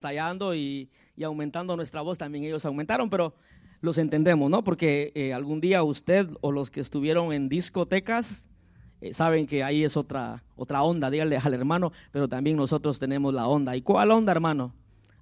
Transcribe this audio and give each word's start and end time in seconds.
ensayando 0.00 0.54
y, 0.54 0.88
aumentando 1.22 1.76
nuestra 1.76 2.00
voz, 2.00 2.16
también 2.16 2.44
ellos 2.44 2.64
aumentaron, 2.64 3.10
pero 3.10 3.34
los 3.82 3.98
entendemos, 3.98 4.50
¿no? 4.50 4.64
Porque 4.64 5.12
eh, 5.14 5.34
algún 5.34 5.60
día 5.60 5.82
usted 5.82 6.26
o 6.40 6.52
los 6.52 6.70
que 6.70 6.80
estuvieron 6.80 7.34
en 7.34 7.50
discotecas 7.50 8.48
eh, 9.02 9.12
saben 9.12 9.46
que 9.46 9.62
ahí 9.62 9.84
es 9.84 9.98
otra, 9.98 10.42
otra 10.56 10.82
onda, 10.82 11.10
díganle 11.10 11.36
al 11.36 11.52
hermano, 11.52 11.92
pero 12.12 12.28
también 12.28 12.56
nosotros 12.56 12.98
tenemos 12.98 13.34
la 13.34 13.46
onda. 13.46 13.76
¿Y 13.76 13.82
cuál 13.82 14.10
onda, 14.10 14.32
hermano? 14.32 14.72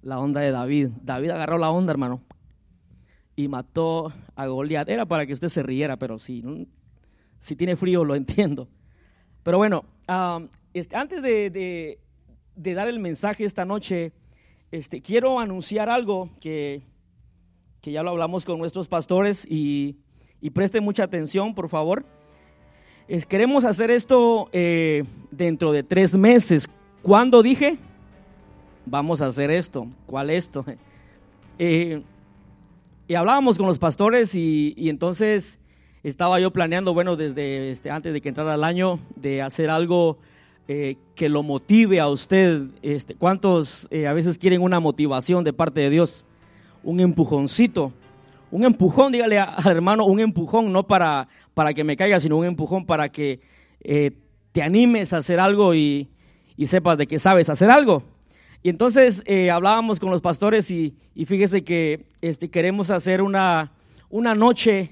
La 0.01 0.17
onda 0.17 0.39
de 0.39 0.51
David. 0.51 0.91
David 1.01 1.31
agarró 1.31 1.57
la 1.57 1.71
onda, 1.71 1.91
hermano, 1.91 2.21
y 3.35 3.49
mató 3.49 4.13
a 4.35 4.47
Goliat. 4.47 4.87
Era 4.87 5.05
para 5.05 5.25
que 5.25 5.33
usted 5.33 5.49
se 5.49 5.61
riera, 5.61 5.97
pero 5.97 6.19
si, 6.19 6.41
si 7.39 7.57
tiene 7.57 7.75
frío 7.75 8.05
lo 8.05 8.15
entiendo. 8.15 8.69
Pero 9.43 9.57
bueno, 9.57 9.83
este, 10.73 10.95
antes 10.95 11.21
de, 11.21 11.99
de 12.55 12.73
dar 12.73 12.87
el 12.87 12.99
mensaje 12.99 13.43
esta 13.43 13.65
noche, 13.65 14.13
este, 14.71 15.01
quiero 15.01 15.39
anunciar 15.39 15.89
algo 15.89 16.29
que, 16.39 16.81
ya 17.83 18.03
lo 18.03 18.11
hablamos 18.11 18.45
con 18.45 18.59
nuestros 18.59 18.87
pastores 18.87 19.45
y, 19.49 19.97
y 20.41 20.51
presten 20.51 20.83
mucha 20.83 21.03
atención, 21.03 21.55
por 21.55 21.69
favor. 21.69 22.05
queremos 23.27 23.65
hacer 23.65 23.89
esto 23.91 24.49
eh, 24.51 25.03
dentro 25.31 25.71
de 25.71 25.83
tres 25.83 26.15
meses. 26.15 26.67
¿Cuándo 27.01 27.41
dije? 27.41 27.77
Vamos 28.85 29.21
a 29.21 29.27
hacer 29.27 29.51
esto. 29.51 29.87
¿Cuál 30.05 30.29
esto? 30.29 30.65
Eh, 31.61 32.01
y 33.05 33.15
hablábamos 33.15 33.57
con 33.57 33.67
los 33.67 33.79
pastores 33.79 34.33
y, 34.33 34.73
entonces 34.77 35.59
estaba 36.03 36.39
yo 36.39 36.53
planeando, 36.53 36.93
bueno, 36.93 37.17
desde 37.17 37.69
este, 37.69 37.91
antes 37.91 38.13
de 38.13 38.21
que 38.21 38.29
entrara 38.29 38.55
el 38.55 38.63
año, 38.63 38.97
de 39.17 39.41
hacer 39.41 39.69
algo 39.69 40.19
eh, 40.71 40.97
que 41.15 41.29
lo 41.29 41.41
motive 41.41 41.99
a 41.99 42.07
usted. 42.09 42.61
Este, 42.83 43.15
¿Cuántos 43.15 43.87
eh, 43.89 44.05
a 44.05 44.13
veces 44.13 44.37
quieren 44.37 44.61
una 44.61 44.79
motivación 44.79 45.43
de 45.43 45.51
parte 45.51 45.79
de 45.79 45.89
Dios? 45.89 46.27
Un 46.83 46.99
empujoncito. 46.99 47.91
Un 48.51 48.63
empujón, 48.63 49.11
dígale 49.11 49.39
al 49.39 49.65
hermano, 49.65 50.05
un 50.05 50.19
empujón, 50.19 50.71
no 50.71 50.85
para, 50.85 51.27
para 51.55 51.73
que 51.73 51.83
me 51.83 51.95
caiga, 51.97 52.19
sino 52.19 52.37
un 52.37 52.45
empujón 52.45 52.85
para 52.85 53.09
que 53.09 53.39
eh, 53.81 54.11
te 54.51 54.61
animes 54.61 55.11
a 55.11 55.17
hacer 55.17 55.39
algo 55.39 55.73
y, 55.73 56.07
sepas 56.67 56.99
de 56.99 57.07
que 57.07 57.17
sabes 57.17 57.49
hacer 57.49 57.71
algo. 57.71 58.03
Y 58.61 58.69
entonces 58.69 59.23
hablábamos 59.51 59.99
con 59.99 60.11
los 60.11 60.21
pastores 60.21 60.69
y, 60.69 60.95
fíjese 61.25 61.63
que 61.63 62.05
este, 62.21 62.51
queremos 62.51 62.91
hacer 62.91 63.23
una, 63.23 63.71
una 64.11 64.35
noche 64.35 64.91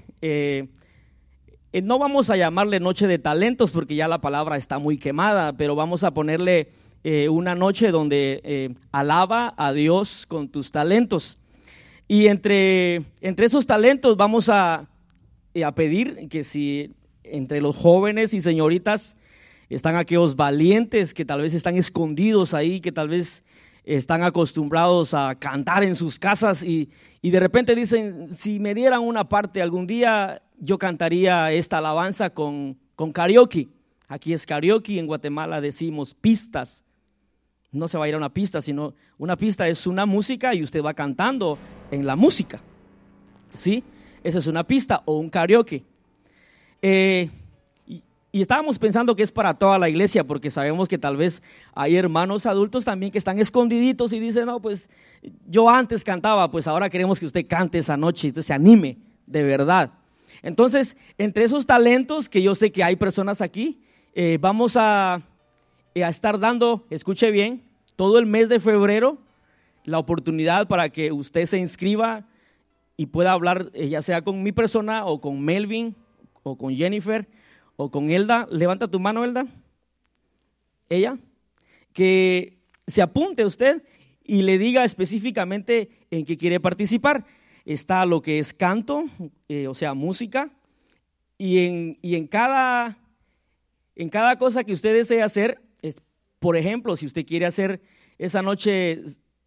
eh, 1.72 1.82
no 1.82 1.98
vamos 1.98 2.30
a 2.30 2.36
llamarle 2.36 2.80
noche 2.80 3.06
de 3.06 3.18
talentos 3.18 3.70
porque 3.72 3.94
ya 3.94 4.08
la 4.08 4.20
palabra 4.20 4.56
está 4.56 4.78
muy 4.78 4.96
quemada, 4.96 5.52
pero 5.52 5.74
vamos 5.74 6.02
a 6.02 6.12
ponerle 6.12 6.70
eh, 7.04 7.28
una 7.28 7.54
noche 7.54 7.90
donde 7.90 8.40
eh, 8.42 8.74
alaba 8.90 9.54
a 9.56 9.72
Dios 9.72 10.24
con 10.26 10.48
tus 10.48 10.72
talentos. 10.72 11.38
Y 12.06 12.28
entre, 12.28 13.02
entre 13.20 13.46
esos 13.46 13.66
talentos 13.66 14.16
vamos 14.16 14.48
a, 14.48 14.88
a 15.62 15.74
pedir 15.74 16.28
que 16.30 16.42
si 16.42 16.94
entre 17.22 17.60
los 17.60 17.76
jóvenes 17.76 18.32
y 18.32 18.40
señoritas 18.40 19.16
están 19.68 19.96
aquellos 19.96 20.36
valientes 20.36 21.12
que 21.12 21.26
tal 21.26 21.42
vez 21.42 21.52
están 21.52 21.76
escondidos 21.76 22.54
ahí, 22.54 22.80
que 22.80 22.92
tal 22.92 23.08
vez 23.08 23.44
están 23.96 24.22
acostumbrados 24.22 25.14
a 25.14 25.34
cantar 25.36 25.82
en 25.82 25.96
sus 25.96 26.18
casas 26.18 26.62
y, 26.62 26.90
y 27.22 27.30
de 27.30 27.40
repente 27.40 27.74
dicen, 27.74 28.28
si 28.34 28.60
me 28.60 28.74
dieran 28.74 29.00
una 29.00 29.30
parte 29.30 29.62
algún 29.62 29.86
día, 29.86 30.42
yo 30.58 30.76
cantaría 30.76 31.50
esta 31.52 31.78
alabanza 31.78 32.28
con, 32.30 32.78
con 32.94 33.12
karaoke. 33.12 33.68
Aquí 34.06 34.34
es 34.34 34.44
karaoke, 34.44 34.98
en 34.98 35.06
Guatemala 35.06 35.62
decimos 35.62 36.12
pistas. 36.12 36.84
No 37.72 37.88
se 37.88 37.96
va 37.96 38.04
a 38.04 38.08
ir 38.08 38.14
a 38.14 38.18
una 38.18 38.32
pista, 38.32 38.60
sino 38.60 38.94
una 39.16 39.36
pista 39.36 39.66
es 39.68 39.86
una 39.86 40.04
música 40.04 40.54
y 40.54 40.62
usted 40.62 40.82
va 40.82 40.92
cantando 40.92 41.58
en 41.90 42.04
la 42.04 42.14
música. 42.14 42.60
¿Sí? 43.54 43.82
Esa 44.22 44.38
es 44.38 44.46
una 44.46 44.64
pista 44.64 45.02
o 45.06 45.16
un 45.16 45.30
karaoke. 45.30 45.82
Eh, 46.82 47.30
y, 48.32 48.42
estábamos 48.42 48.78
pensando 48.78 49.16
que 49.16 49.22
es 49.22 49.32
para 49.32 49.54
toda 49.54 49.78
la 49.78 49.88
iglesia, 49.88 50.24
porque 50.24 50.50
sabemos 50.50 50.88
que 50.88 50.98
tal 50.98 51.16
vez 51.16 51.42
hay 51.74 51.96
hermanos 51.96 52.46
adultos 52.46 52.84
también 52.84 53.12
que 53.12 53.18
están 53.18 53.38
escondiditos 53.38 54.12
y 54.12 54.20
dicen, 54.20 54.46
no, 54.46 54.60
pues 54.60 54.90
yo 55.46 55.68
antes 55.68 56.04
cantaba, 56.04 56.50
pues 56.50 56.66
ahora 56.66 56.90
queremos 56.90 57.18
que 57.20 57.26
usted 57.26 57.46
cante 57.46 57.78
esa 57.78 57.96
noche, 57.96 58.28
usted 58.28 58.42
se 58.42 58.52
anime, 58.52 58.98
de 59.26 59.42
verdad. 59.42 59.92
Entonces, 60.42 60.96
entre 61.16 61.44
esos 61.44 61.66
talentos 61.66 62.28
que 62.28 62.42
yo 62.42 62.54
sé 62.54 62.70
que 62.70 62.84
hay 62.84 62.96
personas 62.96 63.40
aquí, 63.40 63.80
eh, 64.14 64.38
vamos 64.40 64.76
a, 64.76 65.22
eh, 65.94 66.04
a 66.04 66.08
estar 66.08 66.38
dando, 66.38 66.86
escuche 66.90 67.30
bien, 67.30 67.62
todo 67.96 68.18
el 68.18 68.26
mes 68.26 68.48
de 68.48 68.60
febrero 68.60 69.18
la 69.88 69.98
oportunidad 69.98 70.68
para 70.68 70.90
que 70.90 71.10
usted 71.12 71.46
se 71.46 71.58
inscriba 71.58 72.26
y 72.96 73.06
pueda 73.06 73.32
hablar 73.32 73.70
eh, 73.74 73.88
ya 73.88 74.02
sea 74.02 74.22
con 74.22 74.42
mi 74.42 74.52
persona 74.52 75.06
o 75.06 75.20
con 75.20 75.40
Melvin 75.40 75.96
o 76.42 76.56
con 76.56 76.74
Jennifer 76.74 77.26
o 77.78 77.90
con 77.90 78.10
Elda. 78.10 78.46
Levanta 78.50 78.88
tu 78.88 79.00
mano, 79.00 79.24
Elda. 79.24 79.46
Ella. 80.90 81.16
Que 81.94 82.58
se 82.86 83.00
apunte 83.00 83.46
usted 83.46 83.82
y 84.22 84.42
le 84.42 84.58
diga 84.58 84.84
específicamente 84.84 86.06
en 86.10 86.26
qué 86.26 86.36
quiere 86.36 86.60
participar 86.60 87.24
está 87.68 88.06
lo 88.06 88.22
que 88.22 88.38
es 88.38 88.54
canto, 88.54 89.04
eh, 89.48 89.68
o 89.68 89.74
sea, 89.74 89.92
música, 89.92 90.50
y 91.36 91.66
en, 91.66 91.98
en, 92.02 92.26
cada, 92.26 92.96
en 93.94 94.08
cada 94.08 94.38
cosa 94.38 94.64
que 94.64 94.72
usted 94.72 94.94
desea 94.94 95.26
hacer, 95.26 95.60
por 96.38 96.56
ejemplo, 96.56 96.96
si 96.96 97.04
usted 97.04 97.26
quiere 97.26 97.44
hacer 97.44 97.82
esa 98.16 98.40
noche, 98.40 99.02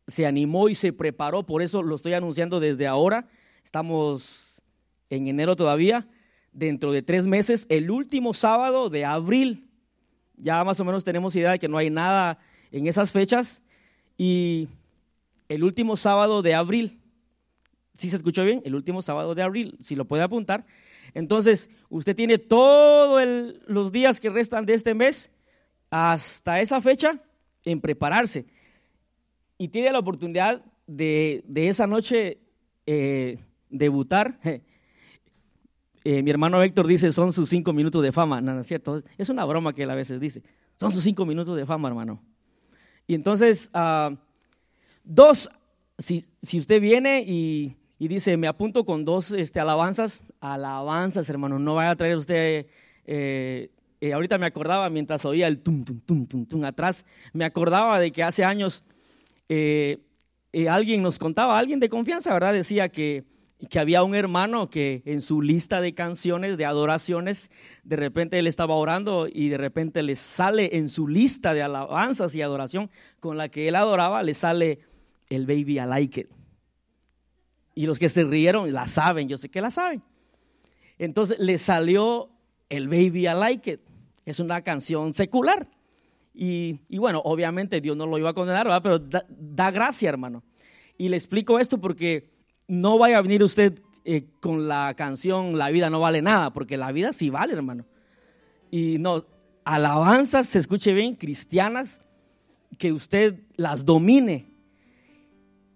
se 0.07 0.27
animó 0.27 0.69
y 0.69 0.75
se 0.75 0.93
preparó, 0.93 1.47
por 1.47 1.63
eso 1.63 1.81
lo 1.81 1.95
estoy 1.95 2.13
anunciando 2.13 2.59
desde 2.59 2.85
ahora, 2.85 3.27
estamos 3.63 4.61
en 5.09 5.27
enero 5.27 5.55
todavía, 5.55 6.07
dentro 6.51 6.91
de 6.91 7.01
tres 7.01 7.27
meses, 7.27 7.65
el 7.69 7.91
último 7.91 8.33
sábado 8.33 8.89
de 8.89 9.05
abril, 9.05 9.69
ya 10.35 10.63
más 10.63 10.79
o 10.79 10.85
menos 10.85 11.03
tenemos 11.03 11.35
idea 11.35 11.51
de 11.51 11.59
que 11.59 11.67
no 11.67 11.77
hay 11.77 11.89
nada 11.89 12.39
en 12.71 12.87
esas 12.87 13.11
fechas, 13.11 13.63
y 14.17 14.67
el 15.49 15.63
último 15.63 15.97
sábado 15.97 16.41
de 16.41 16.53
abril, 16.53 16.99
si 17.93 18.09
se 18.09 18.17
escuchó 18.17 18.43
bien, 18.43 18.61
el 18.65 18.75
último 18.75 19.01
sábado 19.01 19.35
de 19.35 19.41
abril, 19.41 19.77
si 19.81 19.95
lo 19.95 20.05
puede 20.05 20.23
apuntar. 20.23 20.65
Entonces, 21.13 21.69
usted 21.89 22.15
tiene 22.15 22.37
todos 22.37 23.21
los 23.67 23.91
días 23.91 24.19
que 24.19 24.29
restan 24.29 24.65
de 24.65 24.75
este 24.75 24.93
mes 24.93 25.31
hasta 25.89 26.61
esa 26.61 26.79
fecha 26.81 27.21
en 27.65 27.81
prepararse. 27.81 28.45
Y 29.57 29.67
tiene 29.67 29.91
la 29.91 29.99
oportunidad 29.99 30.63
de, 30.87 31.43
esa 31.53 31.85
noche 31.85 32.39
eh, 32.85 33.39
debutar. 33.69 34.39
Eh, 36.03 36.23
mi 36.23 36.31
hermano 36.31 36.61
Héctor 36.63 36.87
dice, 36.87 37.11
son 37.11 37.31
sus 37.31 37.49
cinco 37.49 37.73
minutos 37.73 38.01
de 38.03 38.11
fama. 38.11 38.41
No, 38.41 38.53
no 38.53 38.61
es 38.61 38.67
cierto. 38.67 39.03
Es 39.17 39.29
una 39.29 39.45
broma 39.45 39.73
que 39.73 39.83
él 39.83 39.89
a 39.89 39.95
veces 39.95 40.19
dice. 40.19 40.41
Son 40.79 40.91
sus 40.91 41.03
cinco 41.03 41.25
minutos 41.25 41.55
de 41.55 41.65
fama, 41.65 41.87
hermano. 41.89 42.21
Y 43.07 43.13
entonces, 43.13 43.69
ah, 43.73 44.15
dos, 45.03 45.49
si, 45.97 46.25
si 46.41 46.59
usted 46.59 46.81
viene 46.81 47.23
y 47.25 47.77
y 48.01 48.07
dice, 48.07 48.35
me 48.35 48.47
apunto 48.47 48.83
con 48.83 49.05
dos 49.05 49.29
este, 49.29 49.59
alabanzas. 49.59 50.23
Alabanzas, 50.39 51.29
hermano, 51.29 51.59
no 51.59 51.75
vaya 51.75 51.91
a 51.91 51.95
traer 51.95 52.17
usted... 52.17 52.65
Eh, 53.05 53.69
eh, 54.01 54.13
ahorita 54.13 54.39
me 54.39 54.47
acordaba, 54.47 54.89
mientras 54.89 55.23
oía 55.23 55.45
el 55.45 55.59
tum, 55.59 55.83
tum, 55.83 55.99
tum, 55.99 56.25
tum, 56.25 56.45
tum 56.47 56.65
atrás, 56.65 57.05
me 57.31 57.45
acordaba 57.45 57.99
de 57.99 58.11
que 58.11 58.23
hace 58.23 58.43
años 58.43 58.83
alguien 60.67 61.03
nos 61.03 61.19
contaba, 61.19 61.59
alguien 61.59 61.79
de 61.79 61.89
confianza, 61.89 62.33
¿verdad? 62.33 62.53
Decía 62.53 62.89
que, 62.89 63.23
que 63.69 63.79
había 63.79 64.03
un 64.03 64.15
hermano 64.15 64.69
que 64.69 65.03
en 65.05 65.21
su 65.21 65.41
lista 65.41 65.81
de 65.81 65.93
canciones, 65.93 66.57
de 66.57 66.65
adoraciones, 66.65 67.51
de 67.83 67.95
repente 67.95 68.39
él 68.39 68.47
estaba 68.47 68.75
orando 68.75 69.27
y 69.31 69.49
de 69.49 69.57
repente 69.57 70.03
le 70.03 70.15
sale 70.15 70.77
en 70.77 70.89
su 70.89 71.07
lista 71.07 71.53
de 71.53 71.61
alabanzas 71.61 72.33
y 72.35 72.41
adoración 72.41 72.89
con 73.19 73.37
la 73.37 73.49
que 73.49 73.67
él 73.67 73.75
adoraba, 73.75 74.23
le 74.23 74.33
sale 74.33 74.79
el 75.29 75.45
Baby 75.45 75.79
I 75.79 75.85
Like 75.85 76.21
It. 76.21 76.27
Y 77.75 77.85
los 77.85 77.99
que 77.99 78.09
se 78.09 78.23
rieron 78.23 78.73
la 78.73 78.87
saben, 78.87 79.29
yo 79.29 79.37
sé 79.37 79.49
que 79.49 79.61
la 79.61 79.71
saben. 79.71 80.03
Entonces 80.97 81.39
le 81.39 81.57
salió 81.57 82.29
el 82.69 82.87
Baby 82.87 83.27
I 83.27 83.33
Like 83.35 83.71
It. 83.71 83.81
Es 84.25 84.39
una 84.39 84.61
canción 84.61 85.13
secular. 85.13 85.67
Y, 86.33 86.79
bueno, 86.97 87.21
obviamente 87.25 87.81
Dios 87.81 87.97
no 87.97 88.05
lo 88.05 88.17
iba 88.17 88.29
a 88.29 88.33
condenar, 88.33 88.67
pero 88.81 88.99
da, 88.99 89.71
gracia, 89.71 90.09
hermano. 90.09 90.43
Y 90.97 91.09
le 91.09 91.17
explico 91.17 91.59
esto 91.59 91.79
porque 91.79 92.30
no 92.71 92.97
vaya 92.97 93.17
a 93.17 93.21
venir 93.21 93.43
usted 93.43 93.81
eh, 94.05 94.23
con 94.39 94.69
la 94.69 94.93
canción 94.95 95.57
La 95.57 95.69
vida 95.69 95.89
no 95.89 95.99
vale 95.99 96.21
nada, 96.21 96.51
porque 96.51 96.77
la 96.77 96.93
vida 96.93 97.11
sí 97.11 97.29
vale, 97.29 97.51
hermano. 97.51 97.85
Y 98.71 98.97
no, 98.97 99.25
alabanzas, 99.65 100.47
se 100.47 100.59
escuche 100.59 100.93
bien, 100.93 101.15
cristianas, 101.15 102.01
que 102.77 102.93
usted 102.93 103.41
las 103.57 103.83
domine. 103.83 104.47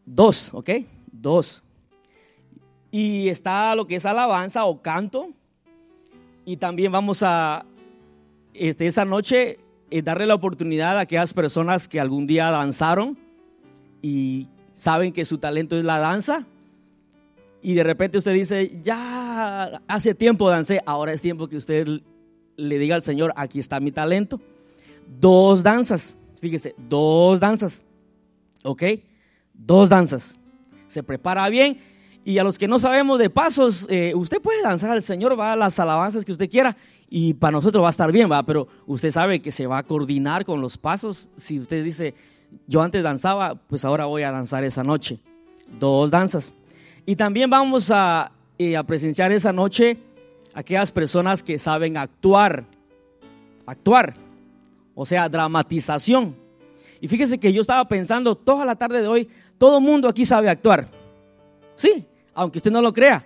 Dos, 0.05 0.53
¿ok? 0.53 0.69
Dos. 1.11 1.61
Y 2.91 3.27
está 3.27 3.75
lo 3.75 3.87
que 3.87 3.97
es 3.97 4.05
alabanza 4.05 4.63
o 4.63 4.81
canto. 4.81 5.31
Y 6.45 6.55
también 6.55 6.93
vamos 6.93 7.23
a, 7.23 7.65
este, 8.53 8.87
esa 8.87 9.03
noche, 9.03 9.59
eh, 9.91 10.01
darle 10.01 10.27
la 10.27 10.35
oportunidad 10.35 10.97
a 10.97 11.01
aquellas 11.01 11.33
personas 11.33 11.89
que 11.89 11.99
algún 11.99 12.25
día 12.25 12.49
danzaron 12.51 13.17
y 14.01 14.47
saben 14.73 15.11
que 15.11 15.25
su 15.25 15.39
talento 15.39 15.77
es 15.77 15.83
la 15.83 15.99
danza 15.99 16.47
y 17.65 17.73
de 17.73 17.83
repente 17.83 18.19
usted 18.19 18.31
dice, 18.31 18.79
ya 18.83 19.81
hace 19.87 20.13
tiempo 20.13 20.47
dancé, 20.51 20.83
ahora 20.85 21.13
es 21.13 21.19
tiempo 21.19 21.47
que 21.47 21.57
usted 21.57 21.87
le 22.57 22.77
diga 22.77 22.93
al 22.93 23.01
Señor, 23.01 23.33
aquí 23.35 23.57
está 23.57 23.79
mi 23.79 23.91
talento. 23.91 24.39
Dos 25.19 25.63
danzas, 25.63 26.15
fíjese, 26.39 26.75
dos 26.77 27.39
danzas, 27.39 27.83
¿ok? 28.63 28.83
Dos 29.51 29.89
danzas. 29.89 30.37
Se 30.87 31.01
prepara 31.01 31.49
bien 31.49 31.79
y 32.23 32.37
a 32.37 32.43
los 32.43 32.59
que 32.59 32.67
no 32.67 32.77
sabemos 32.77 33.17
de 33.17 33.31
pasos, 33.31 33.87
eh, 33.89 34.13
usted 34.15 34.39
puede 34.43 34.61
danzar 34.61 34.91
al 34.91 35.01
Señor, 35.01 35.37
va 35.37 35.53
a 35.53 35.55
las 35.55 35.79
alabanzas 35.79 36.23
que 36.23 36.33
usted 36.33 36.47
quiera 36.47 36.77
y 37.09 37.33
para 37.33 37.53
nosotros 37.53 37.81
va 37.81 37.87
a 37.87 37.89
estar 37.89 38.11
bien, 38.11 38.31
va, 38.31 38.43
pero 38.43 38.67
usted 38.85 39.09
sabe 39.09 39.41
que 39.41 39.51
se 39.51 39.65
va 39.65 39.79
a 39.79 39.83
coordinar 39.83 40.45
con 40.45 40.61
los 40.61 40.77
pasos. 40.77 41.29
Si 41.35 41.59
usted 41.59 41.83
dice, 41.83 42.13
yo 42.67 42.83
antes 42.83 43.01
danzaba, 43.01 43.55
pues 43.55 43.83
ahora 43.85 44.05
voy 44.05 44.21
a 44.21 44.29
danzar 44.29 44.63
esa 44.63 44.83
noche. 44.83 45.17
Dos 45.79 46.11
danzas. 46.11 46.53
Y 47.05 47.15
también 47.15 47.49
vamos 47.49 47.91
a, 47.91 48.31
eh, 48.57 48.75
a 48.75 48.83
presenciar 48.83 49.31
esa 49.31 49.53
noche 49.53 49.97
aquellas 50.55 50.91
personas 50.91 51.43
que 51.43 51.59
saben 51.59 51.97
actuar, 51.97 52.63
actuar, 53.65 54.15
o 54.95 55.05
sea, 55.05 55.27
dramatización. 55.27 56.35
Y 57.01 57.07
fíjese 57.09 57.37
que 57.37 57.51
yo 57.51 57.61
estaba 57.61 57.85
pensando 57.87 58.35
toda 58.35 58.65
la 58.65 58.75
tarde 58.75 59.01
de 59.01 59.07
hoy, 59.07 59.29
todo 59.57 59.81
mundo 59.81 60.07
aquí 60.07 60.25
sabe 60.25 60.49
actuar. 60.49 60.87
Sí, 61.75 62.05
aunque 62.33 62.59
usted 62.59 62.71
no 62.71 62.81
lo 62.81 62.93
crea. 62.93 63.25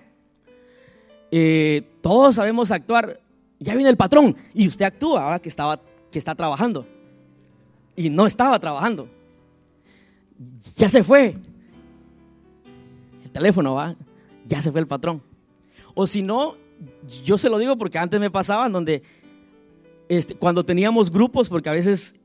Eh, 1.31 1.83
todos 2.01 2.35
sabemos 2.35 2.71
actuar. 2.71 3.19
Ya 3.59 3.75
viene 3.75 3.89
el 3.89 3.97
patrón 3.97 4.35
y 4.53 4.67
usted 4.67 4.85
actúa 4.85 5.23
ahora 5.23 5.39
que, 5.39 5.49
estaba, 5.49 5.79
que 6.11 6.17
está 6.17 6.33
trabajando. 6.33 6.87
Y 7.95 8.09
no 8.09 8.25
estaba 8.25 8.57
trabajando. 8.57 9.07
Ya 10.77 10.89
se 10.89 11.03
fue 11.03 11.35
teléfono, 13.39 13.75
va, 13.75 13.95
ya 14.45 14.61
se 14.61 14.71
fue 14.71 14.81
el 14.81 14.87
patrón. 14.87 15.21
O 15.95 16.05
si 16.05 16.21
no, 16.21 16.55
yo 17.23 17.37
se 17.37 17.49
lo 17.49 17.57
digo 17.57 17.77
porque 17.77 17.97
antes 17.97 18.19
me 18.19 18.29
pasaba 18.29 18.69
donde 18.69 19.01
este, 20.09 20.35
cuando 20.35 20.63
teníamos 20.63 21.11
grupos, 21.11 21.49
porque 21.49 21.69
a 21.69 21.73
veces 21.73 22.15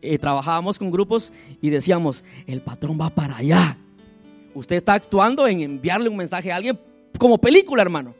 eh, 0.00 0.18
trabajábamos 0.18 0.78
con 0.78 0.90
grupos 0.90 1.32
y 1.60 1.70
decíamos, 1.70 2.24
el 2.46 2.60
patrón 2.60 2.98
va 3.00 3.10
para 3.10 3.36
allá. 3.36 3.76
Usted 4.54 4.76
está 4.76 4.94
actuando 4.94 5.46
en 5.46 5.62
enviarle 5.62 6.08
un 6.08 6.16
mensaje 6.16 6.52
a 6.52 6.56
alguien 6.56 6.78
como 7.18 7.38
película, 7.38 7.82
hermano. 7.82 8.14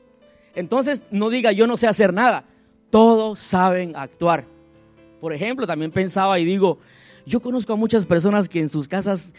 Entonces 0.54 1.04
no 1.10 1.30
diga 1.30 1.52
yo 1.52 1.66
no 1.66 1.76
sé 1.76 1.86
hacer 1.86 2.12
nada. 2.12 2.44
Todos 2.90 3.38
saben 3.38 3.96
actuar. 3.96 4.44
Por 5.20 5.32
ejemplo, 5.32 5.66
también 5.66 5.90
pensaba 5.90 6.38
y 6.38 6.44
digo, 6.44 6.78
yo 7.26 7.40
conozco 7.40 7.72
a 7.72 7.76
muchas 7.76 8.06
personas 8.06 8.48
que 8.48 8.60
en 8.60 8.68
sus 8.68 8.88
casas 8.88 9.34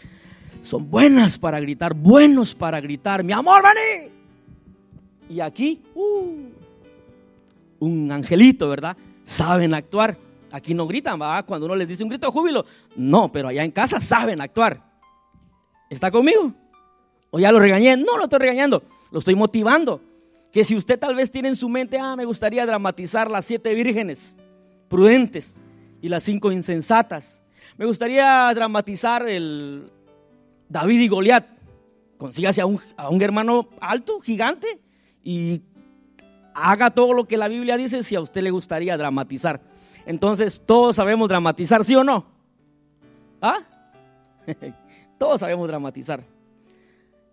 son 0.64 0.90
buenas 0.90 1.38
para 1.38 1.60
gritar, 1.60 1.94
buenos 1.94 2.54
para 2.54 2.80
gritar, 2.80 3.22
mi 3.22 3.32
amor, 3.32 3.62
vení. 3.62 4.10
Y 5.28 5.40
aquí, 5.40 5.82
uh, 5.94 6.34
un 7.80 8.10
angelito, 8.10 8.68
¿verdad? 8.68 8.96
Saben 9.22 9.74
actuar. 9.74 10.18
Aquí 10.50 10.72
no 10.72 10.86
gritan, 10.86 11.20
¿va? 11.20 11.42
Cuando 11.42 11.66
uno 11.66 11.76
les 11.76 11.86
dice 11.86 12.02
un 12.02 12.08
grito 12.08 12.28
de 12.28 12.32
júbilo. 12.32 12.64
No, 12.96 13.30
pero 13.30 13.48
allá 13.48 13.62
en 13.62 13.72
casa 13.72 14.00
saben 14.00 14.40
actuar. 14.40 14.82
¿Está 15.90 16.10
conmigo? 16.10 16.52
¿O 17.30 17.38
ya 17.38 17.52
lo 17.52 17.58
regañé? 17.58 17.96
No, 17.96 18.16
lo 18.16 18.24
estoy 18.24 18.38
regañando. 18.38 18.82
Lo 19.10 19.18
estoy 19.18 19.34
motivando. 19.34 20.00
Que 20.50 20.64
si 20.64 20.76
usted 20.76 20.98
tal 20.98 21.14
vez 21.14 21.30
tiene 21.30 21.48
en 21.48 21.56
su 21.56 21.68
mente, 21.68 21.98
ah, 21.98 22.16
me 22.16 22.24
gustaría 22.24 22.64
dramatizar 22.64 23.30
las 23.30 23.44
siete 23.44 23.74
vírgenes 23.74 24.36
prudentes 24.88 25.60
y 26.00 26.08
las 26.08 26.22
cinco 26.22 26.52
insensatas. 26.52 27.42
Me 27.76 27.86
gustaría 27.86 28.50
dramatizar 28.54 29.28
el, 29.28 29.90
David 30.68 31.00
y 31.00 31.08
Goliat. 31.08 31.46
Consígase 32.18 32.60
a 32.60 32.66
un, 32.66 32.80
a 32.96 33.10
un 33.10 33.20
hermano 33.22 33.68
alto, 33.80 34.20
gigante, 34.20 34.80
y 35.22 35.62
haga 36.54 36.90
todo 36.90 37.12
lo 37.12 37.26
que 37.26 37.36
la 37.36 37.48
Biblia 37.48 37.76
dice 37.76 38.02
si 38.02 38.14
a 38.14 38.20
usted 38.20 38.42
le 38.42 38.50
gustaría 38.50 38.96
dramatizar. 38.96 39.60
Entonces, 40.06 40.62
todos 40.64 40.96
sabemos 40.96 41.28
dramatizar, 41.28 41.84
¿sí 41.84 41.94
o 41.94 42.04
no? 42.04 42.26
¿Ah? 43.40 43.60
todos 45.18 45.40
sabemos 45.40 45.66
dramatizar. 45.68 46.24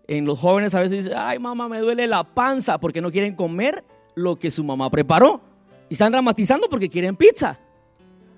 En 0.08 0.24
los 0.24 0.38
jóvenes 0.38 0.74
a 0.74 0.80
veces 0.80 1.04
dicen, 1.04 1.14
ay 1.16 1.38
mamá, 1.38 1.68
me 1.68 1.78
duele 1.78 2.06
la 2.06 2.24
panza 2.24 2.78
porque 2.78 3.00
no 3.00 3.10
quieren 3.10 3.36
comer 3.36 3.84
lo 4.14 4.36
que 4.36 4.50
su 4.50 4.64
mamá 4.64 4.90
preparó. 4.90 5.40
Y 5.88 5.94
están 5.94 6.12
dramatizando 6.12 6.68
porque 6.68 6.88
quieren 6.88 7.16
pizza. 7.16 7.58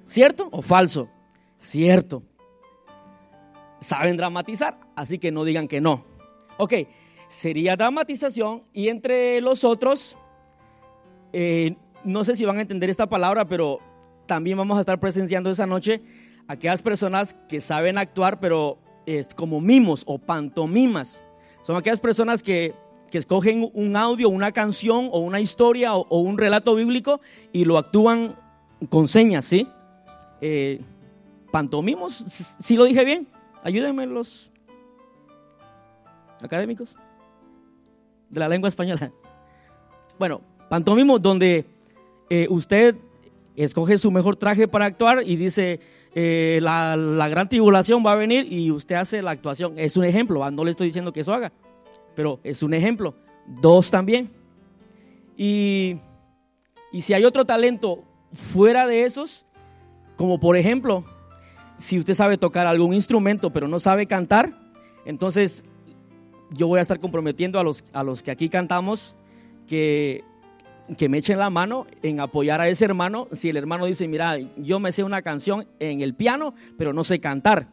¿Cierto 0.06 0.49
o 0.50 0.61
falso? 0.61 1.08
Cierto 1.58 2.23
saben 3.80 4.16
dramatizar, 4.16 4.78
así 4.96 5.18
que 5.18 5.30
no 5.30 5.44
digan 5.44 5.68
que 5.68 5.80
no. 5.80 6.04
Ok, 6.56 6.74
sería 7.28 7.76
dramatización 7.76 8.62
y 8.72 8.88
entre 8.88 9.40
los 9.40 9.64
otros, 9.64 10.16
eh, 11.32 11.76
no 12.04 12.24
sé 12.24 12.36
si 12.36 12.44
van 12.44 12.58
a 12.58 12.62
entender 12.62 12.90
esta 12.90 13.08
palabra, 13.08 13.46
pero 13.46 13.80
también 14.26 14.56
vamos 14.56 14.76
a 14.78 14.80
estar 14.80 15.00
presenciando 15.00 15.50
esa 15.50 15.66
noche 15.66 16.00
aquellas 16.48 16.82
personas 16.82 17.34
que 17.48 17.60
saben 17.60 17.98
actuar, 17.98 18.40
pero 18.40 18.78
es 19.06 19.34
como 19.34 19.60
mimos 19.60 20.02
o 20.06 20.18
pantomimas. 20.18 21.24
Son 21.62 21.76
aquellas 21.76 22.00
personas 22.00 22.42
que, 22.42 22.74
que 23.10 23.18
escogen 23.18 23.70
un 23.72 23.96
audio, 23.96 24.28
una 24.28 24.52
canción 24.52 25.08
o 25.12 25.20
una 25.20 25.40
historia 25.40 25.94
o, 25.94 26.18
un 26.20 26.38
relato 26.38 26.74
bíblico 26.74 27.20
y 27.52 27.64
lo 27.64 27.78
actúan 27.78 28.36
con 28.90 29.08
señas, 29.08 29.44
¿sí? 29.44 29.66
Eh, 30.40 30.80
pantomimos, 31.50 32.14
¿sí 32.58 32.76
lo 32.76 32.84
dije 32.84 33.04
bien? 33.04 33.28
Ayúdenme 33.64 34.06
los 34.06 34.52
académicos 36.43 36.96
de 38.28 38.38
la 38.38 38.46
lengua 38.46 38.69
española. 38.69 39.11
Bueno, 40.19 40.43
pantomimo 40.69 41.19
donde 41.19 41.64
eh, 42.28 42.46
usted 42.50 42.94
escoge 43.56 43.96
su 43.96 44.11
mejor 44.11 44.37
traje 44.37 44.69
para 44.69 44.84
actuar 44.84 45.22
y 45.25 45.37
dice, 45.37 45.81
eh, 46.14 46.58
la, 46.61 46.94
gran 47.31 47.49
tribulación 47.49 48.05
va 48.05 48.12
a 48.12 48.16
venir 48.16 48.52
y 48.52 48.70
usted 48.70 48.96
hace 48.96 49.22
la 49.22 49.31
actuación. 49.31 49.78
Es 49.78 49.96
un 49.96 50.05
ejemplo, 50.05 50.50
no 50.50 50.62
le 50.62 50.70
estoy 50.70 50.88
diciendo 50.88 51.14
que 51.14 51.20
eso 51.20 51.32
haga, 51.32 51.50
pero 52.14 52.40
es 52.44 52.62
un 52.62 52.75
ejemplo. 52.75 53.14
Dos 53.46 53.90
también. 53.90 54.31
Y, 55.38 55.96
y 56.93 57.00
si 57.00 57.14
hay 57.14 57.25
otro 57.25 57.46
talento 57.46 58.05
fuera 58.31 58.87
de 58.87 59.05
esos, 59.05 59.46
como 60.17 60.38
por 60.38 60.58
ejemplo, 60.58 61.02
si 61.78 61.98
usted 61.98 62.14
sabe 62.14 62.38
tocar 62.38 62.66
algún 62.66 62.94
instrumento 62.94 63.50
pero 63.50 63.68
no 63.68 63.80
sabe 63.80 64.06
cantar, 64.06 64.52
entonces 65.04 65.64
yo 66.50 66.68
voy 66.68 66.78
a 66.78 66.82
estar 66.82 67.00
comprometiendo 67.00 67.58
a 67.58 67.64
los, 67.64 67.84
a 67.93 68.02
los 68.02 68.22
que 68.22 68.31
aquí 68.31 68.48
cantamos 68.48 69.16
que, 69.66 70.24
que 70.96 71.08
me 71.08 71.19
echen 71.19 71.38
la 71.38 71.50
mano 71.50 71.86
en 72.02 72.20
apoyar 72.20 72.60
a 72.60 72.69
ese 72.69 72.84
hermano. 72.84 73.28
Si 73.32 73.48
el 73.48 73.56
hermano 73.56 73.86
dice, 73.86 74.06
mira, 74.08 74.38
yo 74.56 74.78
me 74.78 74.93
sé 74.93 75.02
una 75.02 75.22
canción 75.22 75.66
en 75.81 76.00
el 76.00 76.14
piano, 76.14 76.54
pero 76.78 76.93
no 76.93 77.04
sé 77.04 77.20
cantar. 77.20 77.69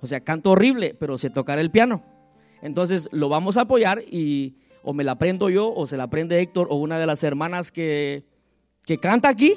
O 0.00 0.06
sea, 0.06 0.20
canto 0.20 0.52
horrible, 0.52 0.94
pero 0.98 1.18
sé 1.18 1.30
tocar 1.30 1.58
el 1.58 1.70
piano. 1.70 2.02
Entonces 2.62 3.08
lo 3.12 3.28
vamos 3.28 3.56
a 3.56 3.62
apoyar 3.62 4.02
y 4.02 4.56
o 4.82 4.92
me 4.92 5.04
la 5.04 5.12
aprendo 5.12 5.50
yo 5.50 5.72
o 5.72 5.86
se 5.86 5.96
la 5.96 6.04
aprende 6.04 6.40
Héctor 6.40 6.68
o 6.70 6.76
una 6.76 6.98
de 6.98 7.06
las 7.06 7.22
hermanas 7.22 7.70
que, 7.70 8.24
que 8.86 8.98
canta 8.98 9.28
aquí 9.28 9.56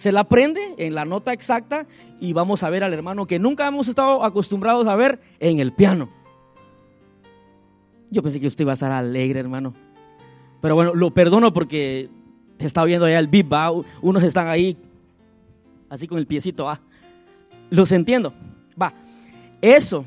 se 0.00 0.12
la 0.12 0.20
aprende 0.20 0.62
en 0.78 0.94
la 0.94 1.04
nota 1.04 1.30
exacta 1.30 1.86
y 2.20 2.32
vamos 2.32 2.62
a 2.62 2.70
ver 2.70 2.82
al 2.82 2.94
hermano 2.94 3.26
que 3.26 3.38
nunca 3.38 3.68
hemos 3.68 3.86
estado 3.86 4.24
acostumbrados 4.24 4.88
a 4.88 4.96
ver 4.96 5.20
en 5.40 5.58
el 5.58 5.74
piano. 5.74 6.08
Yo 8.10 8.22
pensé 8.22 8.40
que 8.40 8.46
usted 8.46 8.62
iba 8.62 8.72
a 8.72 8.80
estar 8.80 8.90
alegre, 8.90 9.40
hermano. 9.40 9.74
Pero 10.62 10.74
bueno, 10.74 10.94
lo 10.94 11.10
perdono 11.10 11.52
porque 11.52 12.08
te 12.56 12.64
estaba 12.64 12.86
viendo 12.86 13.04
allá 13.04 13.18
el 13.18 13.28
beat, 13.28 13.52
¿va? 13.52 13.70
Unos 14.00 14.22
están 14.22 14.48
ahí 14.48 14.78
así 15.90 16.08
con 16.08 16.16
el 16.16 16.26
piecito, 16.26 16.64
¿va? 16.64 16.80
Los 17.68 17.92
entiendo. 17.92 18.32
Va. 18.80 18.94
Eso. 19.60 20.06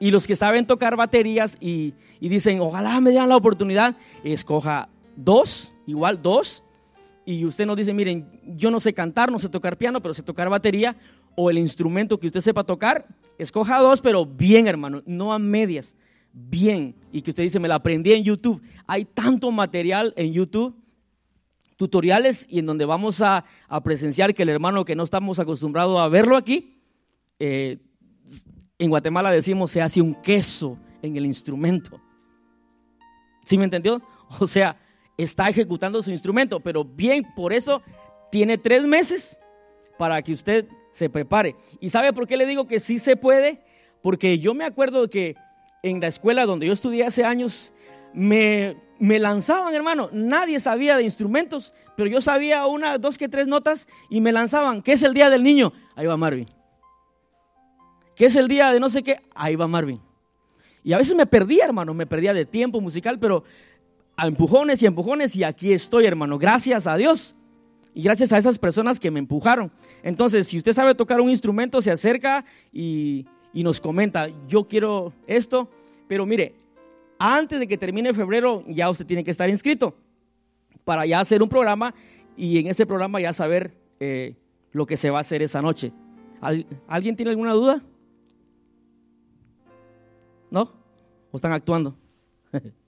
Y 0.00 0.10
los 0.10 0.26
que 0.26 0.36
saben 0.36 0.66
tocar 0.66 0.96
baterías 0.96 1.58
y, 1.60 1.92
y 2.18 2.30
dicen, 2.30 2.60
ojalá 2.60 2.98
me 3.02 3.10
den 3.10 3.28
la 3.28 3.36
oportunidad, 3.36 3.94
escoja 4.24 4.88
dos, 5.16 5.70
igual 5.86 6.22
dos, 6.22 6.64
y 7.28 7.44
usted 7.44 7.66
nos 7.66 7.76
dice, 7.76 7.92
miren, 7.92 8.40
yo 8.56 8.70
no 8.70 8.80
sé 8.80 8.94
cantar, 8.94 9.30
no 9.30 9.38
sé 9.38 9.50
tocar 9.50 9.76
piano, 9.76 10.00
pero 10.00 10.14
sé 10.14 10.22
tocar 10.22 10.48
batería 10.48 10.96
o 11.36 11.50
el 11.50 11.58
instrumento 11.58 12.18
que 12.18 12.28
usted 12.28 12.40
sepa 12.40 12.64
tocar, 12.64 13.06
escoja 13.36 13.80
dos, 13.80 14.00
pero 14.00 14.24
bien, 14.24 14.66
hermano, 14.66 15.02
no 15.04 15.34
a 15.34 15.38
medias, 15.38 15.94
bien. 16.32 16.94
Y 17.12 17.20
que 17.20 17.32
usted 17.32 17.42
dice, 17.42 17.60
me 17.60 17.68
la 17.68 17.74
aprendí 17.74 18.14
en 18.14 18.24
YouTube. 18.24 18.62
Hay 18.86 19.04
tanto 19.04 19.50
material 19.50 20.14
en 20.16 20.32
YouTube, 20.32 20.74
tutoriales, 21.76 22.46
y 22.48 22.60
en 22.60 22.64
donde 22.64 22.86
vamos 22.86 23.20
a, 23.20 23.44
presenciar 23.84 24.32
que 24.32 24.44
el 24.44 24.48
hermano 24.48 24.86
que 24.86 24.96
no 24.96 25.02
estamos 25.02 25.38
acostumbrados 25.38 26.00
a 26.00 26.08
verlo 26.08 26.34
aquí, 26.34 26.80
eh, 27.38 27.76
en 28.78 28.88
Guatemala 28.88 29.30
decimos, 29.30 29.70
se 29.70 29.82
hace 29.82 30.00
un 30.00 30.14
queso 30.14 30.78
en 31.02 31.14
el 31.14 31.26
instrumento. 31.26 32.00
¿Sí 33.44 33.58
me 33.58 33.64
entendió? 33.64 34.00
O 34.40 34.46
sea, 34.46 34.78
está 35.18 35.48
ejecutando 35.48 36.02
su 36.02 36.10
instrumento, 36.10 36.60
pero 36.60 36.84
bien, 36.84 37.26
por 37.34 37.52
eso 37.52 37.82
tiene 38.30 38.56
tres 38.56 38.86
meses 38.86 39.36
para 39.98 40.22
que 40.22 40.32
usted 40.32 40.66
se 40.92 41.10
prepare. 41.10 41.56
¿Y 41.80 41.90
sabe 41.90 42.12
por 42.12 42.26
qué 42.26 42.36
le 42.36 42.46
digo 42.46 42.66
que 42.66 42.80
sí 42.80 42.98
se 42.98 43.16
puede? 43.16 43.60
Porque 44.00 44.38
yo 44.38 44.54
me 44.54 44.64
acuerdo 44.64 45.10
que 45.10 45.34
en 45.82 46.00
la 46.00 46.06
escuela 46.06 46.46
donde 46.46 46.66
yo 46.66 46.72
estudié 46.72 47.04
hace 47.04 47.24
años, 47.24 47.72
me, 48.14 48.76
me 48.98 49.18
lanzaban, 49.18 49.74
hermano. 49.74 50.08
Nadie 50.12 50.60
sabía 50.60 50.96
de 50.96 51.02
instrumentos, 51.02 51.74
pero 51.96 52.08
yo 52.08 52.20
sabía 52.20 52.64
una, 52.66 52.98
dos 52.98 53.18
que 53.18 53.28
tres 53.28 53.48
notas 53.48 53.88
y 54.08 54.20
me 54.20 54.32
lanzaban. 54.32 54.82
¿Qué 54.82 54.92
es 54.92 55.02
el 55.02 55.14
día 55.14 55.30
del 55.30 55.42
niño? 55.42 55.72
Ahí 55.96 56.06
va 56.06 56.16
Marvin. 56.16 56.48
¿Qué 58.14 58.26
es 58.26 58.36
el 58.36 58.48
día 58.48 58.72
de 58.72 58.80
no 58.80 58.88
sé 58.88 59.02
qué? 59.02 59.20
Ahí 59.34 59.56
va 59.56 59.66
Marvin. 59.66 60.00
Y 60.84 60.92
a 60.92 60.98
veces 60.98 61.14
me 61.14 61.26
perdía, 61.26 61.64
hermano, 61.64 61.92
me 61.92 62.06
perdía 62.06 62.32
de 62.32 62.46
tiempo 62.46 62.80
musical, 62.80 63.18
pero 63.18 63.44
a 64.18 64.26
empujones 64.26 64.82
y 64.82 64.86
empujones 64.86 65.36
y 65.36 65.44
aquí 65.44 65.72
estoy, 65.72 66.04
hermano. 66.04 66.38
Gracias 66.38 66.88
a 66.88 66.96
Dios. 66.96 67.36
Y 67.94 68.02
gracias 68.02 68.32
a 68.32 68.38
esas 68.38 68.58
personas 68.58 68.98
que 68.98 69.12
me 69.12 69.20
empujaron. 69.20 69.70
Entonces, 70.02 70.48
si 70.48 70.58
usted 70.58 70.72
sabe 70.72 70.96
tocar 70.96 71.20
un 71.20 71.30
instrumento, 71.30 71.80
se 71.80 71.92
acerca 71.92 72.44
y, 72.72 73.26
y 73.52 73.62
nos 73.62 73.80
comenta, 73.80 74.28
yo 74.48 74.66
quiero 74.66 75.12
esto. 75.28 75.70
Pero 76.08 76.26
mire, 76.26 76.56
antes 77.16 77.60
de 77.60 77.68
que 77.68 77.78
termine 77.78 78.12
febrero 78.12 78.64
ya 78.66 78.90
usted 78.90 79.06
tiene 79.06 79.22
que 79.22 79.30
estar 79.30 79.48
inscrito 79.48 79.96
para 80.84 81.06
ya 81.06 81.20
hacer 81.20 81.40
un 81.40 81.48
programa 81.48 81.94
y 82.36 82.58
en 82.58 82.66
ese 82.66 82.86
programa 82.86 83.20
ya 83.20 83.32
saber 83.32 83.76
eh, 84.00 84.34
lo 84.72 84.84
que 84.84 84.96
se 84.96 85.10
va 85.10 85.18
a 85.18 85.20
hacer 85.20 85.42
esa 85.42 85.62
noche. 85.62 85.92
¿Alguien 86.88 87.14
tiene 87.14 87.30
alguna 87.30 87.52
duda? 87.52 87.84
¿No? 90.50 90.72
¿O 91.30 91.36
están 91.36 91.52
actuando? 91.52 91.96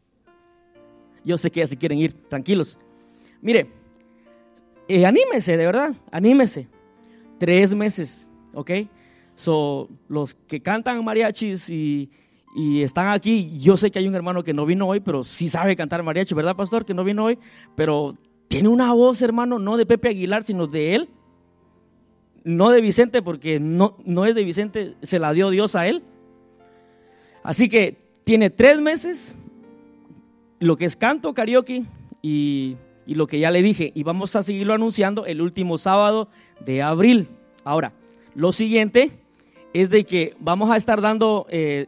Yo 1.24 1.38
sé 1.38 1.50
que 1.50 1.60
ya 1.60 1.66
se 1.66 1.76
quieren 1.76 1.98
ir, 1.98 2.12
tranquilos. 2.28 2.78
Mire, 3.42 3.70
eh, 4.88 5.06
anímese, 5.06 5.56
de 5.56 5.66
verdad, 5.66 5.94
anímese. 6.10 6.68
Tres 7.38 7.74
meses, 7.74 8.28
¿ok? 8.54 8.70
So, 9.34 9.88
los 10.08 10.34
que 10.34 10.60
cantan 10.60 11.02
mariachis 11.04 11.70
y, 11.70 12.10
y 12.54 12.82
están 12.82 13.08
aquí. 13.08 13.58
Yo 13.58 13.76
sé 13.76 13.90
que 13.90 13.98
hay 13.98 14.08
un 14.08 14.14
hermano 14.14 14.42
que 14.42 14.52
no 14.52 14.66
vino 14.66 14.86
hoy, 14.86 15.00
pero 15.00 15.24
sí 15.24 15.48
sabe 15.48 15.76
cantar 15.76 16.02
mariachi, 16.02 16.34
¿verdad, 16.34 16.56
pastor? 16.56 16.84
Que 16.84 16.94
no 16.94 17.04
vino 17.04 17.24
hoy, 17.24 17.38
pero 17.76 18.16
tiene 18.48 18.68
una 18.68 18.92
voz, 18.92 19.22
hermano, 19.22 19.58
no 19.58 19.76
de 19.76 19.86
Pepe 19.86 20.08
Aguilar, 20.08 20.42
sino 20.42 20.66
de 20.66 20.96
él. 20.96 21.08
No 22.42 22.70
de 22.70 22.80
Vicente, 22.80 23.22
porque 23.22 23.60
no, 23.60 23.96
no 24.04 24.26
es 24.26 24.34
de 24.34 24.44
Vicente, 24.44 24.96
se 25.02 25.18
la 25.18 25.32
dio 25.32 25.50
Dios 25.50 25.76
a 25.76 25.86
él. 25.86 26.02
Así 27.42 27.68
que 27.68 27.96
tiene 28.24 28.50
tres 28.50 28.80
meses, 28.80 29.38
lo 30.60 30.76
que 30.76 30.84
es 30.84 30.94
canto, 30.94 31.34
karaoke 31.34 31.84
y, 32.22 32.76
y 33.06 33.14
lo 33.14 33.26
que 33.26 33.40
ya 33.40 33.50
le 33.50 33.62
dije. 33.62 33.90
Y 33.94 34.04
vamos 34.04 34.36
a 34.36 34.42
seguirlo 34.42 34.74
anunciando 34.74 35.26
el 35.26 35.42
último 35.42 35.78
sábado 35.78 36.28
de 36.64 36.82
abril. 36.82 37.28
Ahora, 37.64 37.92
lo 38.34 38.52
siguiente 38.52 39.10
es 39.72 39.90
de 39.90 40.04
que 40.04 40.34
vamos 40.38 40.70
a 40.70 40.76
estar 40.76 41.00
dando 41.00 41.46
eh, 41.50 41.86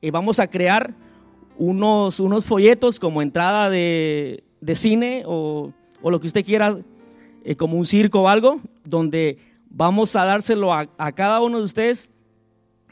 y 0.00 0.10
vamos 0.10 0.40
a 0.40 0.48
crear 0.48 0.94
unos, 1.58 2.20
unos 2.20 2.46
folletos 2.46 2.98
como 2.98 3.22
entrada 3.22 3.68
de, 3.68 4.44
cine 4.74 5.24
o, 5.26 5.72
lo 6.02 6.20
que 6.20 6.26
usted 6.26 6.44
quiera, 6.44 6.78
eh, 7.44 7.56
como 7.56 7.76
un 7.76 7.84
circo 7.84 8.22
o 8.22 8.28
algo, 8.28 8.60
donde 8.84 9.38
vamos 9.68 10.16
a 10.16 10.24
dárselo 10.24 10.72
a, 10.72 10.86
cada 11.12 11.40
uno 11.40 11.58
de 11.58 11.64
ustedes, 11.64 12.08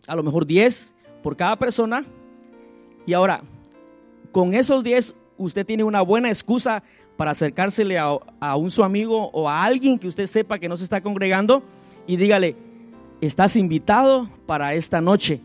a 0.06 0.14
lo 0.14 0.22
mejor 0.22 0.46
10 0.46 0.94
por 1.22 1.37
cada 1.37 1.56
persona. 1.56 2.04
Y 3.06 3.14
ahora, 3.14 3.42
con 4.32 4.54
esos 4.54 4.85
10, 4.85 5.14
usted 5.37 5.66
tiene 5.66 5.85
una 5.85 6.00
buena 6.00 6.28
excusa 6.28 6.82
para 7.16 7.32
acercársele 7.32 7.99
a, 7.99 8.56
un 8.56 8.70
su 8.70 8.85
amigo 8.85 9.30
o 9.32 9.49
a 9.49 9.64
alguien 9.64 9.99
que 9.99 10.06
usted 10.06 10.26
sepa 10.26 10.58
que 10.58 10.68
no 10.68 10.76
se 10.76 10.85
está 10.85 11.00
congregando 11.00 11.62
y 12.06 12.16
dígale, 12.16 12.54
estás 13.20 13.56
invitado 13.56 14.28
para 14.47 14.75
esta 14.75 15.00
noche 15.00 15.40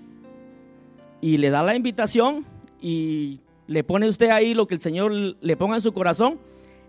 y 1.20 1.38
le 1.38 1.50
da 1.50 1.63
la 1.63 1.75
invitación 1.75 2.46
y 2.80 3.40
le 3.66 3.84
pone 3.84 4.08
usted 4.08 4.30
ahí 4.30 4.54
lo 4.54 4.68
que 4.68 4.75
el 4.75 4.82
Señor 4.82 5.12
le 5.12 5.58
ponga 5.58 5.75
en 5.75 5.82
su 5.82 5.94
corazón. 5.94 6.38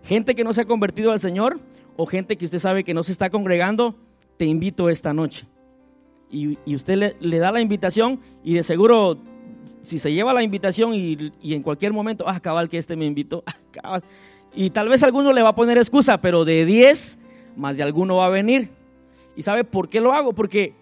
Gente 0.03 0.35
que 0.35 0.43
no 0.43 0.53
se 0.53 0.61
ha 0.61 0.65
convertido 0.65 1.11
al 1.11 1.19
Señor 1.19 1.59
o 1.97 2.05
gente 2.05 2.37
que 2.37 2.45
usted 2.45 2.59
sabe 2.59 2.83
que 2.83 2.93
no 2.93 3.01
se 3.01 3.11
está 3.11 3.29
congregando, 3.29 3.95
te 4.37 4.45
invito 4.45 4.89
esta 4.89 5.13
noche. 5.13 5.47
Y, 6.29 6.57
usted 6.75 7.15
le, 7.19 7.39
da 7.39 7.51
la 7.51 7.61
invitación 7.61 8.19
y 8.43 8.55
de 8.55 8.63
seguro, 8.63 9.17
si 9.81 9.99
se 9.99 10.11
lleva 10.11 10.33
la 10.33 10.43
invitación 10.43 10.93
y, 10.93 11.31
en 11.41 11.63
cualquier 11.63 11.93
momento, 11.93 12.25
ah, 12.27 12.39
cabal 12.39 12.69
que 12.69 12.77
este 12.77 12.95
me 12.95 13.05
invitó, 13.05 13.43
ah, 13.47 13.55
cabal. 13.71 14.03
Y 14.53 14.69
tal 14.69 14.89
vez 14.89 15.03
alguno 15.03 15.33
le 15.33 15.41
va 15.41 15.49
a 15.49 15.55
poner 15.55 15.77
excusa, 15.77 16.21
pero 16.21 16.45
de 16.45 16.65
10, 16.65 17.19
más 17.55 17.77
de 17.77 17.83
alguno 17.83 18.17
va 18.17 18.27
a 18.27 18.29
venir. 18.29 18.69
¿Y 19.35 19.43
sabe 19.43 19.63
por 19.63 19.89
qué 19.89 19.99
lo 19.99 20.13
hago? 20.13 20.33
Porque 20.33 20.73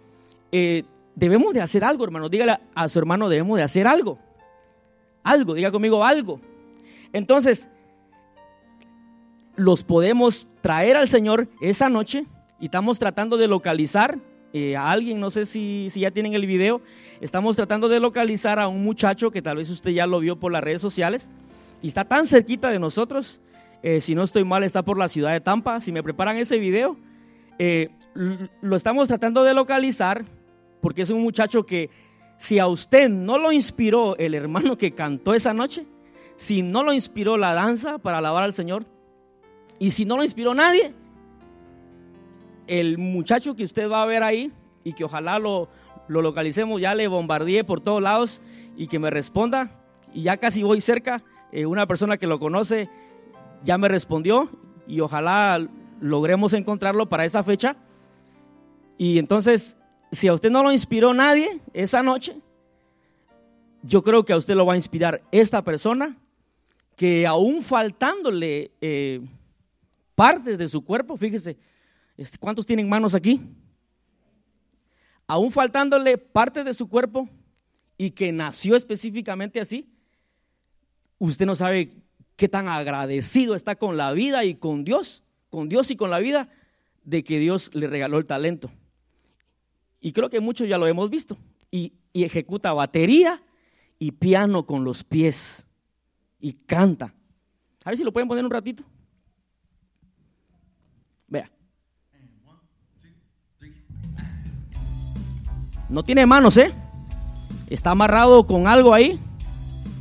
eh, 0.51 0.83
debemos 1.15 1.53
de 1.53 1.61
hacer 1.61 1.83
algo, 1.83 2.03
hermano. 2.03 2.29
Dígale 2.29 2.59
a 2.75 2.89
su 2.89 2.99
hermano, 2.99 3.29
debemos 3.29 3.57
de 3.57 3.63
hacer 3.63 3.87
algo. 3.87 4.19
Algo, 5.23 5.55
diga 5.55 5.71
conmigo 5.71 6.05
algo. 6.05 6.39
Entonces, 7.13 7.67
los 9.55 9.83
podemos 9.83 10.47
traer 10.61 10.97
al 10.97 11.07
Señor 11.07 11.47
esa 11.61 11.89
noche 11.89 12.25
y 12.59 12.65
estamos 12.65 12.99
tratando 12.99 13.37
de 13.37 13.47
localizar 13.47 14.19
eh, 14.53 14.77
a 14.77 14.91
alguien, 14.91 15.19
no 15.19 15.31
sé 15.31 15.47
si, 15.47 15.87
si, 15.89 16.01
ya 16.01 16.11
tienen 16.11 16.33
el 16.35 16.45
video, 16.45 16.81
estamos 17.21 17.55
tratando 17.55 17.89
de 17.89 17.99
localizar 17.99 18.59
a 18.59 18.67
un 18.67 18.83
muchacho 18.83 19.31
que 19.31 19.41
tal 19.41 19.57
vez 19.57 19.69
usted 19.71 19.89
ya 19.89 20.05
lo 20.05 20.19
vio 20.19 20.39
por 20.39 20.51
las 20.51 20.63
redes 20.63 20.79
sociales 20.79 21.31
y 21.81 21.87
está 21.87 22.05
tan 22.05 22.27
cerquita 22.27 22.69
de 22.69 22.77
nosotros, 22.77 23.41
eh, 23.81 23.99
si 23.99 24.13
no 24.13 24.23
estoy 24.23 24.43
mal, 24.43 24.63
está 24.63 24.83
por 24.83 24.99
la 24.99 25.07
ciudad 25.07 25.31
de 25.31 25.41
Tampa, 25.41 25.79
si 25.79 25.91
me 25.91 26.03
preparan 26.03 26.37
ese 26.37 26.59
video, 26.59 26.97
eh, 27.57 27.89
lo 28.61 28.75
estamos 28.75 29.07
tratando 29.07 29.43
de 29.43 29.55
localizar 29.55 30.23
porque 30.81 31.01
es 31.01 31.09
un 31.09 31.23
muchacho 31.23 31.65
que 31.65 31.89
si 32.37 32.59
a 32.59 32.67
usted 32.67 33.09
no 33.09 33.39
lo 33.39 33.51
inspiró 33.51 34.15
el 34.17 34.35
hermano 34.35 34.77
que 34.77 34.93
cantó 34.93 35.33
esa 35.33 35.53
noche, 35.53 35.87
si 36.35 36.61
no 36.61 36.83
lo 36.83 36.93
inspiró 36.93 37.37
la 37.37 37.55
danza 37.55 37.97
para 37.97 38.19
alabar 38.19 38.43
al 38.43 38.53
Señor, 38.53 38.85
y 39.79 39.91
si 39.91 40.05
no 40.05 40.17
lo 40.17 40.23
inspiró 40.23 40.53
nadie, 40.53 40.93
el 42.67 42.97
muchacho 42.97 43.55
que 43.55 43.63
usted 43.63 43.89
va 43.89 44.01
a 44.01 44.05
ver 44.05 44.23
ahí 44.23 44.51
y 44.83 44.93
que 44.93 45.03
ojalá 45.03 45.39
lo, 45.39 45.69
lo 46.07 46.21
localicemos, 46.21 46.81
ya 46.81 46.95
le 46.95 47.07
bombardeé 47.07 47.63
por 47.63 47.81
todos 47.81 48.01
lados 48.01 48.41
y 48.75 48.87
que 48.87 48.99
me 48.99 49.09
responda, 49.09 49.71
y 50.13 50.23
ya 50.23 50.37
casi 50.37 50.63
voy 50.63 50.81
cerca, 50.81 51.23
eh, 51.51 51.65
una 51.65 51.85
persona 51.85 52.17
que 52.17 52.27
lo 52.27 52.39
conoce 52.39 52.89
ya 53.63 53.77
me 53.77 53.87
respondió 53.87 54.49
y 54.87 54.99
ojalá 54.99 55.65
logremos 56.01 56.53
encontrarlo 56.53 57.07
para 57.07 57.25
esa 57.25 57.43
fecha. 57.43 57.77
Y 58.97 59.19
entonces 59.19 59.77
si 60.13 60.27
a 60.27 60.33
usted 60.33 60.51
no 60.51 60.63
lo 60.63 60.71
inspiró 60.71 61.13
nadie 61.13 61.59
esa 61.73 62.03
noche, 62.03 62.39
yo 63.81 64.01
creo 64.03 64.23
que 64.23 64.33
a 64.33 64.37
usted 64.37 64.55
lo 64.55 64.65
va 64.65 64.73
a 64.73 64.77
inspirar 64.77 65.21
esta 65.31 65.63
persona 65.63 66.15
que 66.95 67.25
aún 67.25 67.63
faltándole 67.63 68.71
eh, 68.79 69.21
partes 70.15 70.57
de 70.57 70.67
su 70.67 70.85
cuerpo, 70.85 71.17
fíjese, 71.17 71.57
¿cuántos 72.39 72.65
tienen 72.65 72.89
manos 72.89 73.15
aquí? 73.15 73.41
Aún 75.27 75.51
faltándole 75.51 76.17
partes 76.17 76.65
de 76.65 76.73
su 76.73 76.87
cuerpo 76.87 77.29
y 77.97 78.11
que 78.11 78.31
nació 78.31 78.75
específicamente 78.75 79.59
así, 79.59 79.89
usted 81.17 81.45
no 81.45 81.55
sabe 81.55 81.91
qué 82.35 82.49
tan 82.49 82.67
agradecido 82.67 83.55
está 83.55 83.75
con 83.75 83.97
la 83.97 84.11
vida 84.11 84.43
y 84.45 84.55
con 84.55 84.83
Dios, 84.83 85.23
con 85.49 85.69
Dios 85.69 85.91
y 85.91 85.95
con 85.95 86.09
la 86.09 86.19
vida, 86.19 86.49
de 87.03 87.23
que 87.23 87.39
Dios 87.39 87.71
le 87.73 87.87
regaló 87.87 88.17
el 88.17 88.25
talento. 88.25 88.71
Y 89.99 90.11
creo 90.11 90.29
que 90.29 90.39
muchos 90.39 90.67
ya 90.67 90.77
lo 90.77 90.87
hemos 90.87 91.09
visto. 91.09 91.37
Y, 91.71 91.93
ejecuta 92.13 92.73
batería 92.73 93.41
y 93.97 94.11
piano 94.11 94.65
con 94.65 94.83
los 94.83 95.03
pies. 95.03 95.65
Y 96.39 96.53
canta. 96.53 97.15
A 97.85 97.89
ver 97.89 97.97
si 97.97 98.03
lo 98.03 98.11
pueden 98.11 98.27
poner 98.27 98.43
un 98.43 98.51
ratito. 98.51 98.83
No 105.93 106.01
tiene 106.01 106.25
manos, 106.25 106.57
¿eh? 106.57 106.73
Está 107.69 107.91
amarrado 107.91 108.47
con 108.47 108.65
algo 108.65 108.95
ahí. 108.95 109.19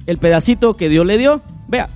El 0.06 0.16
pedacito 0.16 0.72
que 0.72 0.88
Dios 0.88 1.04
le 1.04 1.18
dio. 1.18 1.42
Vea. 1.68 1.90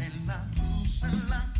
En 0.00 0.26
la 0.26 0.50
cruz, 0.54 1.02
en 1.04 1.28
la 1.28 1.44
cruz. 1.54 1.57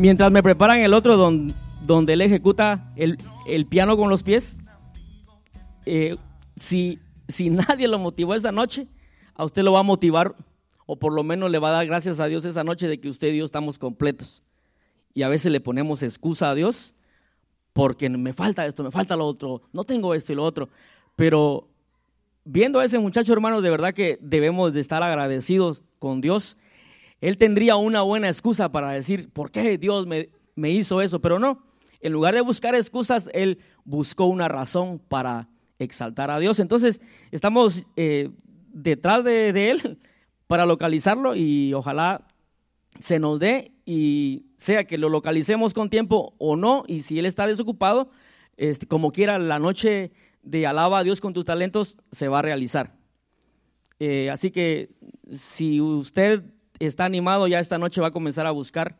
Mientras 0.00 0.32
me 0.32 0.42
preparan 0.42 0.78
el 0.78 0.94
otro 0.94 1.16
donde, 1.18 2.12
él 2.14 2.20
ejecuta 2.22 2.90
el, 2.96 3.18
el 3.46 3.66
piano 3.66 3.98
con 3.98 4.08
los 4.08 4.22
pies, 4.22 4.56
eh, 5.84 6.16
si, 6.56 6.98
si 7.28 7.50
nadie 7.50 7.86
lo 7.86 7.98
motivó 7.98 8.34
esa 8.34 8.50
noche, 8.50 8.88
a 9.34 9.44
usted 9.44 9.62
lo 9.62 9.72
va 9.72 9.80
a 9.80 9.84
motivar 9.84 10.34
o 10.86 10.96
por 10.96 11.12
lo 11.12 11.22
menos 11.22 11.50
le 11.50 11.58
va 11.58 11.68
a 11.68 11.72
dar 11.72 11.86
gracias 11.86 12.18
a 12.18 12.26
Dios 12.26 12.44
esa 12.46 12.64
noche 12.64 12.88
de 12.88 12.98
que 12.98 13.08
usted 13.10 13.28
y 13.28 13.38
yo 13.38 13.44
estamos 13.44 13.78
completos. 13.78 14.42
Y 15.12 15.22
a 15.22 15.28
veces 15.28 15.52
le 15.52 15.60
ponemos 15.60 16.02
excusa 16.02 16.50
a 16.50 16.54
Dios 16.54 16.94
porque 17.74 18.08
me 18.08 18.32
falta 18.32 18.66
esto, 18.66 18.82
me 18.82 18.90
falta 18.90 19.16
lo 19.16 19.26
otro, 19.26 19.62
no 19.72 19.84
tengo 19.84 20.14
esto 20.14 20.32
y 20.32 20.36
lo 20.36 20.44
otro. 20.44 20.70
Pero 21.14 21.68
viendo 22.44 22.80
a 22.80 22.86
ese 22.86 22.98
muchacho, 22.98 23.32
hermanos, 23.34 23.62
de 23.62 23.70
verdad 23.70 23.92
que 23.92 24.18
debemos 24.22 24.72
de 24.72 24.80
estar 24.80 25.02
agradecidos 25.02 25.82
con 25.98 26.20
Dios. 26.22 26.56
Él 27.20 27.36
tendría 27.36 27.76
una 27.76 28.02
buena 28.02 28.28
excusa 28.28 28.72
para 28.72 28.90
decir, 28.90 29.30
¿por 29.30 29.50
qué 29.50 29.78
Dios 29.78 30.06
me, 30.06 30.30
me 30.54 30.70
hizo 30.70 31.00
eso? 31.00 31.20
Pero 31.20 31.38
no, 31.38 31.62
en 32.00 32.12
lugar 32.12 32.34
de 32.34 32.40
buscar 32.40 32.74
excusas, 32.74 33.30
él 33.34 33.58
buscó 33.84 34.24
una 34.24 34.48
razón 34.48 35.00
para 35.08 35.48
exaltar 35.78 36.30
a 36.30 36.38
Dios. 36.38 36.60
Entonces, 36.60 37.00
estamos 37.30 37.86
eh, 37.96 38.30
detrás 38.72 39.24
de, 39.24 39.52
de, 39.52 39.70
él 39.70 39.98
para 40.46 40.66
localizarlo 40.66 41.36
y 41.36 41.74
ojalá 41.74 42.26
se 42.98 43.18
nos 43.18 43.38
dé 43.38 43.72
y 43.84 44.46
sea 44.56 44.84
que 44.84 44.98
lo 44.98 45.08
localicemos 45.08 45.74
con 45.74 45.90
tiempo 45.90 46.34
o 46.38 46.56
no, 46.56 46.84
y 46.86 47.02
si 47.02 47.18
él 47.18 47.26
está 47.26 47.46
desocupado, 47.46 48.10
este, 48.56 48.86
como 48.86 49.10
quiera, 49.10 49.38
la 49.38 49.58
noche 49.58 50.12
de 50.42 50.66
alaba 50.66 50.98
a 50.98 51.04
Dios 51.04 51.20
con 51.20 51.32
tus 51.32 51.44
talentos 51.44 51.96
se 52.12 52.28
va 52.28 52.40
a 52.40 52.42
realizar. 52.42 52.94
Eh, 53.98 54.30
así 54.30 54.50
que 54.50 54.90
si 55.30 55.80
usted 55.80 56.44
está 56.80 57.04
animado, 57.04 57.46
ya 57.46 57.60
esta 57.60 57.78
noche 57.78 58.00
va 58.00 58.08
a 58.08 58.12
comenzar 58.12 58.46
a 58.46 58.50
buscar 58.50 58.98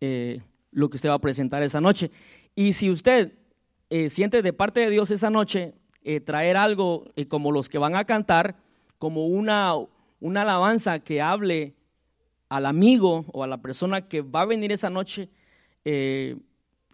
eh, 0.00 0.40
lo 0.70 0.90
que 0.90 0.96
usted 0.96 1.08
va 1.08 1.14
a 1.14 1.20
presentar 1.20 1.62
esa 1.62 1.80
noche. 1.80 2.10
Y 2.54 2.74
si 2.74 2.90
usted 2.90 3.32
eh, 3.90 4.10
siente 4.10 4.42
de 4.42 4.52
parte 4.52 4.80
de 4.80 4.90
Dios 4.90 5.10
esa 5.10 5.30
noche 5.30 5.74
eh, 6.02 6.20
traer 6.20 6.56
algo 6.56 7.10
como 7.28 7.50
los 7.50 7.68
que 7.68 7.78
van 7.78 7.96
a 7.96 8.04
cantar, 8.04 8.56
como 8.98 9.26
una, 9.26 9.74
una 10.20 10.42
alabanza 10.42 10.98
que 10.98 11.22
hable 11.22 11.74
al 12.50 12.66
amigo 12.66 13.24
o 13.32 13.42
a 13.42 13.46
la 13.46 13.62
persona 13.62 14.06
que 14.06 14.20
va 14.20 14.42
a 14.42 14.46
venir 14.46 14.70
esa 14.70 14.90
noche, 14.90 15.30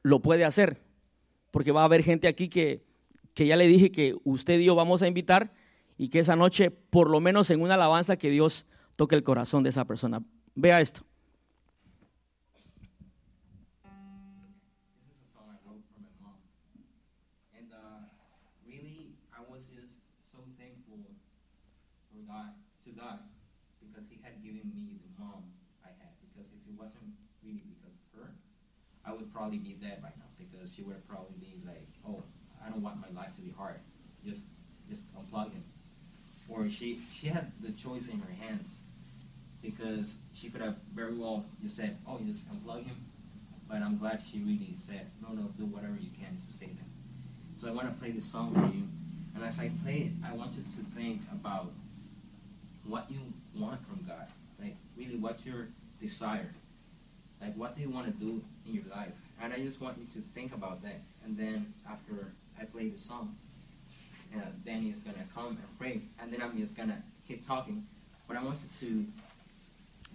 lo 0.02 0.22
puede 0.22 0.44
hacer. 0.44 0.80
Porque 1.50 1.72
va 1.72 1.82
a 1.82 1.84
haber 1.84 2.04
gente 2.04 2.28
aquí 2.28 2.48
que, 2.48 2.84
que 3.34 3.46
ya 3.46 3.56
le 3.56 3.66
dije 3.66 3.90
que 3.90 4.14
usted 4.22 4.60
y 4.60 4.64
yo 4.64 4.76
vamos 4.76 5.02
a 5.02 5.08
invitar 5.08 5.52
y 5.98 6.08
que 6.08 6.20
esa 6.20 6.36
noche, 6.36 6.70
por 6.70 7.10
lo 7.10 7.20
menos 7.20 7.50
en 7.50 7.60
una 7.60 7.74
alabanza, 7.74 8.16
que 8.16 8.30
Dios 8.30 8.66
toque 8.96 9.16
el 9.16 9.22
corazón 9.22 9.62
de 9.62 9.70
esa 9.70 9.84
persona. 9.84 10.22
Vea 10.54 10.80
esto. 10.80 11.04
I 29.10 29.12
would 29.12 29.32
probably 29.32 29.58
be 29.58 29.72
dead 29.72 29.98
right 30.04 30.16
now 30.16 30.30
because 30.38 30.72
she 30.72 30.82
would 30.82 31.06
probably 31.08 31.34
been 31.40 31.66
like, 31.66 31.88
"Oh, 32.06 32.22
I 32.64 32.68
don't 32.68 32.80
want 32.80 33.00
my 33.00 33.08
life 33.10 33.34
to 33.34 33.40
be 33.40 33.50
hard. 33.50 33.80
Just, 34.24 34.42
just 34.88 35.02
unplug 35.18 35.50
him." 35.52 35.64
Or 36.48 36.68
she 36.70 37.00
had 37.24 37.50
the 37.60 37.72
choice 37.72 38.06
in 38.06 38.20
her 38.20 38.32
hands 38.32 38.79
because 39.62 40.16
she 40.34 40.48
could 40.50 40.60
have 40.60 40.76
very 40.94 41.14
well 41.14 41.44
just 41.62 41.76
said, 41.76 41.96
"Oh, 42.06 42.18
you 42.18 42.32
just 42.32 42.48
unplug 42.50 42.84
him." 42.84 42.96
But 43.68 43.82
I'm 43.82 43.98
glad 43.98 44.22
she 44.30 44.40
really 44.40 44.74
said, 44.86 45.06
"No, 45.22 45.34
no, 45.34 45.48
do 45.58 45.66
whatever 45.66 45.96
you 46.00 46.10
can 46.18 46.40
to 46.46 46.58
save 46.58 46.70
him." 46.70 46.90
So 47.60 47.68
I 47.68 47.72
want 47.72 47.92
to 47.92 48.00
play 48.00 48.10
this 48.10 48.24
song 48.24 48.54
for 48.54 48.66
you, 48.74 48.88
and 49.34 49.44
as 49.44 49.58
I 49.58 49.70
play 49.82 50.10
it, 50.10 50.12
I 50.24 50.32
want 50.34 50.52
you 50.52 50.62
to 50.62 50.90
think 50.96 51.22
about 51.32 51.72
what 52.84 53.10
you 53.10 53.20
want 53.54 53.86
from 53.86 54.04
God, 54.06 54.26
like 54.58 54.76
really 54.96 55.16
what's 55.16 55.44
your 55.44 55.68
desire 56.00 56.50
like, 57.40 57.54
what 57.54 57.74
do 57.74 57.82
you 57.82 57.88
want 57.88 58.06
to 58.06 58.12
do 58.12 58.42
in 58.66 58.74
your 58.74 58.84
life? 58.90 59.12
And 59.40 59.52
I 59.52 59.56
just 59.60 59.80
want 59.80 59.96
you 59.98 60.06
to 60.14 60.28
think 60.34 60.54
about 60.54 60.82
that. 60.82 61.00
And 61.24 61.36
then 61.36 61.72
after 61.90 62.32
I 62.60 62.64
play 62.64 62.88
the 62.88 62.98
song, 62.98 63.34
uh, 64.36 64.40
Danny 64.64 64.90
is 64.90 64.98
going 64.98 65.16
to 65.16 65.24
come 65.34 65.48
and 65.48 65.78
pray. 65.78 66.02
And 66.20 66.32
then 66.32 66.42
I'm 66.42 66.58
just 66.58 66.76
going 66.76 66.90
to 66.90 66.98
keep 67.26 67.46
talking. 67.46 67.86
But 68.28 68.36
I 68.36 68.44
want 68.44 68.58
you 68.80 68.88
to 68.88 69.06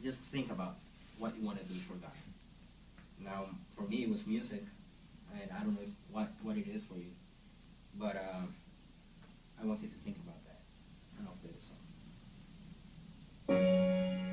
just 0.05 0.19
think 0.19 0.51
about 0.51 0.75
what 1.17 1.35
you 1.35 1.43
want 1.43 1.57
to 1.57 1.65
do 1.65 1.79
for 1.79 1.93
God. 1.95 2.11
Now, 3.19 3.45
for 3.75 3.81
me, 3.89 4.03
it 4.03 4.09
was 4.09 4.27
music. 4.27 4.63
And 5.33 5.49
I 5.51 5.63
don't 5.63 5.73
know 5.73 5.87
what, 6.11 6.27
what 6.43 6.57
it 6.57 6.67
is 6.67 6.83
for 6.83 6.93
you. 6.93 7.11
But 7.97 8.15
um, 8.15 8.53
I 9.59 9.65
want 9.65 9.81
you 9.81 9.87
to 9.87 9.95
think 10.03 10.17
about 10.17 10.45
that. 10.45 10.61
And 11.17 11.27
I'll 11.27 11.33
play 11.41 11.49
the 13.47 13.57
song. 14.05 14.24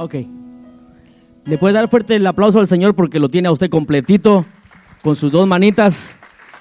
Ok. 0.00 0.14
Le 1.44 1.58
puede 1.58 1.74
dar 1.74 1.90
fuerte 1.90 2.16
el 2.16 2.26
aplauso 2.26 2.58
al 2.58 2.66
Señor 2.66 2.94
porque 2.94 3.20
lo 3.20 3.28
tiene 3.28 3.48
a 3.48 3.52
usted 3.52 3.68
completito 3.68 4.46
con 5.02 5.14
sus 5.14 5.30
dos 5.30 5.46
manitas. 5.46 6.18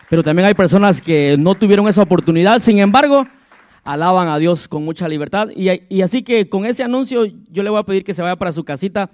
Pero 0.10 0.24
también 0.24 0.46
hay 0.46 0.56
personas 0.56 1.02
que 1.02 1.38
no 1.40 1.56
tuvieron 1.56 1.88
esa 1.88 2.02
oportunidad. 2.02 2.60
Sin 2.60 2.80
embargo, 2.80 3.28
alaban 3.86 4.28
a 4.28 4.40
Dios 4.40 4.68
con 4.68 4.84
mucha 4.84 5.08
libertad. 5.08 5.52
Y, 5.56 6.02
así 6.02 6.22
que 6.22 6.50
con 6.50 6.66
ese 6.66 6.84
anuncio 6.84 7.28
yo 7.50 7.64
le 7.64 7.70
voy 7.70 7.80
a 7.80 7.84
pedir 7.84 8.04
que 8.04 8.14
se 8.14 8.22
vaya 8.22 8.36
para 8.36 8.52
su 8.52 8.66
casita, 8.66 9.10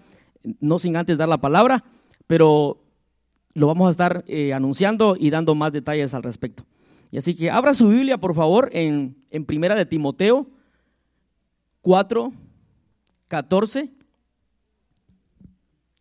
no 0.59 0.79
sin 0.79 0.97
antes 0.97 1.19
dar 1.19 1.29
la 1.29 1.37
palabra, 1.37 1.83
pero 2.25 2.81
lo 3.53 3.67
vamos 3.67 3.89
a 3.89 3.91
estar 3.91 4.23
eh, 4.25 4.53
anunciando 4.53 5.15
y 5.19 5.29
dando 5.29 5.53
más 5.53 5.71
detalles 5.71 6.15
al 6.15 6.23
respecto. 6.23 6.65
Y 7.11 7.19
así 7.19 7.35
que 7.35 7.51
abra 7.51 7.75
su 7.75 7.89
Biblia, 7.89 8.17
por 8.17 8.33
favor, 8.33 8.69
en, 8.73 9.17
en 9.29 9.45
Primera 9.45 9.75
de 9.75 9.85
Timoteo 9.85 10.47
4, 11.81 12.33
14 13.27 13.91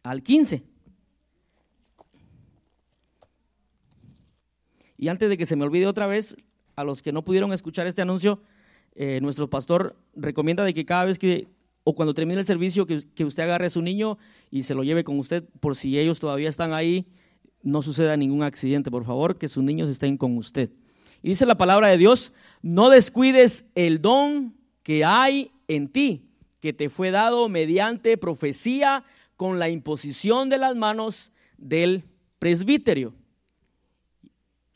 al 0.05 0.23
15. 0.23 0.63
Y 4.97 5.09
antes 5.09 5.29
de 5.29 5.37
que 5.37 5.47
se 5.47 5.57
me 5.57 5.65
olvide 5.65 5.89
otra 5.89 6.07
vez, 6.07 6.37
a 6.77 6.85
los 6.85 7.03
que 7.03 7.13
no 7.13 7.25
pudieron 7.25 7.53
escuchar 7.53 7.87
este 7.87 8.03
anuncio, 8.03 8.41
eh, 8.95 9.19
nuestro 9.21 9.51
pastor 9.51 9.97
recomienda 10.15 10.63
de 10.65 10.73
que 10.73 10.85
cada 10.85 11.05
vez 11.07 11.19
que 11.19 11.49
o 11.83 11.95
cuando 11.95 12.15
termine 12.15 12.39
el 12.41 12.47
servicio 12.47 12.87
que, 12.87 13.03
que, 13.15 13.25
usted 13.25 13.43
agarre 13.43 13.67
a 13.67 13.71
su 13.71 13.83
niño 13.83 14.17
y 14.51 14.63
se 14.63 14.75
lo 14.75 14.85
lleve 14.85 15.05
con 15.05 15.19
usted 15.19 15.45
por 15.61 15.77
si 15.77 15.99
ellos 15.99 16.19
todavía 16.19 16.49
están 16.49 16.73
ahí, 16.73 17.07
no 17.63 17.83
suceda 17.83 18.17
ningún 18.17 18.43
accidente, 18.43 18.91
por 18.91 19.05
favor, 19.05 19.37
que 19.37 19.49
sus 19.49 19.63
niños 19.63 19.91
estén 19.91 20.17
con 20.17 20.37
usted. 20.39 20.71
Y 21.23 21.31
dice 21.31 21.45
la 21.45 21.57
palabra 21.57 21.89
de 21.89 21.99
Dios, 21.99 22.33
no 22.63 22.89
descuides 22.89 23.67
el 23.75 24.01
don 24.01 24.55
que 24.83 25.05
hay 25.05 25.51
en 25.69 25.89
ti, 25.89 26.23
que 26.61 26.73
te 26.73 26.89
fue 26.89 27.11
dado 27.11 27.49
mediante 27.49 28.17
profecía 28.17 29.05
con 29.37 29.59
la 29.59 29.69
imposición 29.69 30.49
de 30.49 30.59
las 30.59 30.77
manos 30.77 31.33
del 31.59 32.05
presbiterio. 32.39 33.15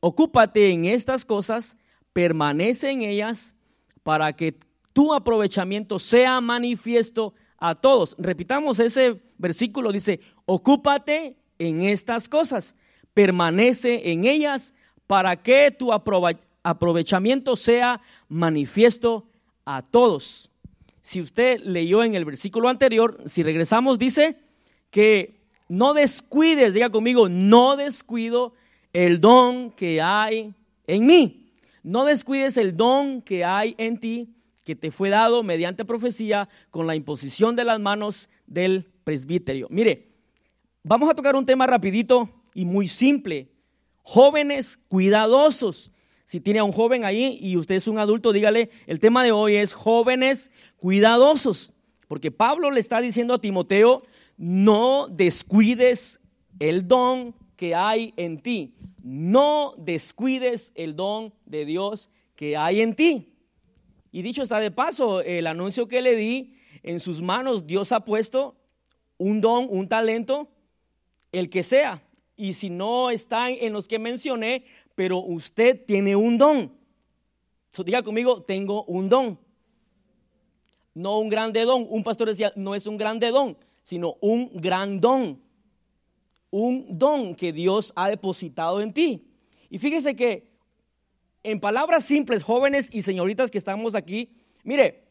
Ocúpate 0.01 0.71
en 0.71 0.85
estas 0.85 1.25
cosas, 1.25 1.77
permanece 2.13 2.91
en 2.91 3.03
ellas 3.03 3.55
para 4.03 4.33
que 4.35 4.59
tu 4.93 5.13
aprovechamiento 5.13 5.99
sea 5.99 6.41
manifiesto 6.41 7.35
a 7.59 7.75
todos. 7.75 8.17
Repitamos 8.19 8.79
ese 8.79 9.21
versículo, 9.37 9.93
dice, 9.93 10.21
ocúpate 10.47 11.37
en 11.59 11.83
estas 11.83 12.29
cosas, 12.29 12.75
permanece 13.15 14.13
en 14.13 14.25
ellas 14.25 14.75
para 15.07 15.37
que 15.37 15.71
tu 15.71 15.93
aprovechamiento 15.93 17.57
sea 17.57 18.01
manifiesto 18.29 19.29
a 19.65 19.83
todos. 19.83 20.51
Si 21.03 21.21
usted 21.21 21.61
leyó 21.61 22.05
en 22.05 22.15
el 22.15 22.25
versículo 22.25 22.69
anterior, 22.69 23.23
si 23.27 23.43
regresamos, 23.43 23.99
dice 23.99 24.48
que 24.91 25.39
no 25.69 25.95
descuides, 25.95 26.73
diga 26.73 26.91
conmigo, 26.91 27.29
no 27.29 27.77
descuido 27.77 28.55
el 28.93 29.21
don 29.21 29.71
que 29.71 30.01
hay 30.01 30.55
en 30.87 31.07
mí. 31.07 31.53
No 31.83 32.05
descuides 32.05 32.57
el 32.57 32.77
don 32.77 33.23
que 33.23 33.45
hay 33.45 33.75
en 33.79 33.99
ti, 33.99 34.35
que 34.65 34.75
te 34.75 34.91
fue 34.91 35.11
dado 35.11 35.43
mediante 35.43 35.85
profecía 35.85 36.49
con 36.71 36.87
la 36.87 36.95
imposición 36.95 37.57
de 37.57 37.65
las 37.65 37.81
manos 37.81 38.29
del 38.47 38.87
presbiterio. 39.05 39.67
Mire, 39.71 40.09
vamos 40.83 41.09
a 41.09 41.15
tocar 41.15 41.37
un 41.37 41.47
tema 41.47 41.67
rapidito 41.67 42.29
y 42.55 42.65
muy 42.65 42.89
simple. 42.89 43.49
Jóvenes 44.03 44.79
cuidadosos. 44.89 45.91
Si 46.25 46.41
tiene 46.41 46.59
a 46.59 46.65
un 46.65 46.73
joven 46.73 47.05
ahí 47.05 47.39
y 47.41 47.57
usted 47.57 47.77
es 47.77 47.89
un 47.89 47.99
adulto, 47.99 48.33
dígale, 48.33 48.71
el 48.87 49.01
tema 49.01 49.25
de 49.25 49.33
hoy 49.33 49.57
es 49.57 49.73
jóvenes 49.73 50.51
cuidadosos. 50.77 51.73
Porque 52.07 52.31
Pablo 52.31 52.71
le 52.71 52.81
está 52.81 53.01
diciendo 53.01 53.35
a 53.35 53.41
Timoteo, 53.41 54.03
no 54.39 55.09
descuides 55.09 56.21
el 56.61 56.87
don 56.87 57.35
que 57.57 57.75
hay 57.75 58.15
en 58.17 58.41
ti. 58.41 58.75
No 59.03 59.75
descuides 59.77 60.73
el 60.77 60.97
don 60.97 61.35
de 61.45 61.67
Dios 61.67 62.09
que 62.37 62.57
hay 62.57 62.81
en 62.81 62.95
ti. 62.95 63.35
Y 64.13 64.23
dicho 64.23 64.43
está 64.43 64.61
de 64.61 64.71
paso, 64.71 65.21
el 65.21 65.47
anuncio 65.47 65.89
que 65.89 66.01
le 66.01 66.15
di, 66.15 66.55
en 66.83 67.01
sus 67.01 67.21
manos 67.21 67.67
Dios 67.67 67.93
ha 67.93 68.05
puesto 68.05 68.57
un 69.19 69.41
don, 69.41 69.67
un 69.69 69.89
talento, 69.89 70.49
el 71.33 71.51
que 71.51 71.63
sea. 71.63 72.03
Y 72.37 72.55
si 72.55 72.71
no 72.71 73.11
están 73.11 73.57
en 73.61 73.73
los 73.73 73.89
que 73.89 73.99
mencioné, 73.99 74.65
pero 74.95 75.19
usted 75.19 75.85
tiene 75.85 76.15
un 76.15 76.39
don. 76.39 76.73
diga 77.85 78.03
conmigo, 78.03 78.43
tengo 78.43 78.85
un 78.85 79.09
don. 79.09 79.39
No 80.95 81.19
un 81.19 81.29
grande 81.29 81.65
don. 81.65 81.87
Un 81.89 82.05
pastor 82.05 82.29
decía, 82.29 82.53
no 82.55 82.75
es 82.75 82.87
un 82.87 82.97
grande 82.97 83.31
don, 83.31 83.57
sino 83.89 84.19
un 84.21 84.51
gran 84.53 85.01
don. 85.01 85.41
Un 86.51 86.99
don 86.99 87.35
que 87.35 87.55
Dios 87.55 87.91
ha 87.97 88.11
depositado 88.11 88.83
en 88.83 88.93
ti. 88.93 89.27
Y 89.71 89.79
fíjese 89.79 90.15
que 90.15 90.47
en 91.43 91.59
palabras 91.59 92.05
simples, 92.05 92.43
jóvenes 92.43 92.91
y 92.93 93.01
señoritas 93.01 93.51
que 93.51 93.57
estamos 93.57 93.95
aquí, 93.95 94.29
mire, 94.63 95.05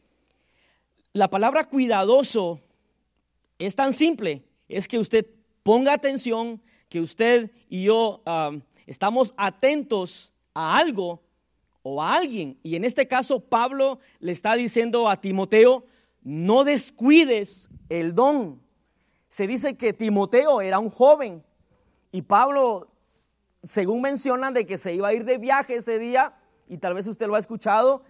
la 1.12 1.28
palabra 1.28 1.64
cuidadoso 1.64 2.60
es 3.58 3.74
tan 3.74 3.92
simple, 3.92 4.44
es 4.68 4.86
que 4.86 5.00
usted 5.00 5.26
ponga 5.64 5.92
atención, 5.92 6.62
que 6.88 7.00
usted 7.00 7.50
y 7.68 7.82
yo 7.82 8.22
estamos 8.86 9.34
atentos 9.36 10.32
a 10.54 10.78
algo 10.78 11.20
o 11.82 12.00
a 12.00 12.14
alguien. 12.14 12.56
Y 12.62 12.76
en 12.76 12.84
este 12.84 13.08
caso 13.08 13.40
Pablo 13.40 13.98
le 14.20 14.30
está 14.30 14.54
diciendo 14.54 15.08
a 15.08 15.20
Timoteo, 15.20 15.84
no 16.22 16.62
descuides 16.62 17.68
el 17.88 18.14
don. 18.14 18.67
Se 19.28 19.46
dice 19.46 19.76
que 19.76 19.92
Timoteo 19.92 20.60
era 20.60 20.78
un 20.78 20.90
joven 20.90 21.44
y 22.12 22.22
Pablo, 22.22 22.88
según 23.62 24.00
mencionan, 24.00 24.54
de 24.54 24.66
que 24.66 24.78
se 24.78 24.94
iba 24.94 25.08
a 25.08 25.14
ir 25.14 25.24
de 25.24 25.38
viaje 25.38 25.76
ese 25.76 25.98
día, 25.98 26.34
y 26.66 26.78
tal 26.78 26.94
vez 26.94 27.06
usted 27.06 27.26
lo 27.26 27.34
ha 27.34 27.38
escuchado, 27.38 28.02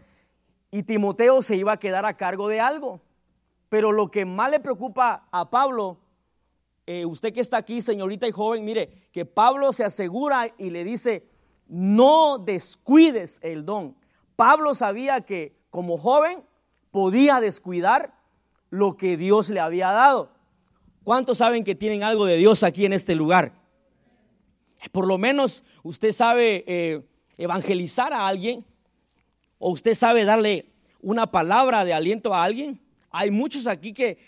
y 0.70 0.83
Timoteo 0.83 1.42
se 1.42 1.57
iba 1.57 1.72
a 1.72 1.78
quedar 1.78 2.07
a 2.07 2.16
cargo 2.16 2.48
de 2.48 2.61
algo. 2.61 3.00
Pero 3.68 3.92
lo 3.92 4.11
que 4.11 4.24
más 4.24 4.50
le 4.50 4.61
preocupa 4.61 5.26
a 5.31 5.50
Pablo 5.50 5.98
eh, 6.90 7.04
usted 7.04 7.35
que 7.35 7.42
está 7.42 7.59
aquí, 7.59 7.83
señorita 7.83 8.26
y 8.26 8.33
joven, 8.33 8.64
mire, 8.64 8.88
que 9.12 9.26
Pablo 9.26 9.74
se 9.74 9.85
asegura 9.85 10.54
y 10.57 10.70
le 10.70 10.85
dice, 10.85 11.28
no 11.66 12.38
descuides 12.38 13.40
el 13.42 13.66
don. 13.66 13.94
Pablo 14.37 14.74
sabía 14.74 15.20
que 15.20 15.54
como 15.68 15.98
joven 15.98 16.42
podía 16.90 17.40
descuidar 17.40 18.14
lo 18.70 18.96
que 18.96 19.18
Dios 19.18 19.50
le 19.50 19.61
había 19.61 19.92
dado. 19.92 20.31
¿Cuántos 21.09 21.38
saben 21.38 21.64
que 21.64 21.75
tienen 21.75 22.03
algo 22.03 22.27
de 22.27 22.37
Dios 22.37 22.62
aquí 22.62 22.85
en 22.85 22.92
este 22.92 23.14
lugar? 23.14 23.55
Por 24.92 25.07
lo 25.07 25.16
menos 25.16 25.64
usted 25.83 26.12
sabe 26.12 26.64
eh, 26.66 27.01
evangelizar 27.38 28.12
a 28.12 28.29
alguien 28.29 28.62
o 29.59 29.71
usted 29.71 29.94
sabe 29.94 30.27
darle 30.27 30.66
una 31.01 31.31
palabra 31.31 31.87
de 31.87 31.94
aliento 31.94 32.35
a 32.35 32.44
alguien. 32.44 32.79
Hay 33.09 33.31
muchos 33.31 33.66
aquí 33.66 33.94
que 33.94 34.18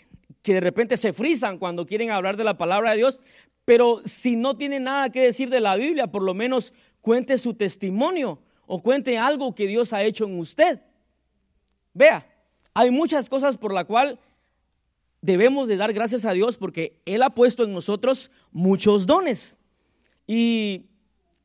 que 0.41 0.55
de 0.55 0.59
repente 0.59 0.97
se 0.97 1.13
frisan 1.13 1.59
cuando 1.59 1.85
quieren 1.85 2.09
hablar 2.09 2.35
de 2.35 2.45
la 2.45 2.57
palabra 2.57 2.89
de 2.89 2.97
Dios, 2.97 3.21
pero 3.63 4.01
si 4.05 4.35
no 4.35 4.57
tiene 4.57 4.79
nada 4.79 5.11
que 5.11 5.21
decir 5.21 5.51
de 5.51 5.59
la 5.59 5.75
Biblia, 5.75 6.07
por 6.07 6.23
lo 6.23 6.33
menos 6.33 6.73
cuente 6.99 7.37
su 7.37 7.53
testimonio 7.53 8.41
o 8.65 8.81
cuente 8.81 9.19
algo 9.19 9.53
que 9.53 9.67
Dios 9.67 9.93
ha 9.93 10.01
hecho 10.01 10.25
en 10.25 10.39
usted. 10.39 10.81
Vea, 11.93 12.25
hay 12.73 12.89
muchas 12.89 13.29
cosas 13.29 13.55
por 13.55 13.71
la 13.71 13.83
cual 13.83 14.17
debemos 15.21 15.67
de 15.67 15.77
dar 15.77 15.93
gracias 15.93 16.25
a 16.25 16.33
Dios 16.33 16.57
porque 16.57 17.01
Él 17.05 17.21
ha 17.23 17.29
puesto 17.29 17.63
en 17.63 17.73
nosotros 17.73 18.31
muchos 18.51 19.05
dones 19.05 19.57
y 20.27 20.87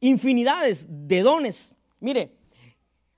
infinidades 0.01 0.87
de 0.89 1.23
dones. 1.23 1.77
Mire, 2.01 2.33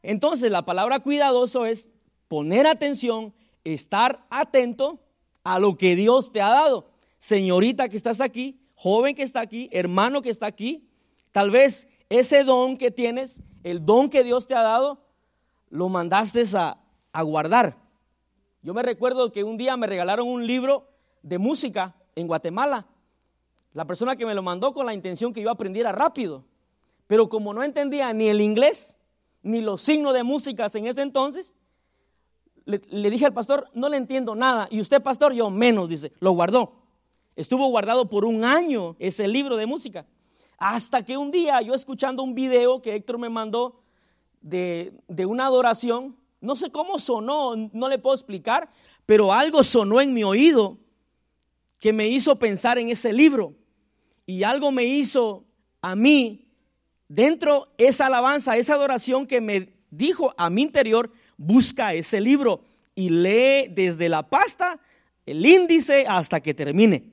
entonces 0.02 0.50
la 0.50 0.64
palabra 0.64 1.00
cuidadoso 1.00 1.66
es 1.66 1.90
poner 2.28 2.66
atención, 2.66 3.34
estar 3.64 4.26
atento 4.30 5.00
a 5.44 5.58
lo 5.58 5.76
que 5.76 5.96
Dios 5.96 6.32
te 6.32 6.40
ha 6.42 6.48
dado. 6.48 6.90
Señorita 7.18 7.88
que 7.88 7.96
estás 7.96 8.20
aquí, 8.20 8.60
joven 8.74 9.14
que 9.14 9.22
está 9.22 9.40
aquí, 9.40 9.68
hermano 9.72 10.22
que 10.22 10.30
está 10.30 10.46
aquí, 10.46 10.88
tal 11.32 11.50
vez 11.50 11.88
ese 12.08 12.44
don 12.44 12.76
que 12.76 12.90
tienes, 12.90 13.42
el 13.64 13.84
don 13.84 14.08
que 14.08 14.24
Dios 14.24 14.46
te 14.46 14.54
ha 14.54 14.62
dado, 14.62 15.04
lo 15.70 15.88
mandaste 15.88 16.44
a, 16.54 16.78
a 17.12 17.22
guardar. 17.22 17.76
Yo 18.62 18.74
me 18.74 18.82
recuerdo 18.82 19.30
que 19.32 19.44
un 19.44 19.56
día 19.56 19.76
me 19.76 19.86
regalaron 19.86 20.28
un 20.28 20.46
libro 20.46 20.88
de 21.22 21.38
música 21.38 21.94
en 22.14 22.26
Guatemala. 22.26 22.86
La 23.72 23.86
persona 23.86 24.16
que 24.16 24.26
me 24.26 24.34
lo 24.34 24.42
mandó 24.42 24.72
con 24.74 24.86
la 24.86 24.94
intención 24.94 25.32
que 25.32 25.42
yo 25.42 25.50
aprendiera 25.50 25.92
rápido. 25.92 26.44
Pero 27.06 27.28
como 27.28 27.54
no 27.54 27.62
entendía 27.62 28.12
ni 28.12 28.28
el 28.28 28.40
inglés, 28.40 28.96
ni 29.42 29.60
los 29.60 29.82
signos 29.82 30.14
de 30.14 30.24
músicas 30.24 30.74
en 30.74 30.86
ese 30.86 31.02
entonces, 31.02 31.54
le, 32.64 33.10
dije 33.10 33.24
al 33.24 33.32
pastor, 33.32 33.70
no 33.72 33.88
le 33.88 33.96
entiendo 33.96 34.34
nada. 34.34 34.68
Y 34.70 34.80
usted, 34.80 35.02
pastor, 35.02 35.32
yo 35.32 35.48
menos, 35.48 35.88
dice, 35.88 36.12
lo 36.20 36.32
guardó. 36.32 36.72
Estuvo 37.34 37.66
guardado 37.68 38.10
por 38.10 38.24
un 38.24 38.44
año 38.44 38.96
ese 38.98 39.26
libro 39.26 39.56
de 39.56 39.64
música. 39.64 40.04
Hasta 40.58 41.04
que 41.04 41.16
un 41.16 41.30
día 41.30 41.62
yo 41.62 41.72
escuchando 41.72 42.22
un 42.22 42.34
video 42.34 42.82
que 42.82 42.94
Héctor 42.94 43.18
me 43.18 43.30
mandó 43.30 43.80
de, 44.42 44.92
de 45.06 45.24
una 45.24 45.46
adoración, 45.46 46.16
no 46.40 46.56
sé 46.56 46.70
cómo 46.70 46.98
sonó, 46.98 47.54
no 47.56 47.88
le 47.88 47.98
puedo 47.98 48.14
explicar, 48.14 48.70
pero 49.06 49.32
algo 49.32 49.64
sonó 49.64 50.00
en 50.00 50.14
mi 50.14 50.24
oído 50.24 50.78
que 51.78 51.92
me 51.92 52.08
hizo 52.08 52.38
pensar 52.38 52.78
en 52.78 52.90
ese 52.90 53.12
libro. 53.12 53.54
Y 54.26 54.42
algo 54.42 54.70
me 54.70 54.84
hizo 54.84 55.44
a 55.80 55.94
mí, 55.96 56.46
dentro 57.08 57.72
esa 57.78 58.06
alabanza, 58.06 58.56
esa 58.56 58.74
adoración 58.74 59.26
que 59.26 59.40
me 59.40 59.72
dijo 59.90 60.34
a 60.36 60.50
mi 60.50 60.62
interior, 60.62 61.10
busca 61.36 61.94
ese 61.94 62.20
libro 62.20 62.62
y 62.94 63.08
lee 63.08 63.68
desde 63.70 64.08
la 64.08 64.28
pasta, 64.28 64.80
el 65.24 65.44
índice, 65.44 66.04
hasta 66.06 66.40
que 66.40 66.54
termine. 66.54 67.04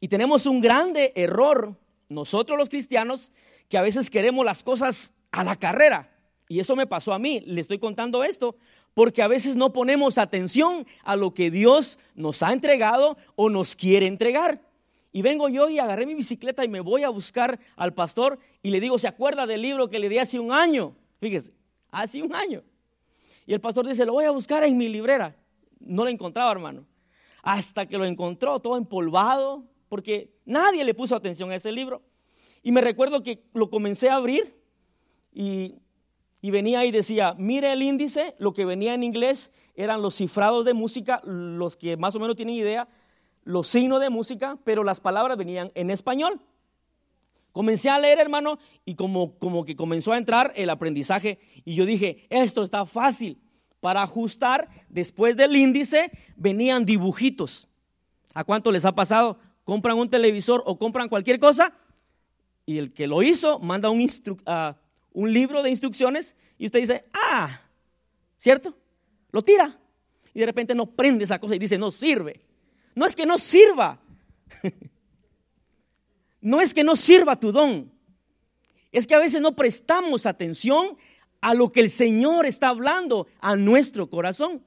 Y 0.00 0.08
tenemos 0.08 0.46
un 0.46 0.60
grande 0.60 1.12
error, 1.16 1.78
nosotros 2.08 2.58
los 2.58 2.68
cristianos, 2.68 3.32
que 3.68 3.78
a 3.78 3.82
veces 3.82 4.10
queremos 4.10 4.44
las 4.44 4.62
cosas 4.62 5.12
a 5.30 5.44
la 5.44 5.56
carrera. 5.56 6.13
Y 6.48 6.60
eso 6.60 6.76
me 6.76 6.86
pasó 6.86 7.12
a 7.12 7.18
mí, 7.18 7.40
le 7.46 7.60
estoy 7.60 7.78
contando 7.78 8.22
esto, 8.22 8.56
porque 8.92 9.22
a 9.22 9.28
veces 9.28 9.56
no 9.56 9.72
ponemos 9.72 10.18
atención 10.18 10.86
a 11.02 11.16
lo 11.16 11.34
que 11.34 11.50
Dios 11.50 11.98
nos 12.14 12.42
ha 12.42 12.52
entregado 12.52 13.16
o 13.34 13.50
nos 13.50 13.74
quiere 13.74 14.06
entregar. 14.06 14.60
Y 15.12 15.22
vengo 15.22 15.48
yo 15.48 15.68
y 15.68 15.78
agarré 15.78 16.06
mi 16.06 16.14
bicicleta 16.14 16.64
y 16.64 16.68
me 16.68 16.80
voy 16.80 17.04
a 17.04 17.08
buscar 17.08 17.58
al 17.76 17.94
pastor 17.94 18.38
y 18.62 18.70
le 18.70 18.80
digo, 18.80 18.98
¿se 18.98 19.08
acuerda 19.08 19.46
del 19.46 19.62
libro 19.62 19.88
que 19.88 19.98
le 19.98 20.08
di 20.08 20.18
hace 20.18 20.38
un 20.38 20.52
año? 20.52 20.94
Fíjese, 21.20 21.52
hace 21.90 22.22
un 22.22 22.34
año. 22.34 22.62
Y 23.46 23.52
el 23.52 23.60
pastor 23.60 23.86
dice, 23.86 24.04
lo 24.04 24.12
voy 24.12 24.24
a 24.24 24.30
buscar 24.30 24.64
en 24.64 24.76
mi 24.76 24.88
librera. 24.88 25.36
No 25.78 26.04
lo 26.04 26.10
encontraba, 26.10 26.50
hermano. 26.50 26.84
Hasta 27.42 27.86
que 27.86 27.98
lo 27.98 28.06
encontró 28.06 28.58
todo 28.58 28.76
empolvado, 28.76 29.64
porque 29.88 30.32
nadie 30.44 30.84
le 30.84 30.94
puso 30.94 31.14
atención 31.14 31.50
a 31.50 31.56
ese 31.56 31.70
libro. 31.70 32.02
Y 32.62 32.72
me 32.72 32.80
recuerdo 32.80 33.22
que 33.22 33.44
lo 33.52 33.70
comencé 33.70 34.08
a 34.08 34.16
abrir 34.16 34.56
y, 35.32 35.76
y 36.44 36.50
venía 36.50 36.84
y 36.84 36.90
decía, 36.90 37.34
mire 37.38 37.72
el 37.72 37.82
índice, 37.82 38.34
lo 38.38 38.52
que 38.52 38.66
venía 38.66 38.92
en 38.92 39.02
inglés 39.02 39.50
eran 39.74 40.02
los 40.02 40.16
cifrados 40.16 40.66
de 40.66 40.74
música, 40.74 41.22
los 41.24 41.74
que 41.74 41.96
más 41.96 42.14
o 42.16 42.20
menos 42.20 42.36
tienen 42.36 42.54
idea, 42.54 42.86
los 43.44 43.66
signos 43.66 43.98
de 43.98 44.10
música, 44.10 44.58
pero 44.62 44.84
las 44.84 45.00
palabras 45.00 45.38
venían 45.38 45.72
en 45.74 45.88
español. 45.88 46.42
Comencé 47.50 47.88
a 47.88 47.98
leer, 47.98 48.20
hermano, 48.20 48.58
y 48.84 48.94
como, 48.94 49.38
como 49.38 49.64
que 49.64 49.74
comenzó 49.74 50.12
a 50.12 50.18
entrar 50.18 50.52
el 50.54 50.68
aprendizaje. 50.68 51.38
Y 51.64 51.76
yo 51.76 51.86
dije, 51.86 52.26
esto 52.28 52.62
está 52.62 52.84
fácil. 52.84 53.40
Para 53.80 54.02
ajustar, 54.02 54.68
después 54.90 55.38
del 55.38 55.56
índice, 55.56 56.10
venían 56.36 56.84
dibujitos. 56.84 57.68
¿A 58.34 58.44
cuánto 58.44 58.70
les 58.70 58.84
ha 58.84 58.94
pasado? 58.94 59.38
Compran 59.64 59.96
un 59.96 60.10
televisor 60.10 60.62
o 60.66 60.78
compran 60.78 61.08
cualquier 61.08 61.38
cosa 61.38 61.72
y 62.66 62.78
el 62.78 62.92
que 62.92 63.06
lo 63.06 63.22
hizo 63.22 63.58
manda 63.58 63.90
un, 63.90 64.00
uh, 64.02 64.74
un 65.14 65.32
libro 65.32 65.62
de 65.62 65.70
instrucciones 65.70 66.36
y 66.58 66.66
usted 66.66 66.80
dice, 66.80 67.04
ah, 67.14 67.62
¿cierto? 68.36 68.76
Lo 69.30 69.42
tira. 69.42 69.80
Y 70.34 70.40
de 70.40 70.46
repente 70.46 70.74
no 70.74 70.86
prende 70.86 71.24
esa 71.24 71.38
cosa 71.38 71.54
y 71.54 71.58
dice, 71.58 71.78
no 71.78 71.90
sirve. 71.90 72.42
No 72.94 73.06
es 73.06 73.16
que 73.16 73.24
no 73.24 73.38
sirva. 73.38 74.00
no 76.40 76.60
es 76.60 76.74
que 76.74 76.84
no 76.84 76.94
sirva 76.94 77.40
tu 77.40 77.52
don, 77.52 77.90
es 78.92 79.06
que 79.06 79.14
a 79.14 79.18
veces 79.18 79.40
no 79.40 79.56
prestamos 79.56 80.26
atención 80.26 80.96
a 81.40 81.54
lo 81.54 81.72
que 81.72 81.80
el 81.80 81.90
Señor 81.90 82.46
está 82.46 82.68
hablando 82.68 83.26
a 83.40 83.56
nuestro 83.56 84.08
corazón. 84.08 84.62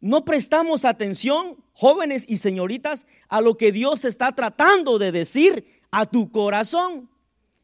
no 0.00 0.24
prestamos 0.24 0.84
atención, 0.84 1.56
jóvenes 1.72 2.24
y 2.28 2.38
señoritas, 2.38 3.06
a 3.28 3.40
lo 3.40 3.56
que 3.56 3.72
Dios 3.72 4.04
está 4.04 4.32
tratando 4.32 4.98
de 4.98 5.10
decir 5.10 5.80
a 5.90 6.06
tu 6.06 6.30
corazón. 6.30 7.10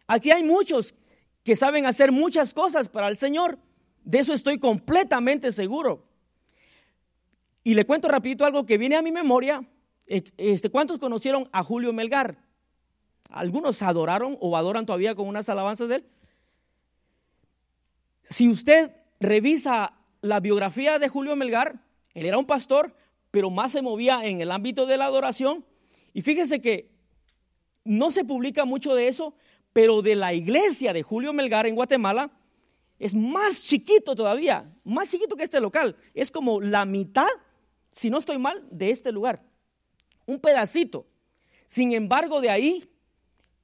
Aquí 0.08 0.30
hay 0.30 0.42
muchos 0.42 0.94
que 1.42 1.56
saben 1.56 1.86
hacer 1.86 2.12
muchas 2.12 2.54
cosas 2.54 2.88
para 2.88 3.08
el 3.08 3.16
Señor. 3.16 3.58
De 4.04 4.18
eso 4.18 4.32
estoy 4.32 4.58
completamente 4.58 5.52
seguro. 5.52 6.06
Y 7.64 7.74
le 7.74 7.84
cuento 7.84 8.08
rapidito 8.08 8.44
algo 8.44 8.66
que 8.66 8.78
viene 8.78 8.96
a 8.96 9.02
mi 9.02 9.12
memoria. 9.12 9.64
Eh, 10.06 10.22
este, 10.36 10.70
¿Cuántos 10.70 10.98
conocieron 10.98 11.48
a 11.52 11.62
Julio 11.62 11.92
Melgar? 11.92 12.38
Algunos 13.30 13.82
adoraron 13.82 14.36
o 14.40 14.56
adoran 14.56 14.86
todavía 14.86 15.14
con 15.14 15.28
unas 15.28 15.48
alabanzas 15.48 15.88
de 15.88 15.96
él. 15.96 16.06
Si 18.24 18.48
usted 18.48 18.92
revisa 19.20 19.94
la 20.20 20.40
biografía 20.40 20.98
de 20.98 21.08
Julio 21.08 21.36
Melgar, 21.36 21.84
él 22.14 22.26
era 22.26 22.38
un 22.38 22.46
pastor, 22.46 22.94
pero 23.30 23.50
más 23.50 23.72
se 23.72 23.82
movía 23.82 24.24
en 24.24 24.40
el 24.40 24.50
ámbito 24.50 24.86
de 24.86 24.96
la 24.96 25.06
adoración. 25.06 25.64
Y 26.12 26.22
fíjese 26.22 26.60
que 26.60 26.90
no 27.84 28.10
se 28.10 28.24
publica 28.24 28.64
mucho 28.64 28.94
de 28.94 29.08
eso, 29.08 29.34
pero 29.72 30.02
de 30.02 30.14
la 30.14 30.34
iglesia 30.34 30.92
de 30.92 31.02
Julio 31.02 31.32
Melgar 31.32 31.66
en 31.66 31.74
Guatemala 31.74 32.30
es 32.98 33.14
más 33.14 33.64
chiquito 33.64 34.14
todavía, 34.14 34.72
más 34.84 35.08
chiquito 35.08 35.34
que 35.34 35.42
este 35.42 35.60
local. 35.60 35.96
Es 36.14 36.30
como 36.30 36.60
la 36.60 36.84
mitad, 36.84 37.26
si 37.90 38.10
no 38.10 38.18
estoy 38.18 38.38
mal, 38.38 38.64
de 38.70 38.90
este 38.90 39.10
lugar. 39.10 39.42
Un 40.26 40.38
pedacito. 40.38 41.06
Sin 41.66 41.92
embargo, 41.92 42.40
de 42.40 42.50
ahí 42.50 42.88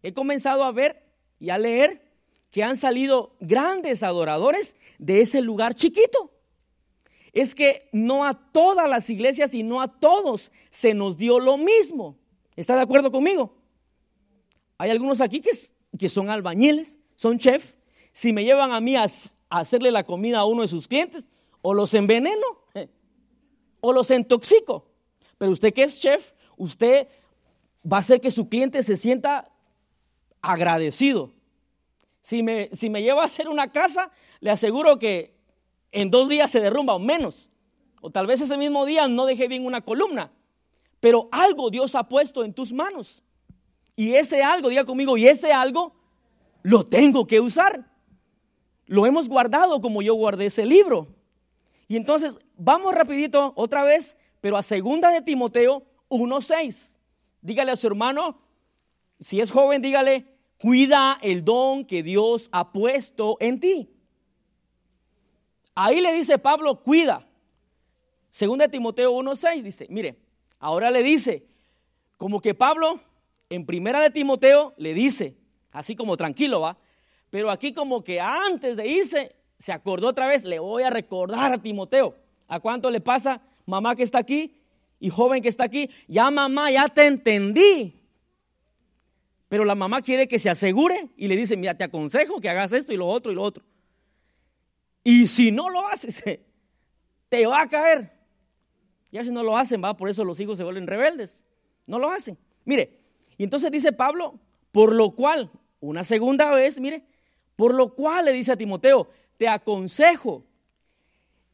he 0.03 0.13
comenzado 0.13 0.65
a 0.65 0.73
ver 0.73 1.05
y 1.39 1.51
a 1.51 1.59
leer 1.59 2.03
que 2.51 2.65
han 2.65 2.77
salido 2.77 3.37
grandes 3.41 4.03
adoradores 4.03 4.77
de 4.99 5.21
ese 5.21 5.41
lugar 5.41 5.75
chiquito. 5.75 6.33
Es 7.33 7.55
que 7.55 7.89
no 7.93 8.25
a 8.25 8.35
todas 8.35 8.89
las 8.89 9.11
iglesias 9.11 9.55
y 9.55 9.63
no 9.63 9.81
a 9.81 10.01
todos 10.01 10.51
se 10.71 10.95
nos 10.95 11.17
dio 11.17 11.39
lo 11.39 11.57
mismo. 11.59 12.17
¿Está 12.57 12.75
de 12.75 12.83
acuerdo 12.83 13.13
conmigo? 13.13 13.55
Hay 14.79 14.91
algunos 14.91 15.21
aquí 15.21 15.41
que, 15.41 15.51
que 15.97 16.09
son 16.09 16.31
albañiles, 16.31 16.99
son 17.17 17.39
chef. 17.39 17.77
Si 18.13 18.33
me 18.33 18.45
llevan 18.45 18.73
a 18.73 18.81
mí 18.81 18.97
a, 18.97 19.07
hacerle 19.51 19.91
la 19.91 20.05
comida 20.05 20.41
a 20.41 20.45
uno 20.45 20.63
de 20.63 20.69
sus 20.69 20.89
clientes, 20.89 21.29
o 21.63 21.75
los 21.75 21.95
enveneno, 21.95 22.47
o 23.81 23.93
los 23.93 24.11
intoxico. 24.11 24.89
Pero 25.39 25.53
usted 25.53 25.73
que 25.73 25.85
es 25.85 26.01
chef, 26.01 26.33
usted 26.57 27.09
va 27.91 27.99
a 27.99 28.01
hacer 28.01 28.21
que 28.21 28.31
su 28.31 28.49
cliente 28.49 28.83
se 28.83 28.97
sienta 28.97 29.51
agradecido. 30.43 31.33
Si 32.23 32.43
me, 32.43 32.69
si 32.73 32.91
me 32.91 33.03
lleva 33.03 33.23
a 33.23 33.27
hacer 33.27 33.49
una 33.49 33.73
casa, 33.73 34.11
le 34.41 34.51
aseguro 34.51 34.99
que 34.99 35.35
en 35.93 36.11
dos 36.11 36.29
días 36.29 36.51
se 36.51 36.61
derrumba 36.61 36.95
o 36.95 36.99
menos. 36.99 37.49
O 38.01 38.11
tal 38.11 38.27
vez 38.27 38.41
ese 38.41 38.57
mismo 38.57 38.85
día 38.85 39.09
no 39.09 39.27
deje 39.27 39.49
bien 39.49 39.65
una 39.65 39.81
columna. 39.81 40.33
Pero 41.01 41.29
algo 41.33 41.71
Dios 41.71 41.95
ha 41.95 42.09
puesto 42.09 42.45
en 42.45 42.53
tus 42.53 42.73
manos. 42.73 43.23
Y 43.99 44.15
ese 44.15 44.45
algo, 44.45 44.69
diga 44.69 44.85
conmigo, 44.85 45.17
y 45.17 45.27
ese 45.27 45.53
algo 45.53 45.93
lo 46.63 46.85
tengo 46.85 47.27
que 47.27 47.41
usar. 47.41 47.85
Lo 48.87 49.07
hemos 49.07 49.29
guardado 49.29 49.81
como 49.81 50.03
yo 50.03 50.15
guardé 50.15 50.47
ese 50.47 50.65
libro. 50.65 51.09
Y 51.89 51.97
entonces 51.97 52.39
vamos 52.57 52.95
rapidito 52.95 53.53
otra 53.57 53.83
vez, 53.83 54.17
pero 54.41 54.57
a 54.57 54.63
segunda 54.63 55.11
de 55.11 55.21
Timoteo 55.21 55.83
1.6. 56.11 56.95
Dígale 57.43 57.73
a 57.73 57.77
su 57.77 57.89
hermano, 57.89 58.39
si 59.19 59.41
es 59.41 59.51
joven, 59.51 59.83
dígale, 59.83 60.27
cuida 60.61 61.19
el 61.21 61.45
don 61.45 61.85
que 61.85 62.05
Dios 62.05 62.51
ha 62.53 62.71
puesto 62.71 63.37
en 63.41 63.59
ti. 63.59 63.91
Ahí 65.75 66.01
le 66.01 66.13
dice 66.13 66.39
Pablo, 66.39 66.85
cuida. 66.85 67.27
Segunda 68.31 68.67
de 68.67 68.71
Timoteo 68.71 69.13
1.6 69.13 69.63
dice, 69.63 69.89
mire, 69.91 70.21
ahora 70.61 70.93
le 70.93 71.03
dice, 71.03 71.49
como 72.17 72.41
que 72.41 72.55
Pablo 72.55 73.01
en 73.51 73.67
primera 73.67 74.01
de 74.01 74.11
Timoteo 74.11 74.75
le 74.77 74.95
dice, 74.95 75.37
así 75.73 75.97
como 75.97 76.17
tranquilo 76.17 76.61
va, 76.61 76.79
pero 77.31 77.51
aquí 77.51 77.73
como 77.73 78.05
que 78.05 78.21
antes 78.21 78.77
de 78.77 78.87
irse, 78.87 79.37
se 79.59 79.73
acordó 79.73 80.09
otra 80.09 80.27
vez, 80.27 80.45
le 80.45 80.59
voy 80.59 80.83
a 80.83 80.91
recordar 80.91 81.53
a 81.53 81.63
Timoteo. 81.63 82.17
¿A 82.47 82.61
cuánto 82.61 82.91
le 82.91 83.01
pasa, 83.01 83.43
mamá 83.67 83.97
que 83.97 84.03
está 84.03 84.19
aquí 84.19 84.55
y 85.01 85.11
joven 85.11 85.43
que 85.43 85.49
está 85.49 85.65
aquí? 85.65 85.91
Ya 86.07 86.31
mamá, 86.31 86.71
ya 86.71 86.87
te 86.87 87.07
entendí. 87.07 87.95
Pero 89.49 89.65
la 89.65 89.75
mamá 89.75 90.03
quiere 90.03 90.29
que 90.29 90.39
se 90.39 90.51
asegure 90.51 91.09
y 91.17 91.27
le 91.27 91.37
dice, 91.37 91.57
mira, 91.57 91.75
te 91.75 91.85
aconsejo 91.85 92.41
que 92.41 92.49
hagas 92.49 92.73
esto 92.73 92.93
y 92.93 92.97
lo 92.97 93.07
otro 93.07 93.33
y 93.33 93.35
lo 93.35 93.43
otro. 93.43 93.65
Y 95.03 95.27
si 95.27 95.51
no 95.51 95.71
lo 95.71 95.87
haces, 95.89 96.23
te 97.29 97.47
va 97.47 97.63
a 97.63 97.69
caer. 97.69 98.13
Ya 99.11 99.25
si 99.25 99.31
no 99.31 99.43
lo 99.43 99.57
hacen, 99.57 99.83
va, 99.83 99.97
por 99.97 100.11
eso 100.11 100.25
los 100.25 100.39
hijos 100.39 100.59
se 100.59 100.65
vuelven 100.65 100.87
rebeldes. 100.87 101.45
No 101.87 101.99
lo 101.99 102.11
hacen. 102.11 102.37
Mire, 102.65 102.98
y 103.39 103.45
entonces 103.45 103.71
dice 103.71 103.93
Pablo, 103.93 104.35
por 104.73 104.95
lo 104.95 105.13
cual, 105.13 105.51
una 105.81 106.03
segunda 106.03 106.53
vez, 106.53 106.81
mire, 106.81 107.05
por 107.55 107.73
lo 107.73 107.95
cual 107.95 108.27
le 108.27 108.33
dice 108.33 108.53
a 108.53 108.57
Timoteo, 108.57 109.09
te 109.37 109.49
aconsejo. 109.49 110.45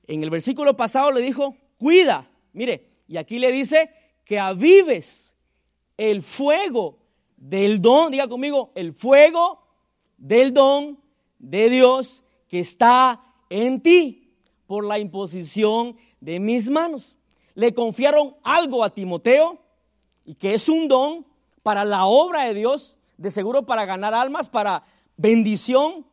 En 0.06 0.22
el 0.22 0.30
versículo 0.30 0.76
pasado 0.76 1.12
le 1.12 1.20
dijo, 1.20 1.56
cuida, 1.78 2.28
mire, 2.54 2.90
y 3.06 3.18
aquí 3.18 3.38
le 3.38 3.52
dice 3.52 3.90
que 4.24 4.38
avives 4.38 5.34
el 5.98 6.22
fuego 6.22 6.98
del 7.36 7.82
don, 7.82 8.10
diga 8.10 8.28
conmigo, 8.28 8.72
el 8.74 8.94
fuego 8.94 9.62
del 10.16 10.54
don 10.54 10.98
de 11.38 11.68
Dios 11.68 12.24
que 12.48 12.60
está 12.60 13.22
en 13.50 13.82
ti 13.82 14.32
por 14.66 14.84
la 14.84 14.98
imposición 14.98 15.96
de 16.20 16.40
mis 16.40 16.70
manos. 16.70 17.16
Le 17.54 17.74
confiaron 17.74 18.34
algo 18.42 18.82
a 18.82 18.94
Timoteo 18.94 19.58
y 20.24 20.34
que 20.34 20.54
es 20.54 20.70
un 20.70 20.88
don 20.88 21.26
para 21.64 21.86
la 21.86 22.04
obra 22.04 22.44
de 22.44 22.52
Dios, 22.52 22.98
de 23.16 23.30
seguro 23.30 23.64
para 23.64 23.86
ganar 23.86 24.14
almas, 24.14 24.50
para 24.50 24.84
bendición 25.16 26.06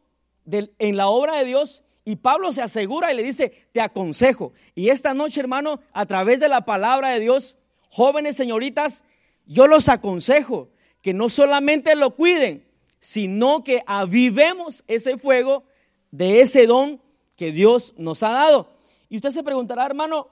en 0.47 0.97
la 0.97 1.09
obra 1.09 1.37
de 1.37 1.45
Dios. 1.45 1.83
Y 2.05 2.15
Pablo 2.15 2.53
se 2.53 2.61
asegura 2.61 3.11
y 3.11 3.17
le 3.17 3.21
dice, 3.21 3.67
te 3.73 3.81
aconsejo. 3.81 4.53
Y 4.75 4.89
esta 4.89 5.13
noche, 5.13 5.41
hermano, 5.41 5.81
a 5.91 6.05
través 6.05 6.39
de 6.39 6.47
la 6.47 6.61
palabra 6.63 7.09
de 7.09 7.19
Dios, 7.19 7.57
jóvenes 7.89 8.37
señoritas, 8.37 9.03
yo 9.45 9.67
los 9.67 9.89
aconsejo 9.89 10.69
que 11.01 11.13
no 11.13 11.27
solamente 11.27 11.95
lo 11.95 12.15
cuiden, 12.15 12.65
sino 13.01 13.61
que 13.61 13.83
avivemos 13.85 14.85
ese 14.87 15.17
fuego 15.17 15.65
de 16.11 16.39
ese 16.39 16.65
don 16.65 17.01
que 17.35 17.51
Dios 17.51 17.93
nos 17.97 18.23
ha 18.23 18.29
dado. 18.29 18.69
Y 19.09 19.17
usted 19.17 19.31
se 19.31 19.43
preguntará, 19.43 19.85
hermano, 19.85 20.29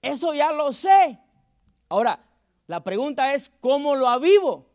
eso 0.00 0.32
ya 0.32 0.50
lo 0.50 0.72
sé. 0.72 1.18
Ahora, 1.90 2.24
la 2.66 2.82
pregunta 2.82 3.34
es, 3.34 3.52
¿cómo 3.60 3.94
lo 3.94 4.08
avivo? 4.08 4.66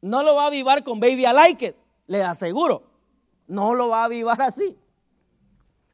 No 0.00 0.22
lo 0.22 0.34
va 0.34 0.44
a 0.44 0.46
avivar 0.46 0.82
con 0.82 0.98
Baby 0.98 1.26
I 1.26 1.32
Like 1.32 1.66
It, 1.66 1.76
le 2.06 2.22
aseguro. 2.22 2.84
No 3.46 3.74
lo 3.74 3.88
va 3.88 4.02
a 4.02 4.04
avivar 4.04 4.40
así. 4.42 4.76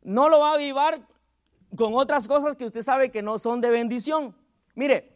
No 0.03 0.29
lo 0.29 0.41
va 0.41 0.53
a 0.53 0.55
avivar 0.55 1.01
con 1.77 1.95
otras 1.95 2.27
cosas 2.27 2.57
que 2.57 2.65
usted 2.65 2.83
sabe 2.83 3.11
que 3.11 3.23
no 3.23 3.39
son 3.39 3.61
de 3.61 3.71
bendición. 3.71 4.35
Mire, 4.75 5.13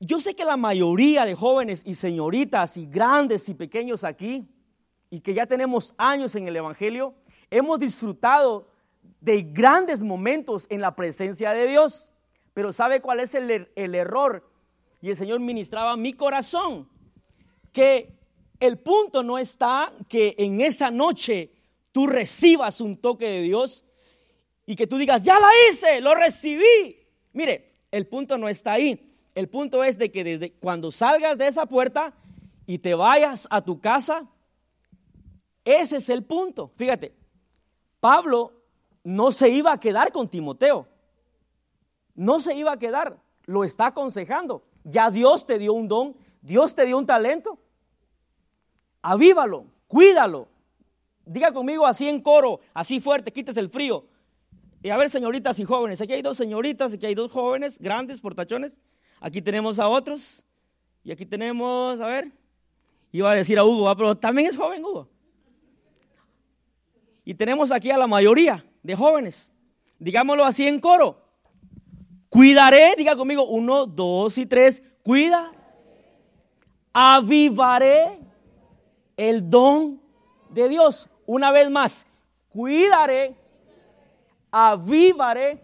yo 0.00 0.18
sé 0.18 0.34
que 0.34 0.44
la 0.44 0.56
mayoría 0.56 1.24
de 1.24 1.34
jóvenes 1.34 1.82
y 1.84 1.94
señoritas 1.94 2.76
y 2.76 2.86
grandes 2.86 3.48
y 3.48 3.54
pequeños 3.54 4.02
aquí, 4.02 4.48
y 5.10 5.20
que 5.20 5.34
ya 5.34 5.46
tenemos 5.46 5.94
años 5.98 6.34
en 6.34 6.48
el 6.48 6.56
Evangelio, 6.56 7.14
hemos 7.50 7.78
disfrutado 7.78 8.68
de 9.20 9.42
grandes 9.42 10.02
momentos 10.02 10.66
en 10.70 10.80
la 10.80 10.96
presencia 10.96 11.52
de 11.52 11.66
Dios. 11.66 12.09
Pero 12.60 12.74
¿sabe 12.74 13.00
cuál 13.00 13.20
es 13.20 13.34
el, 13.34 13.50
er-, 13.50 13.72
el 13.74 13.94
error? 13.94 14.46
Y 15.00 15.08
el 15.08 15.16
Señor 15.16 15.40
ministraba 15.40 15.96
mi 15.96 16.12
corazón, 16.12 16.90
que 17.72 18.18
el 18.60 18.78
punto 18.78 19.22
no 19.22 19.38
está 19.38 19.90
que 20.10 20.34
en 20.36 20.60
esa 20.60 20.90
noche 20.90 21.54
tú 21.90 22.06
recibas 22.06 22.82
un 22.82 22.96
toque 22.96 23.24
de 23.24 23.40
Dios 23.40 23.82
y 24.66 24.76
que 24.76 24.86
tú 24.86 24.98
digas, 24.98 25.24
ya 25.24 25.40
la 25.40 25.48
hice, 25.70 26.02
lo 26.02 26.14
recibí. 26.14 26.98
Mire, 27.32 27.72
el 27.90 28.06
punto 28.06 28.36
no 28.36 28.46
está 28.46 28.72
ahí. 28.72 29.10
El 29.34 29.48
punto 29.48 29.82
es 29.82 29.96
de 29.96 30.12
que 30.12 30.22
desde 30.22 30.52
cuando 30.52 30.92
salgas 30.92 31.38
de 31.38 31.46
esa 31.46 31.64
puerta 31.64 32.12
y 32.66 32.80
te 32.80 32.92
vayas 32.92 33.48
a 33.48 33.62
tu 33.62 33.80
casa, 33.80 34.28
ese 35.64 35.96
es 35.96 36.10
el 36.10 36.24
punto. 36.24 36.70
Fíjate, 36.76 37.14
Pablo 38.00 38.52
no 39.02 39.32
se 39.32 39.48
iba 39.48 39.72
a 39.72 39.80
quedar 39.80 40.12
con 40.12 40.28
Timoteo. 40.28 40.89
No 42.20 42.40
se 42.40 42.54
iba 42.54 42.72
a 42.72 42.78
quedar. 42.78 43.18
Lo 43.46 43.64
está 43.64 43.86
aconsejando. 43.86 44.62
Ya 44.84 45.10
Dios 45.10 45.46
te 45.46 45.58
dio 45.58 45.72
un 45.72 45.88
don, 45.88 46.16
Dios 46.42 46.74
te 46.74 46.84
dio 46.84 46.98
un 46.98 47.06
talento 47.06 47.58
avívalo, 49.02 49.66
cuídalo. 49.86 50.48
Diga 51.24 51.52
conmigo 51.52 51.86
así 51.86 52.08
en 52.08 52.20
coro, 52.20 52.60
así 52.74 53.00
fuerte, 53.00 53.32
quites 53.32 53.56
el 53.56 53.70
frío. 53.70 54.06
Y 54.82 54.90
a 54.90 54.96
ver, 54.96 55.10
señoritas 55.10 55.58
y 55.58 55.64
jóvenes, 55.64 56.00
aquí 56.00 56.12
hay 56.12 56.22
dos 56.22 56.36
señoritas, 56.36 56.94
aquí 56.94 57.06
hay 57.06 57.14
dos 57.14 57.30
jóvenes, 57.30 57.78
grandes, 57.78 58.20
portachones. 58.20 58.76
Aquí 59.20 59.42
tenemos 59.42 59.78
a 59.78 59.88
otros. 59.88 60.44
Y 61.04 61.12
aquí 61.12 61.26
tenemos, 61.26 62.00
a 62.00 62.06
ver, 62.06 62.32
iba 63.12 63.30
a 63.30 63.34
decir 63.34 63.58
a 63.58 63.64
Hugo, 63.64 63.94
pero 63.96 64.16
también 64.16 64.48
es 64.48 64.56
joven 64.56 64.84
Hugo. 64.84 65.08
Y 67.24 67.34
tenemos 67.34 67.70
aquí 67.70 67.90
a 67.90 67.98
la 67.98 68.06
mayoría 68.06 68.64
de 68.82 68.96
jóvenes. 68.96 69.52
Digámoslo 69.98 70.44
así 70.44 70.66
en 70.66 70.80
coro. 70.80 71.19
Cuidaré, 72.30 72.94
diga 72.96 73.16
conmigo, 73.16 73.44
uno, 73.44 73.86
dos 73.86 74.38
y 74.38 74.46
tres. 74.46 74.82
Cuida. 75.02 75.52
Avivaré 76.92 78.20
el 79.16 79.50
don 79.50 80.00
de 80.48 80.68
Dios. 80.68 81.08
Una 81.26 81.52
vez 81.52 81.70
más, 81.70 82.06
cuidaré, 82.48 83.36
avivaré 84.50 85.62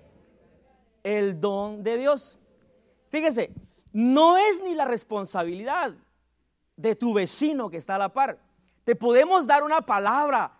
el 1.03 1.41
don 1.41 1.83
de 1.83 1.99
Dios. 1.99 2.39
Fíjese, 3.11 3.53
no 3.93 4.37
es 4.37 4.63
ni 4.63 4.75
la 4.75 4.85
responsabilidad 4.85 5.95
de 6.77 6.95
tu 6.95 7.15
vecino 7.15 7.71
que 7.71 7.79
está 7.79 7.95
a 7.95 7.99
la 7.99 8.13
par. 8.13 8.39
Te 8.85 8.95
podemos 8.95 9.47
dar 9.47 9.63
una 9.63 9.81
palabra 9.81 10.53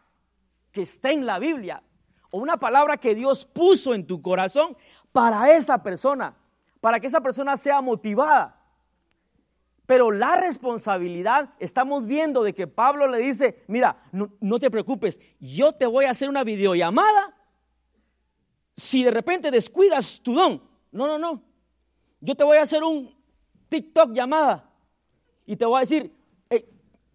que 0.73 0.83
está 0.83 1.11
en 1.11 1.27
la 1.27 1.39
Biblia 1.39 1.83
o 2.31 2.39
una 2.39 2.57
palabra 2.57 2.97
que 2.97 3.15
Dios 3.15 3.45
puso 3.45 3.95
en 3.95 4.07
tu 4.07 4.23
corazón 4.23 4.77
para 5.17 5.51
esa 5.57 5.83
persona, 5.83 6.37
para 6.79 7.01
que 7.01 7.07
esa 7.07 7.23
persona 7.23 7.57
sea 7.57 7.81
motivada. 7.81 8.55
Pero 9.87 10.11
la 10.11 10.37
responsabilidad, 10.37 11.55
estamos 11.59 12.05
viendo 12.05 12.43
de 12.43 12.53
que 12.53 12.67
Pablo 12.67 13.09
le 13.09 13.17
dice, 13.17 13.65
mira, 13.67 13.97
no, 14.13 14.59
te 14.59 14.71
preocupes, 14.71 15.19
yo 15.41 15.73
te 15.73 15.87
voy 15.87 16.05
a 16.05 16.11
hacer 16.11 16.29
una 16.29 16.45
videollamada 16.45 17.35
si 18.77 19.05
de 19.05 19.11
repente 19.11 19.51
descuidas 19.51 20.21
tu 20.21 20.35
don. 20.35 20.63
No, 20.93 21.07
no, 21.07 21.19
no. 21.19 21.43
Yo 22.21 22.35
te 22.35 22.45
voy 22.45 22.59
a 22.59 22.65
hacer 22.65 22.85
un 22.85 23.17
TikTok 23.71 24.13
llamada 24.13 24.71
y 25.47 25.57
te 25.57 25.65
voy 25.65 25.79
a 25.79 25.81
decir, 25.81 26.15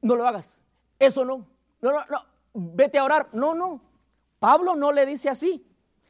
no 0.01 0.15
lo 0.15 0.27
hagas. 0.27 0.59
Eso 0.97 1.23
no. 1.23 1.45
No, 1.79 1.91
no, 1.91 2.03
no. 2.09 2.25
Vete 2.55 2.97
a 2.97 3.03
orar. 3.03 3.29
No, 3.31 3.53
no. 3.53 3.79
Pablo 4.39 4.75
no 4.75 4.91
le 4.91 5.05
dice 5.05 5.29
así. 5.29 5.63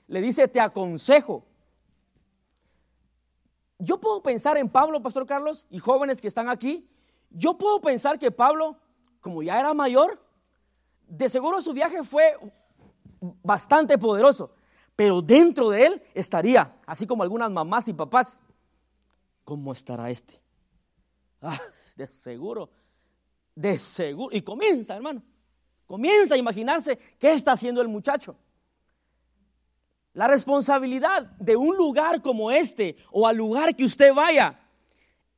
Le 0.07 0.21
dice, 0.21 0.47
te 0.47 0.61
aconsejo. 0.61 1.50
Yo 3.83 3.99
puedo 3.99 4.21
pensar 4.21 4.57
en 4.57 4.69
Pablo, 4.69 5.01
Pastor 5.01 5.25
Carlos, 5.25 5.65
y 5.71 5.79
jóvenes 5.79 6.21
que 6.21 6.27
están 6.27 6.49
aquí. 6.49 6.87
Yo 7.31 7.57
puedo 7.57 7.81
pensar 7.81 8.19
que 8.19 8.29
Pablo, 8.29 8.77
como 9.21 9.41
ya 9.41 9.59
era 9.59 9.73
mayor, 9.73 10.23
de 11.07 11.27
seguro 11.27 11.61
su 11.61 11.73
viaje 11.73 12.03
fue 12.03 12.37
bastante 13.41 13.97
poderoso, 13.97 14.53
pero 14.95 15.21
dentro 15.21 15.69
de 15.69 15.87
él 15.87 16.03
estaría, 16.13 16.79
así 16.85 17.07
como 17.07 17.23
algunas 17.23 17.49
mamás 17.49 17.87
y 17.87 17.93
papás, 17.93 18.43
¿cómo 19.43 19.73
estará 19.73 20.11
este? 20.11 20.39
Ah, 21.41 21.57
de 21.95 22.05
seguro, 22.05 22.69
de 23.55 23.79
seguro. 23.79 24.35
Y 24.35 24.43
comienza, 24.43 24.95
hermano, 24.95 25.23
comienza 25.87 26.35
a 26.35 26.37
imaginarse 26.37 26.99
qué 27.17 27.33
está 27.33 27.53
haciendo 27.53 27.81
el 27.81 27.87
muchacho. 27.87 28.35
La 30.13 30.27
responsabilidad 30.27 31.31
de 31.39 31.55
un 31.55 31.77
lugar 31.77 32.21
como 32.21 32.51
este 32.51 32.97
o 33.11 33.27
al 33.27 33.37
lugar 33.37 33.75
que 33.75 33.85
usted 33.85 34.13
vaya. 34.13 34.59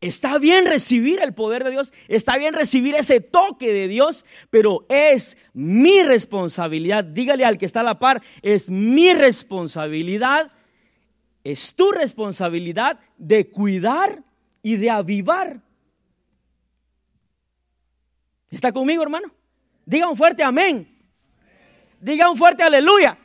Está 0.01 0.38
bien 0.38 0.65
recibir 0.65 1.21
el 1.21 1.33
poder 1.33 1.63
de 1.63 1.71
Dios, 1.71 1.93
está 2.09 2.38
bien 2.38 2.53
recibir 2.53 2.93
ese 2.93 3.21
toque 3.21 3.71
de 3.71 3.88
Dios, 3.88 4.25
pero 4.49 4.86
es 4.89 5.38
mi 5.53 6.03
responsabilidad. 6.03 7.05
Dígale 7.05 7.45
al 7.45 7.57
que 7.57 7.65
está 7.65 7.79
a 7.79 7.83
la 7.83 7.99
par, 7.99 8.21
es 8.41 8.69
mi 8.69 9.13
responsabilidad, 9.13 10.51
es 11.45 11.73
tu 11.75 11.91
responsabilidad 11.91 12.99
de 13.17 13.49
cuidar 13.49 14.23
y 14.62 14.75
de 14.75 14.89
avivar. 14.89 15.62
¿Está 18.49 18.73
conmigo, 18.73 19.03
hermano? 19.03 19.31
Diga 19.86 20.09
un 20.09 20.17
fuerte 20.17 20.43
amén. 20.43 20.88
Diga 22.01 22.29
un 22.29 22.38
fuerte 22.38 22.63
aleluya. 22.63 23.17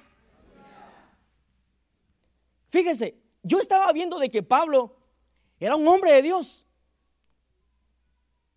Fíjese, 2.68 3.16
yo 3.42 3.59
estaba 3.59 3.92
viendo 3.92 4.18
de 4.18 4.31
que 4.31 4.42
Pablo 4.42 4.96
era 5.61 5.76
un 5.76 5.87
hombre 5.88 6.12
de 6.12 6.22
Dios. 6.22 6.64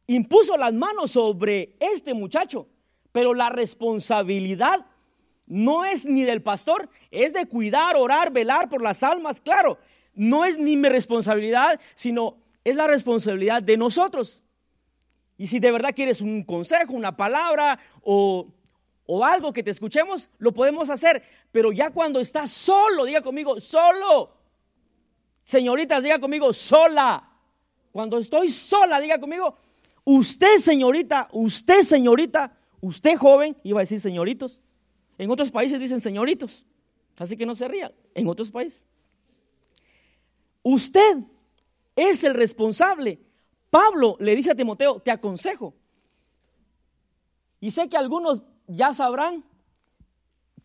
Impuso 0.08 0.58
las 0.58 0.74
manos 0.74 1.12
sobre 1.12 1.76
este 1.80 2.14
muchacho, 2.14 2.68
pero 3.12 3.34
la 3.34 3.50
responsabilidad 3.50 4.86
no 5.48 5.86
es 5.86 6.06
ni 6.06 6.24
del 6.24 6.42
pastor, 6.42 6.90
es 7.12 7.34
de 7.34 7.46
cuidar, 7.46 7.96
orar, 7.96 8.32
velar 8.32 8.70
por 8.70 8.82
las 8.82 9.04
almas, 9.04 9.42
claro. 9.42 9.78
No 10.14 10.46
es 10.46 10.58
ni 10.58 10.76
mi 10.78 10.90
responsabilidad, 10.90 11.80
sino 11.96 12.38
es 12.64 12.76
la 12.76 12.88
responsabilidad 12.88 13.62
de 13.62 13.78
nosotros. 13.78 14.44
Y 15.38 15.48
si 15.48 15.60
de 15.60 15.72
verdad 15.72 15.96
quieres 15.96 16.22
un 16.22 16.44
consejo, 16.44 16.94
una 16.94 17.18
palabra 17.18 17.80
o 18.02 18.48
o 19.14 19.26
algo 19.26 19.52
que 19.52 19.62
te 19.62 19.72
escuchemos, 19.72 20.30
lo 20.38 20.54
podemos 20.54 20.90
hacer. 20.90 21.22
Pero 21.52 21.74
ya 21.74 21.90
cuando 21.90 22.22
estás 22.22 22.50
solo, 22.50 23.04
diga 23.04 23.22
conmigo, 23.22 23.60
solo. 23.60 24.38
Señoritas, 25.44 26.02
diga 26.02 26.18
conmigo, 26.18 26.54
sola. 26.54 27.30
Cuando 27.92 28.18
estoy 28.18 28.48
sola, 28.48 29.02
diga 29.02 29.20
conmigo, 29.20 29.58
usted 30.06 30.60
señorita, 30.60 31.28
usted 31.34 31.84
señorita, 31.84 32.58
usted 32.80 33.18
joven, 33.18 33.58
iba 33.64 33.82
a 33.82 33.84
decir 33.84 34.00
señoritos. 34.00 34.62
En 35.18 35.30
otros 35.30 35.52
países 35.52 35.78
dicen 35.78 36.00
señoritos. 36.00 36.64
Así 37.18 37.36
que 37.36 37.46
no 37.46 37.54
se 37.54 37.68
rían. 37.68 37.92
En 38.16 38.30
otros 38.30 38.50
países. 38.50 38.86
Usted 40.64 41.18
es 41.98 42.24
el 42.24 42.34
responsable. 42.34 43.20
Pablo 43.70 44.16
le 44.22 44.38
dice 44.38 44.52
a 44.52 44.56
Timoteo, 44.56 45.02
te 45.02 45.12
aconsejo. 45.12 45.74
Y 47.60 47.72
sé 47.72 47.90
que 47.90 47.98
algunos 47.98 48.46
ya 48.76 48.94
sabrán 48.94 49.44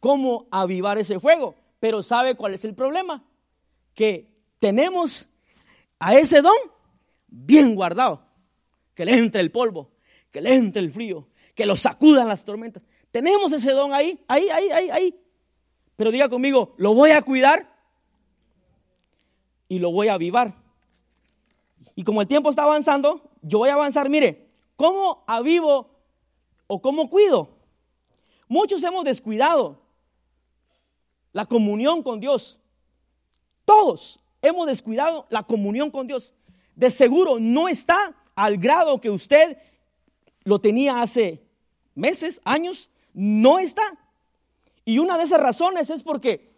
cómo 0.00 0.46
avivar 0.50 0.98
ese 0.98 1.20
fuego. 1.20 1.54
Pero 1.80 2.02
¿sabe 2.02 2.36
cuál 2.36 2.54
es 2.54 2.64
el 2.64 2.74
problema? 2.74 3.24
Que 3.94 4.32
tenemos 4.58 5.28
a 5.98 6.14
ese 6.14 6.42
don 6.42 6.56
bien 7.26 7.74
guardado. 7.74 8.22
Que 8.94 9.04
le 9.04 9.14
entre 9.18 9.40
el 9.40 9.52
polvo, 9.52 9.90
que 10.30 10.40
le 10.40 10.54
entre 10.54 10.80
el 10.80 10.90
frío, 10.90 11.28
que 11.54 11.66
lo 11.66 11.76
sacudan 11.76 12.28
las 12.28 12.44
tormentas. 12.44 12.82
Tenemos 13.10 13.52
ese 13.52 13.72
don 13.72 13.92
ahí, 13.92 14.24
ahí, 14.26 14.48
ahí, 14.48 14.70
ahí, 14.70 14.90
ahí. 14.90 15.20
Pero 15.96 16.10
diga 16.10 16.28
conmigo, 16.28 16.74
lo 16.76 16.94
voy 16.94 17.10
a 17.10 17.22
cuidar 17.22 17.68
y 19.68 19.78
lo 19.78 19.90
voy 19.90 20.08
a 20.08 20.14
avivar. 20.14 20.54
Y 21.94 22.04
como 22.04 22.20
el 22.20 22.28
tiempo 22.28 22.50
está 22.50 22.62
avanzando, 22.62 23.22
yo 23.42 23.58
voy 23.58 23.70
a 23.70 23.74
avanzar, 23.74 24.08
mire, 24.08 24.48
¿cómo 24.76 25.24
avivo 25.26 25.90
o 26.66 26.80
cómo 26.80 27.08
cuido? 27.08 27.55
Muchos 28.48 28.82
hemos 28.84 29.04
descuidado 29.04 29.80
la 31.32 31.46
comunión 31.46 32.02
con 32.02 32.20
Dios. 32.20 32.58
Todos 33.64 34.20
hemos 34.40 34.66
descuidado 34.66 35.26
la 35.28 35.42
comunión 35.42 35.90
con 35.90 36.06
Dios. 36.06 36.32
De 36.74 36.90
seguro 36.90 37.38
no 37.40 37.68
está 37.68 38.14
al 38.34 38.58
grado 38.58 39.00
que 39.00 39.10
usted 39.10 39.58
lo 40.44 40.60
tenía 40.60 41.02
hace 41.02 41.42
meses, 41.94 42.40
años. 42.44 42.90
No 43.12 43.58
está. 43.58 43.82
Y 44.84 44.98
una 44.98 45.18
de 45.18 45.24
esas 45.24 45.40
razones 45.40 45.90
es 45.90 46.02
porque 46.02 46.52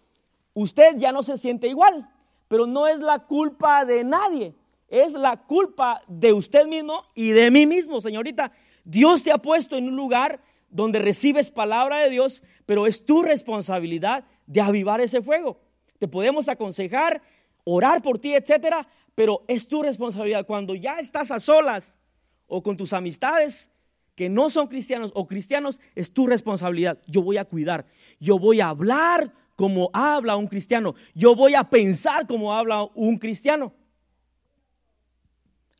usted 0.52 0.96
ya 0.98 1.12
no 1.12 1.22
se 1.22 1.38
siente 1.38 1.68
igual. 1.68 2.10
Pero 2.48 2.66
no 2.66 2.86
es 2.86 3.00
la 3.00 3.20
culpa 3.20 3.84
de 3.84 4.04
nadie. 4.04 4.54
Es 4.88 5.12
la 5.12 5.36
culpa 5.36 6.02
de 6.06 6.32
usted 6.32 6.66
mismo 6.66 7.04
y 7.14 7.30
de 7.30 7.50
mí 7.50 7.66
mismo, 7.66 8.00
señorita. 8.00 8.52
Dios 8.84 9.22
te 9.22 9.32
ha 9.32 9.38
puesto 9.38 9.76
en 9.76 9.88
un 9.88 9.96
lugar 9.96 10.40
donde 10.70 10.98
recibes 10.98 11.50
palabra 11.50 11.98
de 11.98 12.10
Dios, 12.10 12.42
pero 12.66 12.86
es 12.86 13.04
tu 13.04 13.22
responsabilidad 13.22 14.24
de 14.46 14.60
avivar 14.60 15.00
ese 15.00 15.22
fuego. 15.22 15.60
Te 15.98 16.08
podemos 16.08 16.48
aconsejar, 16.48 17.22
orar 17.64 18.02
por 18.02 18.18
ti, 18.18 18.34
etcétera, 18.34 18.88
pero 19.14 19.44
es 19.48 19.68
tu 19.68 19.82
responsabilidad. 19.82 20.46
Cuando 20.46 20.74
ya 20.74 20.98
estás 21.00 21.30
a 21.30 21.40
solas 21.40 21.98
o 22.46 22.62
con 22.62 22.76
tus 22.76 22.92
amistades 22.92 23.70
que 24.14 24.28
no 24.28 24.50
son 24.50 24.66
cristianos 24.66 25.12
o 25.14 25.26
cristianos, 25.26 25.80
es 25.94 26.12
tu 26.12 26.26
responsabilidad. 26.26 26.98
Yo 27.06 27.22
voy 27.22 27.36
a 27.36 27.44
cuidar, 27.44 27.86
yo 28.18 28.38
voy 28.38 28.60
a 28.60 28.68
hablar 28.68 29.32
como 29.56 29.90
habla 29.92 30.36
un 30.36 30.46
cristiano, 30.46 30.94
yo 31.14 31.34
voy 31.34 31.54
a 31.54 31.64
pensar 31.64 32.26
como 32.26 32.54
habla 32.54 32.88
un 32.94 33.18
cristiano. 33.18 33.72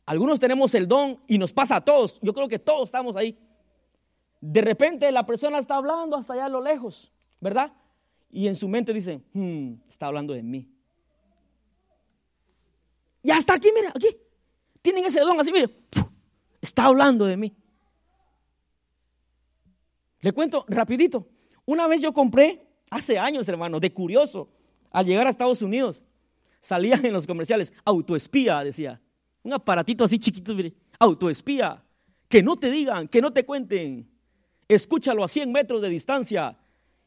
Algunos 0.05 0.39
tenemos 0.39 0.73
el 0.73 0.87
don 0.87 1.21
y 1.27 1.37
nos 1.37 1.53
pasa 1.53 1.75
a 1.75 1.85
todos. 1.85 2.19
Yo 2.21 2.33
creo 2.33 2.47
que 2.47 2.57
todos 2.57 2.89
estamos 2.89 3.15
ahí. 3.15 3.37
De 4.41 4.61
repente 4.61 5.11
la 5.11 5.25
persona 5.25 5.59
está 5.59 5.75
hablando 5.75 6.15
hasta 6.15 6.33
allá 6.33 6.45
a 6.45 6.49
lo 6.49 6.61
lejos, 6.61 7.11
¿verdad? 7.41 7.73
Y 8.31 8.47
en 8.47 8.55
su 8.55 8.67
mente 8.67 8.93
dice, 8.93 9.21
hmm, 9.33 9.73
está 9.89 10.07
hablando 10.07 10.33
de 10.33 10.43
mí. 10.43 10.69
Y 13.21 13.31
hasta 13.31 13.53
aquí, 13.53 13.69
mira, 13.75 13.91
aquí. 13.93 14.07
Tienen 14.81 15.03
ese 15.03 15.19
don 15.19 15.39
así, 15.39 15.51
mire, 15.51 15.69
está 16.61 16.85
hablando 16.85 17.25
de 17.25 17.35
mí. 17.35 17.53
Le 20.21 20.31
cuento 20.31 20.65
rapidito. 20.67 21.27
Una 21.65 21.87
vez 21.87 22.01
yo 22.01 22.13
compré, 22.13 22.65
hace 22.89 23.19
años 23.19 23.47
hermano, 23.49 23.79
de 23.79 23.93
curioso, 23.93 24.49
al 24.91 25.05
llegar 25.05 25.27
a 25.27 25.29
Estados 25.29 25.61
Unidos, 25.61 26.01
salía 26.61 26.99
en 27.03 27.13
los 27.13 27.27
comerciales, 27.27 27.73
autoespía, 27.83 28.63
decía. 28.63 29.01
Un 29.43 29.53
aparatito 29.53 30.03
así 30.03 30.17
chiquito, 30.17 30.53
mire, 30.53 30.73
autoespía. 30.97 31.83
Que 32.27 32.43
no 32.43 32.55
te 32.55 32.69
digan, 32.69 33.07
que 33.07 33.21
no 33.21 33.33
te 33.33 33.45
cuenten 33.45 34.09
escúchalo 34.69 35.23
a 35.23 35.27
100 35.27 35.51
metros 35.51 35.81
de 35.81 35.89
distancia. 35.89 36.57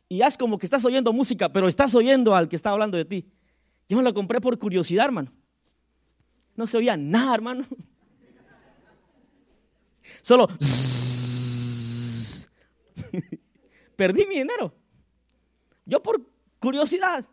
y 0.08 0.20
haz 0.20 0.36
como 0.36 0.58
que 0.58 0.66
estás 0.66 0.84
oyendo 0.84 1.12
música, 1.14 1.50
pero 1.50 1.68
estás 1.68 1.94
oyendo 1.94 2.34
al 2.34 2.46
que 2.46 2.56
está 2.56 2.70
hablando 2.70 2.98
de 2.98 3.06
ti. 3.06 3.32
Yo 3.88 3.96
me 3.96 4.02
la 4.02 4.12
compré 4.12 4.42
por 4.42 4.58
curiosidad, 4.58 5.06
hermano. 5.06 5.32
No 6.54 6.66
se 6.66 6.76
oía 6.76 6.98
nada, 6.98 7.34
hermano. 7.34 7.64
Solo 10.20 10.48
perdí 13.96 14.26
mi 14.26 14.38
dinero. 14.38 14.74
Yo 15.86 16.02
por 16.02 16.20
curiosidad. 16.58 17.24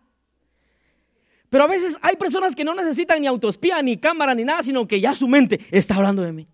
Pero 1.49 1.63
a 1.63 1.67
veces 1.67 1.97
hay 2.01 2.15
personas 2.15 2.55
que 2.55 2.63
no 2.63 2.75
necesitan 2.75 3.19
ni 3.19 3.27
autoespía, 3.27 3.81
ni 3.81 3.97
cámara, 3.97 4.33
ni 4.35 4.45
nada, 4.45 4.63
sino 4.63 4.87
que 4.87 5.01
ya 5.01 5.13
su 5.15 5.27
mente 5.27 5.59
está 5.71 5.95
hablando 5.95 6.21
de 6.21 6.31
mí. 6.31 6.47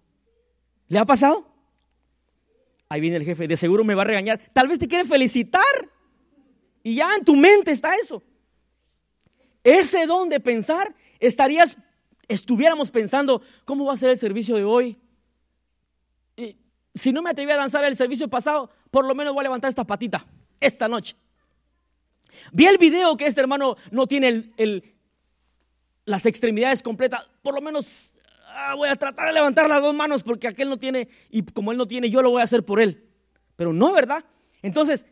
¿Le 0.87 0.97
ha 0.97 1.05
pasado? 1.05 1.54
Ahí 2.89 3.01
viene 3.01 3.17
el 3.17 3.23
jefe, 3.23 3.47
de 3.47 3.57
seguro 3.57 3.83
me 3.83 3.95
va 3.95 4.03
a 4.03 4.05
regañar. 4.05 4.39
Tal 4.53 4.67
vez 4.67 4.79
te 4.79 4.87
quiere 4.87 5.05
felicitar. 5.05 5.61
Y 6.83 6.95
ya 6.95 7.15
en 7.15 7.25
tu 7.25 7.35
mente 7.35 7.71
está 7.71 7.95
eso. 7.95 8.21
Ese 9.63 10.05
don 10.05 10.29
de 10.29 10.39
pensar, 10.39 10.93
estarías, 11.19 11.77
estuviéramos 12.27 12.91
pensando, 12.91 13.41
¿cómo 13.65 13.85
va 13.85 13.93
a 13.93 13.97
ser 13.97 14.11
el 14.11 14.17
servicio 14.17 14.55
de 14.55 14.63
hoy? 14.63 14.97
si 16.93 17.11
no 17.11 17.21
me 17.21 17.29
atreví 17.29 17.51
a 17.51 17.57
lanzar 17.57 17.83
el 17.83 17.97
servicio 17.97 18.29
pasado, 18.29 18.71
por 18.89 19.05
lo 19.05 19.13
menos 19.13 19.33
voy 19.33 19.41
a 19.41 19.43
levantar 19.43 19.67
esta 19.67 19.83
patita 19.83 20.25
esta 20.59 20.87
noche. 20.87 21.15
Vi 22.51 22.65
el 22.65 22.77
video 22.77 23.15
que 23.17 23.27
este 23.27 23.41
hermano 23.41 23.77
no 23.91 24.07
tiene 24.07 24.51
las 26.05 26.25
extremidades 26.25 26.83
completas. 26.83 27.29
Por 27.41 27.53
lo 27.53 27.61
menos 27.61 28.14
ah, 28.55 28.73
voy 28.75 28.89
a 28.89 28.95
tratar 28.95 29.27
de 29.27 29.33
levantar 29.33 29.69
las 29.69 29.81
dos 29.81 29.93
manos 29.93 30.23
porque 30.23 30.47
aquel 30.47 30.69
no 30.69 30.77
tiene 30.77 31.09
y 31.29 31.43
como 31.43 31.71
él 31.71 31.77
no 31.77 31.87
tiene, 31.87 32.09
yo 32.09 32.21
lo 32.21 32.31
voy 32.31 32.41
a 32.41 32.45
hacer 32.45 32.63
por 32.63 32.79
él. 32.79 33.03
Pero 33.55 33.73
no, 33.73 33.93
¿verdad? 33.93 34.23
Entonces, 34.61 35.05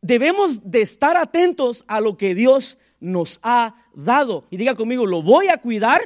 debemos 0.00 0.70
de 0.70 0.82
estar 0.82 1.16
atentos 1.16 1.84
a 1.88 2.00
lo 2.00 2.16
que 2.16 2.34
Dios 2.34 2.78
nos 3.00 3.40
ha 3.42 3.74
dado. 3.94 4.44
Y 4.50 4.56
diga 4.56 4.74
conmigo, 4.74 5.06
lo 5.06 5.22
voy 5.22 5.48
a 5.48 5.58
cuidar, 5.58 6.02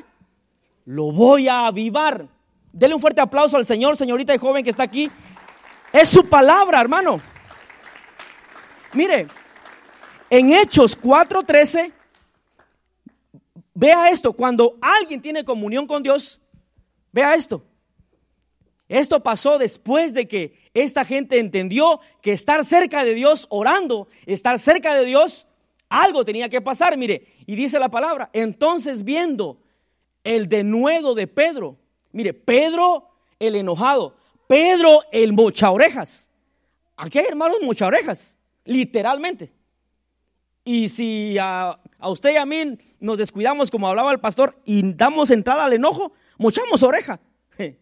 lo 0.84 1.12
voy 1.12 1.48
a 1.48 1.66
avivar. 1.66 2.28
Dele 2.72 2.94
un 2.94 3.00
fuerte 3.00 3.20
aplauso 3.20 3.56
al 3.56 3.66
Señor, 3.66 3.96
señorita 3.96 4.34
y 4.34 4.38
joven 4.38 4.64
que 4.64 4.70
está 4.70 4.82
aquí. 4.82 5.10
Es 5.92 6.08
su 6.08 6.28
palabra, 6.28 6.80
hermano. 6.80 7.20
Mire, 8.94 9.26
en 10.30 10.52
Hechos 10.52 10.98
4:13, 10.98 11.92
vea 13.74 14.10
esto, 14.10 14.32
cuando 14.32 14.76
alguien 14.80 15.20
tiene 15.20 15.44
comunión 15.44 15.86
con 15.86 16.02
Dios, 16.02 16.41
vea 17.12 17.34
esto. 17.34 17.64
Esto 18.88 19.22
pasó 19.22 19.58
después 19.58 20.12
de 20.12 20.28
que 20.28 20.58
esta 20.74 21.04
gente 21.04 21.38
entendió 21.38 22.00
que 22.20 22.32
estar 22.32 22.64
cerca 22.64 23.04
de 23.04 23.14
Dios, 23.14 23.46
orando, 23.48 24.08
estar 24.26 24.58
cerca 24.58 24.94
de 24.94 25.04
Dios, 25.04 25.46
algo 25.88 26.24
tenía 26.24 26.48
que 26.48 26.60
pasar, 26.60 26.96
mire, 26.96 27.26
y 27.46 27.54
dice 27.54 27.78
la 27.78 27.90
palabra, 27.90 28.30
entonces 28.32 29.04
viendo 29.04 29.62
el 30.24 30.48
denuedo 30.48 31.14
de 31.14 31.26
Pedro, 31.26 31.78
Mire, 32.12 32.34
Pedro 32.34 33.08
el 33.38 33.56
enojado, 33.56 34.16
Pedro 34.46 35.00
el 35.10 35.32
mocha 35.32 35.70
orejas. 35.70 36.28
Aquí 36.96 37.18
hay 37.18 37.26
hermanos 37.26 37.56
mocha 37.62 37.86
orejas, 37.86 38.36
literalmente. 38.64 39.50
Y 40.64 40.90
si 40.90 41.36
a, 41.40 41.80
usted 42.00 42.34
y 42.34 42.36
a 42.36 42.46
mí 42.46 42.78
nos 43.00 43.18
descuidamos, 43.18 43.70
como 43.70 43.88
hablaba 43.88 44.12
el 44.12 44.20
pastor, 44.20 44.60
y 44.64 44.92
damos 44.92 45.30
entrada 45.30 45.64
al 45.64 45.72
enojo, 45.72 46.12
mochamos 46.42 46.82
oreja. 46.82 47.18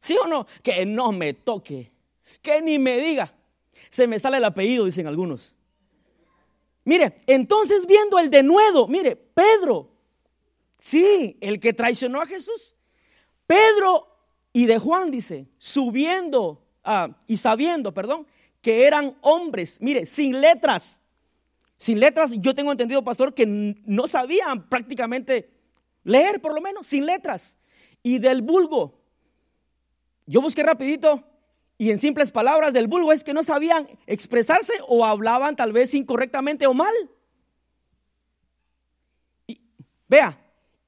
¿Sí 0.00 0.16
o 0.22 0.26
no? 0.26 0.46
Que 0.62 0.84
no 0.84 1.12
me 1.12 1.32
toque, 1.32 1.90
que 2.42 2.60
ni 2.60 2.78
me 2.78 2.98
diga. 3.00 3.32
Se 3.88 4.06
me 4.06 4.18
sale 4.18 4.36
el 4.36 4.44
apellido, 4.44 4.84
dicen 4.84 5.06
algunos. 5.06 5.54
Mire, 6.84 7.20
entonces 7.26 7.86
viendo 7.86 8.18
el 8.18 8.28
denuedo, 8.28 8.86
mire, 8.88 9.16
Pedro, 9.16 9.90
sí, 10.78 11.38
el 11.40 11.58
que 11.58 11.72
traicionó 11.72 12.20
a 12.20 12.26
Jesús, 12.26 12.76
Pedro 13.46 14.08
y 14.52 14.66
de 14.66 14.78
Juan 14.78 15.10
dice, 15.10 15.46
subiendo 15.56 16.62
ah, 16.82 17.08
y 17.26 17.38
sabiendo, 17.38 17.94
perdón, 17.94 18.26
que 18.60 18.84
eran 18.84 19.16
hombres, 19.22 19.78
mire, 19.80 20.04
sin 20.04 20.40
letras. 20.40 21.00
Sin 21.76 22.00
letras, 22.00 22.32
yo 22.36 22.54
tengo 22.54 22.72
entendido, 22.72 23.02
pastor, 23.02 23.34
que 23.34 23.46
no 23.46 24.06
sabían 24.06 24.68
prácticamente 24.68 25.50
leer, 26.02 26.40
por 26.40 26.54
lo 26.54 26.60
menos, 26.60 26.86
sin 26.86 27.04
letras. 27.06 27.56
Y 28.06 28.18
del 28.18 28.42
vulgo, 28.42 29.00
yo 30.26 30.42
busqué 30.42 30.62
rapidito 30.62 31.24
y 31.78 31.90
en 31.90 31.98
simples 31.98 32.30
palabras 32.30 32.74
del 32.74 32.86
vulgo 32.86 33.12
es 33.12 33.24
que 33.24 33.32
no 33.32 33.42
sabían 33.42 33.88
expresarse 34.06 34.74
o 34.86 35.06
hablaban 35.06 35.56
tal 35.56 35.72
vez 35.72 35.94
incorrectamente 35.94 36.66
o 36.66 36.74
mal. 36.74 36.92
Y, 39.46 39.58
vea, 40.06 40.38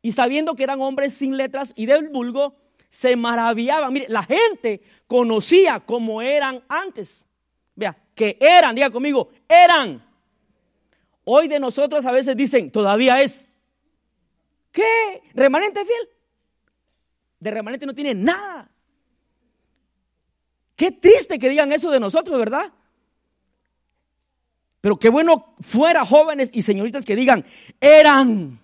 y 0.02 0.12
sabiendo 0.12 0.54
que 0.54 0.62
eran 0.62 0.82
hombres 0.82 1.14
sin 1.14 1.38
letras 1.38 1.72
y 1.74 1.86
del 1.86 2.10
vulgo, 2.10 2.54
se 2.90 3.16
maravillaban. 3.16 3.94
Mire, 3.94 4.06
la 4.10 4.22
gente 4.22 4.82
conocía 5.06 5.80
cómo 5.80 6.20
eran 6.20 6.62
antes. 6.68 7.24
Vea, 7.74 7.96
que 8.14 8.36
eran, 8.38 8.74
diga 8.74 8.90
conmigo, 8.90 9.30
eran. 9.48 10.04
Hoy 11.24 11.48
de 11.48 11.58
nosotros 11.58 12.04
a 12.04 12.12
veces 12.12 12.36
dicen, 12.36 12.70
todavía 12.70 13.22
es. 13.22 13.50
¿Qué? 14.70 15.22
¿Remanente 15.32 15.82
fiel? 15.82 16.15
De 17.46 17.52
remanente 17.52 17.86
no 17.86 17.94
tiene 17.94 18.12
nada. 18.12 18.68
Qué 20.74 20.90
triste 20.90 21.38
que 21.38 21.48
digan 21.48 21.70
eso 21.70 21.92
de 21.92 22.00
nosotros, 22.00 22.36
¿verdad? 22.40 22.72
Pero 24.80 24.98
qué 24.98 25.08
bueno 25.10 25.54
fuera 25.60 26.04
jóvenes 26.04 26.50
y 26.52 26.62
señoritas 26.62 27.04
que 27.04 27.14
digan, 27.14 27.46
eran. 27.80 28.58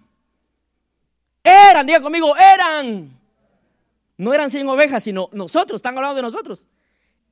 Eran, 1.45 1.87
diga 1.87 2.03
conmigo, 2.03 2.37
eran. 2.37 3.17
No 4.17 4.35
eran 4.35 4.51
100 4.51 4.69
ovejas, 4.69 5.05
sino 5.05 5.29
nosotros, 5.31 5.79
están 5.79 5.97
hablando 5.97 6.17
de 6.17 6.23
nosotros. 6.23 6.67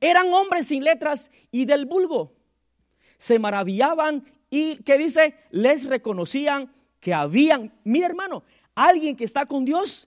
Eran 0.01 0.33
hombres 0.33 0.69
sin 0.69 0.85
letras 0.85 1.33
y 1.51 1.65
del 1.65 1.85
vulgo. 1.85 2.33
Se 3.19 3.41
maravillaban 3.41 4.25
y, 4.51 4.77
¿qué 4.85 4.99
dice? 4.99 5.35
Les 5.51 5.83
reconocían 5.83 6.73
que 7.01 7.13
habían, 7.13 7.77
mira 7.83 8.07
hermano, 8.07 8.45
alguien 8.77 9.17
que 9.17 9.25
está 9.25 9.47
con 9.47 9.65
Dios, 9.65 10.07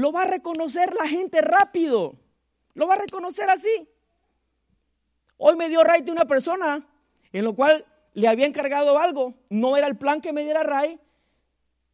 lo 0.00 0.12
va 0.12 0.22
a 0.22 0.26
reconocer 0.26 0.94
la 0.94 1.06
gente 1.06 1.42
rápido. 1.42 2.14
Lo 2.74 2.86
va 2.86 2.94
a 2.94 2.98
reconocer 2.98 3.50
así. 3.50 3.88
Hoy 5.36 5.56
me 5.56 5.68
dio 5.68 5.84
Ray 5.84 6.00
de 6.02 6.10
una 6.12 6.24
persona 6.24 6.86
en 7.32 7.44
lo 7.44 7.54
cual 7.54 7.84
le 8.14 8.26
había 8.26 8.46
encargado 8.46 8.98
algo. 8.98 9.34
No 9.50 9.76
era 9.76 9.86
el 9.86 9.96
plan 9.96 10.20
que 10.20 10.32
me 10.32 10.42
diera 10.42 10.62
Ray, 10.62 10.98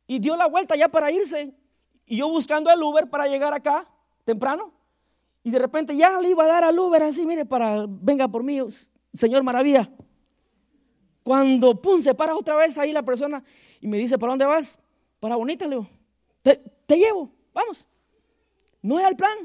y 0.07 0.20
dio 0.20 0.36
la 0.36 0.46
vuelta 0.46 0.76
ya 0.76 0.88
para 0.88 1.11
irse. 1.11 1.52
Y 2.07 2.18
yo 2.18 2.28
buscando 2.28 2.70
el 2.70 2.80
Uber 2.80 3.11
para 3.11 3.26
llegar 3.26 3.52
acá 3.52 3.88
temprano. 4.24 4.72
Y 5.42 5.50
de 5.50 5.59
repente 5.59 5.96
ya 5.96 6.20
le 6.20 6.30
iba 6.30 6.44
a 6.44 6.48
dar 6.48 6.64
al 6.64 6.78
Uber 6.78 7.02
así, 7.02 7.26
mire, 7.26 7.44
para, 7.44 7.86
venga 7.88 8.28
por 8.28 8.44
mí, 8.44 8.61
señor 9.14 9.42
maravilla. 9.42 9.90
Cuando, 11.24 11.80
pum, 11.80 12.00
se 12.02 12.14
para 12.14 12.36
otra 12.36 12.54
vez 12.54 12.78
ahí 12.78 12.92
la 12.92 13.02
persona 13.02 13.42
y 13.80 13.88
me 13.88 13.98
dice, 13.98 14.16
¿para 14.16 14.32
dónde 14.32 14.44
vas? 14.44 14.78
Para 15.18 15.34
Bonita, 15.34 15.66
le 15.66 15.76
digo, 15.76 15.88
te, 16.42 16.57
te 16.86 16.96
llevo, 16.96 17.30
vamos. 17.52 17.88
No 18.83 18.99
era 18.99 19.09
el 19.09 19.16
plan. 19.16 19.37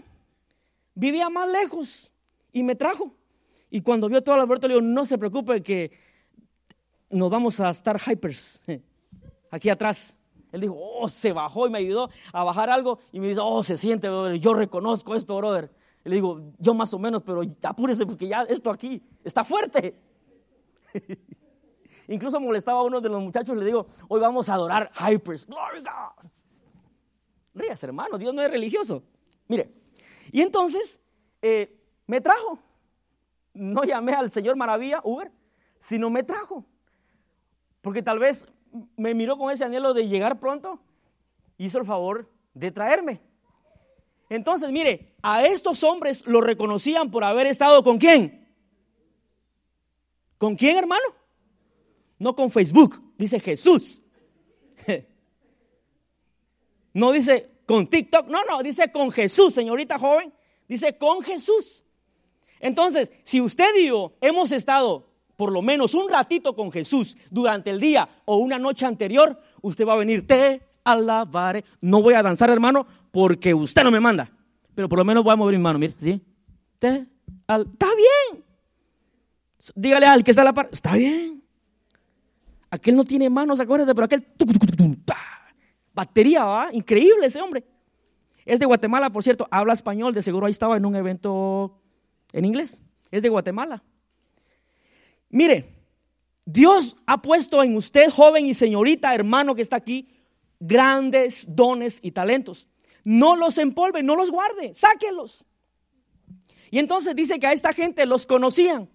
Vivía 0.94 1.30
más 1.30 1.50
lejos 1.50 2.12
y 2.52 2.64
me 2.64 2.76
trajo. 2.76 3.16
Y 3.70 3.82
cuando 3.82 4.10
vio 4.10 4.22
todo 4.22 4.36
el 4.36 4.42
Alberto, 4.42 4.68
le 4.68 4.76
digo, 4.76 4.86
no 4.86 5.06
se 5.06 5.18
preocupe 5.18 5.64
que 5.64 5.92
nos 7.10 7.30
vamos 7.30 7.60
a 7.60 7.70
estar 7.70 8.00
hypers 8.00 8.62
aquí 9.50 9.70
atrás. 9.70 10.18
Él 10.52 10.62
dijo, 10.62 10.76
oh, 10.78 11.08
se 11.08 11.32
bajó 11.32 11.68
y 11.68 11.70
me 11.70 11.78
ayudó 11.78 12.10
a 12.34 12.44
bajar 12.44 12.70
algo 12.70 13.00
y 13.12 13.20
me 13.20 13.30
dice, 13.30 13.40
oh, 13.42 13.64
se 13.64 13.78
siente, 13.78 14.10
yo 14.40 14.54
reconozco 14.54 15.16
esto, 15.16 15.38
brother. 15.38 15.72
Le 16.04 16.16
digo, 16.16 16.42
yo 16.58 16.74
más 16.74 16.94
o 16.94 17.00
menos, 17.00 17.22
pero 17.24 17.42
apúrese 17.64 18.06
porque 18.06 18.28
ya 18.28 18.44
esto 18.44 18.70
aquí 18.72 19.02
está 19.24 19.44
fuerte. 19.44 19.96
Incluso 22.08 22.40
molestaba 22.40 22.80
a 22.80 22.84
uno 22.84 23.00
de 23.00 23.08
los 23.08 23.22
muchachos, 23.22 23.56
le 23.56 23.66
digo, 23.66 23.88
hoy 24.10 24.20
vamos 24.20 24.50
a 24.50 24.56
adorar 24.56 24.92
Hypers. 24.94 25.46
Glory 25.46 25.80
God. 25.80 26.30
Rías, 27.54 27.82
hermano, 27.84 28.18
Dios 28.18 28.34
no 28.34 28.42
es 28.42 28.52
religioso. 28.52 29.04
Mire, 29.52 29.70
y 30.32 30.39
entonces 30.39 31.02
eh, 31.41 31.78
me 32.08 32.22
trajo. 32.22 32.58
No 33.54 33.84
llamé 33.84 34.14
al 34.14 34.32
Señor 34.32 34.56
Maravilla, 34.56 35.02
Uber, 35.04 35.30
sino 35.78 36.10
me 36.10 36.24
trajo. 36.24 36.64
Porque 37.82 38.02
tal 38.02 38.18
vez 38.18 38.47
me 38.95 39.14
miró 39.14 39.38
con 39.38 39.52
ese 39.52 39.66
anhelo 39.66 39.93
de 39.93 40.08
llegar 40.08 40.39
pronto, 40.39 40.80
hizo 41.58 41.80
el 41.80 41.86
favor 41.86 42.32
de 42.54 42.72
traerme. 42.72 43.20
Entonces, 44.30 44.72
mire, 44.72 45.16
a 45.22 45.45
estos 45.45 45.84
hombres 45.84 46.26
lo 46.26 46.39
reconocían 46.39 47.12
por 47.12 47.26
haber 47.26 47.45
estado 47.45 47.84
con 47.84 47.97
quién. 47.97 48.47
¿Con 50.38 50.56
quién, 50.56 50.78
hermano? 50.78 51.04
No 52.18 52.38
con 52.38 52.49
Facebook, 52.49 53.04
dice 53.18 53.38
Jesús. 53.38 54.02
No 56.93 57.14
dice 57.14 57.49
con 57.72 57.88
TikTok, 57.88 58.28
no, 58.28 58.43
no, 58.43 58.61
dice 58.61 58.91
con 58.91 59.13
Jesús, 59.13 59.53
señorita 59.53 59.97
joven, 59.97 60.34
dice 60.67 60.97
con 60.97 61.22
Jesús. 61.22 61.86
Entonces, 62.59 63.09
si 63.24 63.39
usted 63.39 63.74
y 63.80 63.88
yo 63.88 64.11
hemos 64.19 64.51
estado 64.51 65.07
por 65.38 65.53
lo 65.53 65.61
menos 65.61 65.93
un 65.93 66.09
ratito 66.09 66.53
con 66.53 66.69
Jesús 66.69 67.15
durante 67.30 67.69
el 67.69 67.80
día 67.80 68.09
o 68.26 68.36
una 68.36 68.59
noche 68.59 68.86
anterior, 68.86 69.41
usted 69.61 69.88
va 69.88 69.93
a 69.93 69.95
venir, 69.95 70.28
te 70.28 70.61
alabaré. 70.84 71.63
No 71.80 72.01
voy 72.01 72.13
a 72.13 72.22
danzar, 72.22 72.49
hermano, 72.49 72.86
porque 73.09 73.53
usted 73.53 73.86
no 73.86 73.91
me 73.91 74.01
manda. 74.01 74.30
Pero 74.76 74.89
por 74.89 74.99
lo 74.99 75.05
menos 75.05 75.24
voy 75.24 75.32
a 75.32 75.38
mover 75.38 75.55
mi 75.55 75.63
mano, 75.63 75.80
mire, 75.80 75.95
¿sí? 75.97 76.22
Te 76.78 77.07
Está 77.47 77.88
bien. 77.95 78.43
Dígale 79.76 80.07
al 80.07 80.26
que 80.26 80.32
está 80.32 80.41
a 80.41 80.45
la 80.45 80.53
par, 80.53 80.67
está 80.74 80.95
bien. 80.97 81.41
Aquel 82.69 82.97
no 82.97 83.05
tiene 83.05 83.30
manos, 83.30 83.61
acuérdate, 83.61 83.95
pero 83.95 84.03
aquel... 84.03 84.28
Batería, 85.94 86.46
¿va? 86.46 86.70
Increíble 86.72 87.28
ese 87.28 87.42
hombre. 87.42 87.64
Es 88.46 88.60
de 88.60 88.66
Guatemala, 88.66 89.10
por 89.10 89.24
cierto, 89.24 89.48
habla 89.52 89.74
español, 89.74 90.14
de 90.14 90.24
seguro 90.24 90.46
ahí 90.46 90.52
estaba 90.52 90.78
en 90.78 90.86
un 90.86 90.96
evento 90.96 91.80
en 92.34 92.46
inglés. 92.46 92.82
Es 93.12 93.22
de 93.22 93.30
Guatemala. 93.30 93.84
Mire, 95.30 95.74
Dios 96.46 96.98
ha 97.06 97.22
puesto 97.22 97.64
en 97.64 97.76
usted, 97.76 98.10
joven 98.10 98.46
y 98.46 98.54
señorita, 98.54 99.14
hermano 99.14 99.56
que 99.56 99.62
está 99.62 99.76
aquí, 99.76 100.10
grandes 100.60 101.46
dones 101.48 102.00
y 102.02 102.12
talentos. 102.12 102.68
No 103.04 103.36
los 103.36 103.58
empolve, 103.58 104.04
no 104.04 104.16
los 104.16 104.32
guarde, 104.32 104.74
sáquelos. 104.74 105.46
Y 106.70 106.80
entonces 106.80 107.16
dice 107.16 107.39
que 107.39 107.48
a 107.48 107.54
esta 107.54 107.74
gente 107.74 108.06
los 108.06 108.26
conocían. 108.26 108.89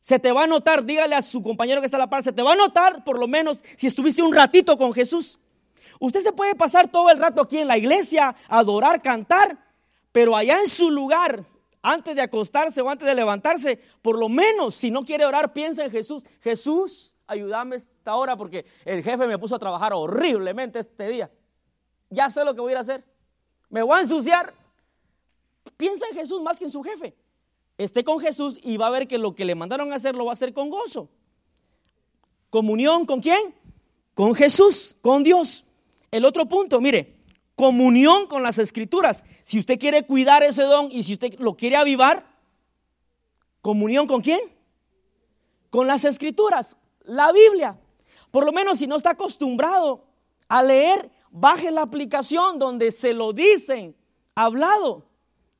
Se 0.00 0.18
te 0.18 0.32
va 0.32 0.44
a 0.44 0.46
notar, 0.46 0.84
dígale 0.84 1.14
a 1.14 1.22
su 1.22 1.42
compañero 1.42 1.80
que 1.80 1.86
está 1.86 1.96
a 1.96 2.00
la 2.00 2.10
par, 2.10 2.22
se 2.22 2.32
te 2.32 2.42
va 2.42 2.52
a 2.52 2.56
notar 2.56 3.04
por 3.04 3.18
lo 3.18 3.26
menos 3.26 3.64
si 3.76 3.86
estuviste 3.86 4.22
un 4.22 4.34
ratito 4.34 4.78
con 4.78 4.92
Jesús. 4.92 5.38
Usted 6.00 6.20
se 6.20 6.32
puede 6.32 6.54
pasar 6.54 6.88
todo 6.88 7.10
el 7.10 7.18
rato 7.18 7.42
aquí 7.42 7.58
en 7.58 7.68
la 7.68 7.76
iglesia, 7.76 8.36
adorar, 8.48 9.02
cantar, 9.02 9.58
pero 10.12 10.36
allá 10.36 10.60
en 10.60 10.68
su 10.68 10.90
lugar, 10.90 11.44
antes 11.82 12.14
de 12.14 12.22
acostarse 12.22 12.80
o 12.80 12.88
antes 12.88 13.06
de 13.06 13.14
levantarse, 13.14 13.80
por 14.02 14.18
lo 14.18 14.28
menos 14.28 14.74
si 14.74 14.90
no 14.90 15.04
quiere 15.04 15.24
orar, 15.24 15.52
piensa 15.52 15.84
en 15.84 15.90
Jesús. 15.90 16.24
Jesús, 16.40 17.14
ayúdame 17.26 17.76
esta 17.76 18.14
hora 18.16 18.36
porque 18.36 18.64
el 18.84 19.02
jefe 19.02 19.26
me 19.26 19.38
puso 19.38 19.56
a 19.56 19.58
trabajar 19.58 19.92
horriblemente 19.92 20.78
este 20.78 21.08
día. 21.08 21.30
Ya 22.10 22.30
sé 22.30 22.44
lo 22.44 22.54
que 22.54 22.60
voy 22.60 22.70
a 22.70 22.72
ir 22.72 22.78
a 22.78 22.82
hacer. 22.82 23.04
Me 23.68 23.82
voy 23.82 23.98
a 23.98 24.00
ensuciar. 24.00 24.54
Piensa 25.76 26.06
en 26.10 26.14
Jesús 26.14 26.40
más 26.40 26.58
que 26.58 26.64
en 26.64 26.70
su 26.70 26.82
jefe. 26.82 27.14
Esté 27.76 28.02
con 28.02 28.18
Jesús 28.18 28.58
y 28.62 28.76
va 28.76 28.88
a 28.88 28.90
ver 28.90 29.06
que 29.06 29.18
lo 29.18 29.34
que 29.34 29.44
le 29.44 29.54
mandaron 29.54 29.92
a 29.92 29.96
hacer 29.96 30.16
lo 30.16 30.24
va 30.24 30.32
a 30.32 30.34
hacer 30.34 30.52
con 30.52 30.70
gozo. 30.70 31.08
Comunión 32.50 33.04
con 33.04 33.20
quién? 33.20 33.54
Con 34.14 34.34
Jesús, 34.34 34.96
con 35.00 35.22
Dios. 35.22 35.64
El 36.10 36.24
otro 36.24 36.46
punto, 36.46 36.80
mire, 36.80 37.18
comunión 37.54 38.26
con 38.26 38.42
las 38.42 38.58
escrituras. 38.58 39.24
Si 39.44 39.58
usted 39.58 39.78
quiere 39.78 40.04
cuidar 40.04 40.42
ese 40.42 40.62
don 40.62 40.88
y 40.90 41.02
si 41.02 41.14
usted 41.14 41.38
lo 41.38 41.56
quiere 41.56 41.76
avivar, 41.76 42.24
comunión 43.60 44.06
con 44.06 44.20
quién? 44.20 44.40
Con 45.70 45.86
las 45.86 46.04
escrituras, 46.04 46.76
la 47.02 47.32
Biblia. 47.32 47.78
Por 48.30 48.44
lo 48.44 48.52
menos 48.52 48.78
si 48.78 48.86
no 48.86 48.96
está 48.96 49.10
acostumbrado 49.10 50.04
a 50.48 50.62
leer, 50.62 51.10
baje 51.30 51.70
la 51.70 51.82
aplicación 51.82 52.58
donde 52.58 52.92
se 52.92 53.12
lo 53.12 53.32
dicen, 53.32 53.94
hablado. 54.34 55.04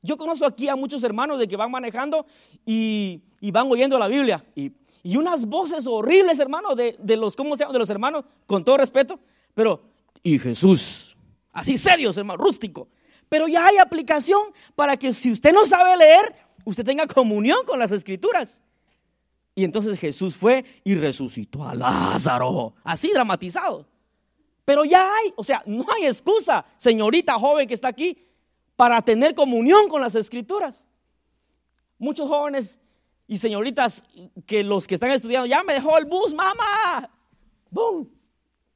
Yo 0.01 0.17
conozco 0.17 0.45
aquí 0.45 0.69
a 0.69 0.75
muchos 0.75 1.03
hermanos 1.03 1.37
de 1.37 1.47
que 1.47 1.57
van 1.57 1.69
manejando 1.69 2.25
y, 2.65 3.21
van 3.51 3.69
oyendo 3.69 3.99
la 3.99 4.07
Biblia. 4.07 4.45
Y, 4.55 4.71
unas 5.17 5.45
voces 5.45 5.87
horribles, 5.87 6.39
hermanos, 6.39 6.75
de, 6.75 6.95
de, 6.99 7.17
los, 7.17 7.35
¿cómo 7.35 7.55
se 7.55 7.63
llama? 7.63 7.73
De 7.73 7.79
los 7.79 7.89
hermanos, 7.89 8.25
con 8.45 8.63
todo 8.63 8.77
respeto. 8.77 9.19
Pero 9.53 9.81
y 10.23 10.39
Jesús. 10.39 11.17
Así 11.51 11.77
serios, 11.77 12.17
hermano, 12.17 12.43
rústico. 12.43 12.87
Pero 13.27 13.47
ya 13.47 13.67
hay 13.67 13.77
aplicación 13.77 14.41
para 14.75 14.97
que 14.97 15.13
si 15.13 15.31
usted 15.31 15.53
no 15.53 15.65
sabe 15.65 15.95
leer, 15.97 16.35
usted 16.65 16.83
tenga 16.83 17.07
comunión 17.07 17.65
con 17.65 17.79
las 17.79 17.91
escrituras. 17.91 18.61
Y 19.55 19.63
entonces 19.63 19.99
Jesús 19.99 20.35
fue 20.35 20.63
y 20.83 20.95
resucitó 20.95 21.63
a 21.63 21.75
Lázaro. 21.75 22.75
Así 22.83 23.11
dramatizado. 23.11 23.87
Pero 24.65 24.85
ya 24.85 25.03
hay, 25.15 25.33
o 25.35 25.43
sea, 25.43 25.63
no 25.65 25.85
hay 25.95 26.05
excusa, 26.05 26.65
señorita 26.77 27.33
joven 27.33 27.67
que 27.67 27.73
está 27.73 27.87
aquí, 27.87 28.17
para 28.75 29.01
tener 29.01 29.35
comunión 29.35 29.89
con 29.89 30.01
las 30.01 30.15
escrituras. 30.15 30.85
Muchos 31.97 32.29
jóvenes 32.29 32.79
y 33.27 33.37
señoritas 33.37 34.03
que 34.45 34.63
los 34.63 34.87
que 34.87 34.95
están 34.95 35.11
estudiando, 35.11 35.45
ya 35.45 35.63
me 35.63 35.73
dejó 35.73 35.97
el 35.97 36.05
bus, 36.05 36.33
mamá. 36.33 37.09
¡Bum! 37.69 38.07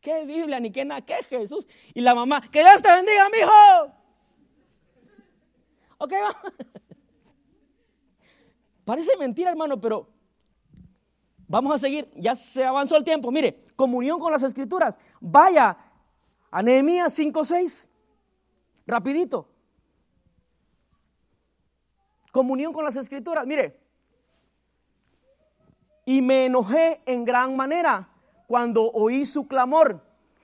¿Qué 0.04 0.26
Biblia 0.26 0.60
ni 0.60 0.70
qué 0.70 0.84
nada? 0.84 1.02
¿Qué 1.02 1.16
Jesús? 1.30 1.66
Y 1.94 2.02
la 2.02 2.14
mamá, 2.14 2.42
que 2.52 2.60
Dios 2.60 2.84
te 2.84 2.92
bendiga, 2.92 3.30
mi 3.30 3.38
hijo. 3.38 3.94
Ok, 5.98 6.12
vamos. 6.12 6.36
Parece 8.86 9.16
mentira, 9.16 9.52
hermano, 9.52 9.80
pero 9.80 10.10
vamos 11.48 11.74
a 11.74 11.80
seguir. 11.80 12.12
Ya 12.16 12.36
se 12.36 12.66
avanzó 12.66 12.98
el 12.98 13.06
tiempo. 13.06 13.32
Mire, 13.32 13.64
comunión 13.78 14.20
con 14.20 14.34
las 14.34 14.44
escrituras. 14.44 14.98
Vaya 15.22 15.78
a 16.52 16.62
Nehemías 16.62 17.18
5:6. 17.18 17.88
Rapidito. 18.86 19.48
Comunión 22.34 22.74
con 22.74 22.84
las 22.84 22.98
escrituras. 22.98 23.48
Mire. 23.48 23.80
Y 26.06 26.22
me 26.22 26.48
enojé 26.48 27.02
en 27.06 27.24
gran 27.24 27.56
manera 27.56 28.13
cuando 28.54 28.92
oí 28.92 29.26
su 29.26 29.48
clamor 29.48 30.00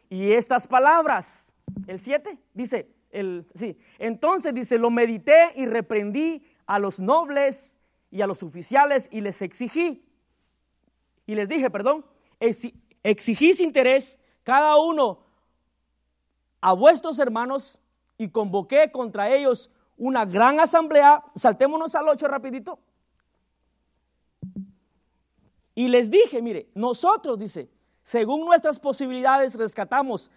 y 0.10 0.32
estas 0.32 0.66
palabras. 0.66 1.54
El 1.86 2.00
7 2.00 2.40
dice, 2.56 2.90
el, 3.12 3.46
sí, 3.54 3.78
entonces 4.00 4.52
dice, 4.52 4.80
lo 4.80 4.90
medité 4.90 5.52
y 5.56 5.68
reprendí 5.68 6.44
a 6.66 6.80
los 6.80 7.00
nobles 7.00 7.78
y 8.10 8.22
a 8.22 8.26
los 8.26 8.42
oficiales 8.42 9.10
y 9.12 9.22
les 9.22 9.44
exigí. 9.44 10.04
Y 11.28 11.36
les 11.36 11.48
dije, 11.48 11.70
perdón, 11.70 12.04
exigís 13.04 13.60
interés 13.60 14.20
cada 14.42 14.78
uno 14.78 15.20
a 16.62 16.74
vuestros 16.74 17.20
hermanos 17.20 17.78
y 18.18 18.30
convoqué 18.30 18.92
contra 18.92 19.30
ellos 19.30 19.70
una 19.98 20.26
gran 20.26 20.60
asamblea. 20.60 21.24
Saltémonos 21.36 21.94
al 21.94 22.10
8 22.10 22.28
rapidito. 22.28 22.80
Y 25.76 25.90
les 25.90 26.10
dije, 26.10 26.42
mire, 26.42 26.72
nosotros, 26.74 27.38
dice, 27.38 27.70
según 28.10 28.44
nuestras 28.44 28.80
posibilidades, 28.80 29.54
rescatamos 29.54 30.32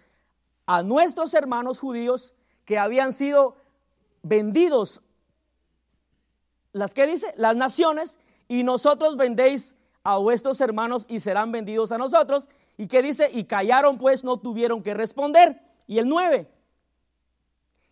a 0.67 0.83
nuestros 0.83 1.33
hermanos 1.33 1.79
judíos 1.79 2.35
que 2.65 2.77
habían 2.77 3.13
sido 3.13 3.57
vendidos, 4.21 5.01
las 6.71 6.93
que 6.93 7.07
dice, 7.07 7.33
las 7.35 7.55
naciones, 7.55 8.19
y 8.47 8.61
nosotros 8.61 9.17
vendéis 9.17 9.75
a 10.03 10.17
vuestros 10.17 10.61
hermanos 10.61 11.07
y 11.09 11.19
serán 11.19 11.51
vendidos 11.51 11.91
a 11.91 11.97
nosotros. 11.97 12.47
¿Y 12.77 12.85
qué 12.85 13.01
dice? 13.01 13.31
Y 13.33 13.45
callaron 13.45 13.97
pues, 13.97 14.23
no 14.23 14.37
tuvieron 14.37 14.83
que 14.83 14.93
responder. 14.93 15.59
Y 15.87 15.97
el 15.97 16.07
9. 16.07 16.47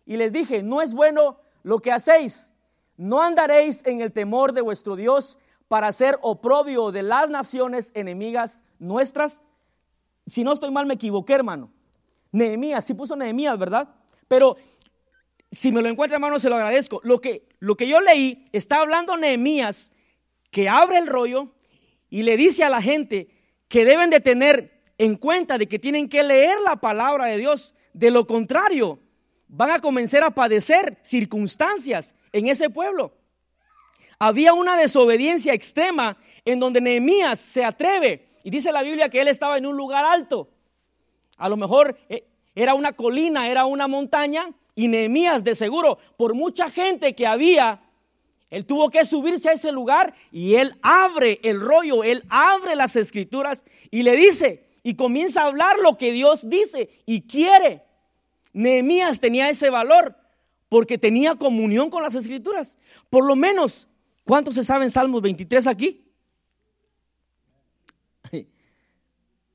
Y 0.06 0.16
les 0.16 0.32
dije, 0.32 0.62
no 0.62 0.80
es 0.80 0.94
bueno 0.94 1.40
lo 1.64 1.80
que 1.80 1.90
hacéis. 1.90 2.52
No 2.96 3.20
andaréis 3.20 3.84
en 3.84 4.00
el 4.00 4.12
temor 4.12 4.52
de 4.52 4.60
vuestro 4.60 4.94
Dios 4.94 5.38
para 5.66 5.92
ser 5.92 6.20
oprobio 6.22 6.92
de 6.92 7.02
las 7.02 7.28
naciones 7.30 7.90
enemigas 7.96 8.62
nuestras 8.78 9.42
si 10.26 10.44
no 10.44 10.52
estoy 10.52 10.70
mal, 10.70 10.86
me 10.86 10.94
equivoqué, 10.94 11.34
hermano. 11.34 11.72
Nehemías, 12.30 12.84
sí 12.84 12.94
puso 12.94 13.16
Nehemías, 13.16 13.58
¿verdad? 13.58 13.94
Pero 14.28 14.56
si 15.50 15.70
me 15.70 15.82
lo 15.82 15.88
encuentra, 15.88 16.16
hermano, 16.16 16.38
se 16.38 16.48
lo 16.48 16.56
agradezco. 16.56 17.00
Lo 17.04 17.20
que, 17.20 17.46
lo 17.58 17.76
que 17.76 17.86
yo 17.86 18.00
leí, 18.00 18.48
está 18.52 18.80
hablando 18.80 19.16
Nehemías, 19.16 19.92
que 20.50 20.68
abre 20.68 20.98
el 20.98 21.06
rollo 21.06 21.52
y 22.08 22.22
le 22.22 22.36
dice 22.36 22.64
a 22.64 22.70
la 22.70 22.80
gente 22.80 23.28
que 23.68 23.84
deben 23.84 24.10
de 24.10 24.20
tener 24.20 24.82
en 24.98 25.16
cuenta 25.16 25.58
de 25.58 25.68
que 25.68 25.78
tienen 25.78 26.08
que 26.08 26.22
leer 26.22 26.58
la 26.64 26.76
palabra 26.76 27.26
de 27.26 27.38
Dios. 27.38 27.74
De 27.92 28.10
lo 28.10 28.26
contrario, 28.26 28.98
van 29.48 29.70
a 29.70 29.80
comenzar 29.80 30.24
a 30.24 30.30
padecer 30.30 30.98
circunstancias 31.02 32.14
en 32.32 32.48
ese 32.48 32.70
pueblo. 32.70 33.14
Había 34.18 34.54
una 34.54 34.76
desobediencia 34.76 35.52
extrema 35.52 36.16
en 36.44 36.60
donde 36.60 36.80
Nehemías 36.80 37.40
se 37.40 37.64
atreve 37.64 38.31
y 38.42 38.50
dice 38.50 38.72
la 38.72 38.82
Biblia 38.82 39.08
que 39.08 39.20
él 39.20 39.28
estaba 39.28 39.58
en 39.58 39.66
un 39.66 39.76
lugar 39.76 40.04
alto. 40.04 40.48
A 41.36 41.48
lo 41.48 41.56
mejor 41.56 41.98
eh, 42.08 42.24
era 42.54 42.74
una 42.74 42.92
colina, 42.92 43.50
era 43.50 43.64
una 43.64 43.88
montaña. 43.88 44.50
Y 44.74 44.88
Nehemías, 44.88 45.44
de 45.44 45.54
seguro, 45.54 45.98
por 46.16 46.34
mucha 46.34 46.70
gente 46.70 47.14
que 47.14 47.26
había, 47.26 47.82
él 48.50 48.64
tuvo 48.64 48.90
que 48.90 49.04
subirse 49.04 49.48
a 49.48 49.52
ese 49.52 49.72
lugar 49.72 50.14
y 50.30 50.54
él 50.54 50.74
abre 50.82 51.40
el 51.42 51.60
rollo, 51.60 52.04
él 52.04 52.24
abre 52.28 52.76
las 52.76 52.96
escrituras 52.96 53.64
y 53.90 54.02
le 54.02 54.16
dice, 54.16 54.66
y 54.82 54.94
comienza 54.94 55.42
a 55.42 55.46
hablar 55.46 55.78
lo 55.78 55.96
que 55.96 56.12
Dios 56.12 56.48
dice 56.48 56.90
y 57.06 57.22
quiere. 57.22 57.82
Nehemías 58.52 59.20
tenía 59.20 59.48
ese 59.48 59.70
valor 59.70 60.16
porque 60.68 60.98
tenía 60.98 61.34
comunión 61.34 61.90
con 61.90 62.02
las 62.02 62.14
escrituras. 62.14 62.78
Por 63.10 63.24
lo 63.26 63.36
menos, 63.36 63.88
¿cuántos 64.24 64.54
se 64.54 64.64
saben 64.64 64.90
Salmos 64.90 65.22
23 65.22 65.66
aquí? 65.66 66.01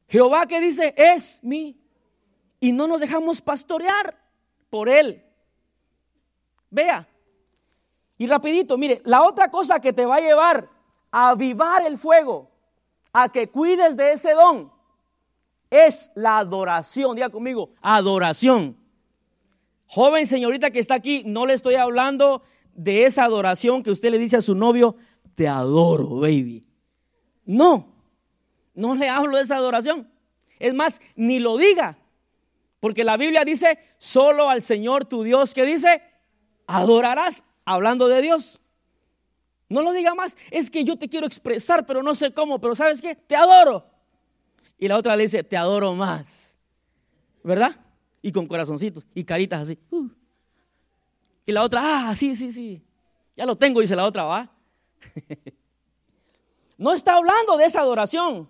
Jehová 0.07 0.45
que 0.47 0.59
dice, 0.59 0.93
es 0.97 1.39
mi. 1.43 1.79
Y 2.59 2.71
no 2.71 2.87
nos 2.87 2.99
dejamos 2.99 3.41
pastorear 3.41 4.17
por 4.69 4.89
él. 4.89 5.23
Vea. 6.69 7.07
Y 8.17 8.27
rapidito, 8.27 8.77
mire, 8.77 9.01
la 9.05 9.23
otra 9.23 9.51
cosa 9.51 9.79
que 9.79 9.93
te 9.93 10.05
va 10.05 10.15
a 10.15 10.21
llevar 10.21 10.69
a 11.11 11.29
avivar 11.29 11.85
el 11.85 11.97
fuego 11.97 12.49
a 13.13 13.29
que 13.29 13.49
cuides 13.49 13.95
de 13.95 14.13
ese 14.13 14.33
don 14.33 14.71
es 15.69 16.11
la 16.15 16.39
adoración. 16.39 17.15
Diga 17.15 17.29
conmigo, 17.29 17.71
adoración. 17.81 18.77
Joven 19.87 20.25
señorita 20.25 20.71
que 20.71 20.79
está 20.79 20.95
aquí, 20.95 21.23
no 21.25 21.45
le 21.45 21.53
estoy 21.53 21.75
hablando 21.75 22.41
de 22.73 23.05
esa 23.05 23.23
adoración 23.23 23.83
que 23.83 23.91
usted 23.91 24.11
le 24.11 24.19
dice 24.19 24.37
a 24.37 24.41
su 24.41 24.55
novio, 24.55 24.95
te 25.35 25.47
adoro, 25.47 26.19
baby. 26.19 26.65
No, 27.45 27.96
no 28.77 28.93
le 28.95 29.09
hablo 29.09 29.37
de 29.37 29.43
esa 29.43 29.57
adoración. 29.57 30.07
Es 30.59 30.73
más, 30.73 31.01
ni 31.15 31.39
lo 31.39 31.57
diga. 31.57 31.97
Porque 32.79 33.03
la 33.03 33.17
Biblia 33.17 33.43
dice, 33.43 33.79
solo 33.97 34.49
al 34.49 34.61
Señor 34.61 35.05
tu 35.05 35.23
Dios 35.23 35.55
que 35.55 35.65
dice, 35.65 36.03
adorarás 36.67 37.43
hablando 37.65 38.07
de 38.07 38.21
Dios. 38.21 38.61
No 39.67 39.81
lo 39.81 39.91
diga 39.93 40.13
más, 40.13 40.37
es 40.51 40.69
que 40.69 40.83
yo 40.83 40.95
te 40.95 41.09
quiero 41.09 41.25
expresar, 41.25 41.87
pero 41.87 42.03
no 42.03 42.13
sé 42.13 42.31
cómo, 42.33 42.61
pero 42.61 42.75
¿sabes 42.75 43.01
qué? 43.01 43.15
Te 43.15 43.35
adoro. 43.35 43.83
Y 44.77 44.87
la 44.87 44.95
otra 44.95 45.15
le 45.15 45.23
dice, 45.23 45.43
te 45.43 45.57
adoro 45.57 45.95
más. 45.95 46.55
¿Verdad? 47.43 47.75
Y 48.21 48.31
con 48.31 48.45
corazoncitos 48.45 49.07
y 49.15 49.23
caritas 49.23 49.61
así. 49.61 49.79
Uh. 49.89 50.07
Y 51.47 51.51
la 51.51 51.63
otra, 51.63 52.09
ah, 52.09 52.15
sí, 52.15 52.35
sí, 52.35 52.51
sí. 52.51 52.81
Ya 53.35 53.47
lo 53.47 53.57
tengo, 53.57 53.81
dice 53.81 53.95
la 53.95 54.05
otra, 54.05 54.23
va. 54.23 54.51
no 56.77 56.93
está 56.93 57.15
hablando 57.15 57.57
de 57.57 57.65
esa 57.65 57.79
adoración. 57.79 58.47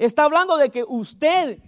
Está 0.00 0.24
hablando 0.24 0.56
de 0.56 0.70
que 0.70 0.82
usted 0.82 1.58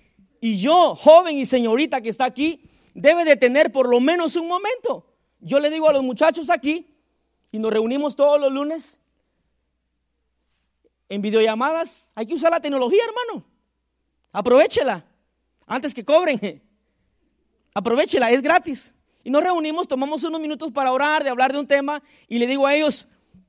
y 0.41 0.57
yo, 0.57 0.95
joven 0.95 1.37
y 1.37 1.45
señorita 1.45 2.01
que 2.01 2.09
está 2.09 2.25
aquí, 2.25 2.63
debe 2.95 3.27
de 3.27 3.37
tener 3.37 3.71
por 3.71 3.87
lo 3.87 4.01
menos 4.01 4.37
un 4.37 4.49
momento. 4.49 5.07
Yo 5.41 5.61
le 5.61 5.69
digo 5.69 5.87
a 5.87 5.93
los 5.93 6.03
muchachos 6.03 6.49
aquí, 6.49 6.97
y 7.51 7.59
nos 7.59 7.71
reunimos 7.71 8.17
todos 8.17 8.41
los 8.41 8.51
lunes 8.51 8.99
en 11.11 11.21
videollamadas, 11.21 12.11
hay 12.15 12.25
que 12.25 12.33
usar 12.33 12.51
la 12.51 12.61
tecnología, 12.61 13.03
hermano. 13.05 13.45
Aprovechela 14.33 15.05
antes 15.67 15.93
que 15.93 16.03
cobren. 16.03 16.63
Aprovechela, 17.75 18.31
es 18.31 18.41
gratis. 18.41 18.95
Y 19.25 19.31
nos 19.31 19.43
reunimos, 19.43 19.87
tomamos 19.87 20.25
unos 20.25 20.41
minutos 20.41 20.73
para 20.73 20.91
orar, 20.91 21.23
de 21.23 21.29
hablar 21.29 21.53
de 21.53 21.59
un 21.59 21.67
tema, 21.67 22.03
y 22.29 22.39
le 22.39 22.47
digo 22.47 22.67
a 22.67 22.75
ellos, 22.75 23.07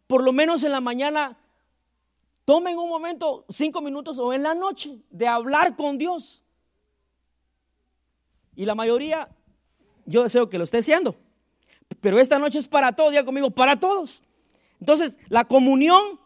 por 0.07 0.21
lo 0.21 0.33
menos 0.33 0.61
en 0.65 0.73
la 0.73 0.81
mañana, 0.81 1.37
tomen 2.45 2.77
un 2.77 2.89
momento, 2.89 3.45
cinco 3.49 3.81
minutos 3.81 4.19
o 4.19 4.33
en 4.33 4.43
la 4.43 4.53
noche, 4.53 4.99
de 5.09 5.27
hablar 5.27 5.75
con 5.75 5.97
Dios. 5.97 6.43
Y 8.55 8.65
la 8.65 8.75
mayoría, 8.75 9.29
yo 10.05 10.23
deseo 10.23 10.49
que 10.49 10.57
lo 10.57 10.63
esté 10.63 10.79
haciendo. 10.79 11.15
Pero 12.01 12.19
esta 12.19 12.39
noche 12.39 12.59
es 12.59 12.67
para 12.67 12.93
todos, 12.93 13.13
ya 13.13 13.23
conmigo, 13.23 13.51
para 13.51 13.79
todos. 13.79 14.23
Entonces, 14.79 15.17
la 15.29 15.45
comunión 15.45 16.19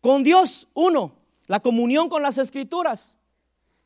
con 0.00 0.22
Dios, 0.22 0.68
uno, 0.74 1.16
la 1.46 1.60
comunión 1.60 2.08
con 2.08 2.22
las 2.22 2.38
escrituras. 2.38 3.18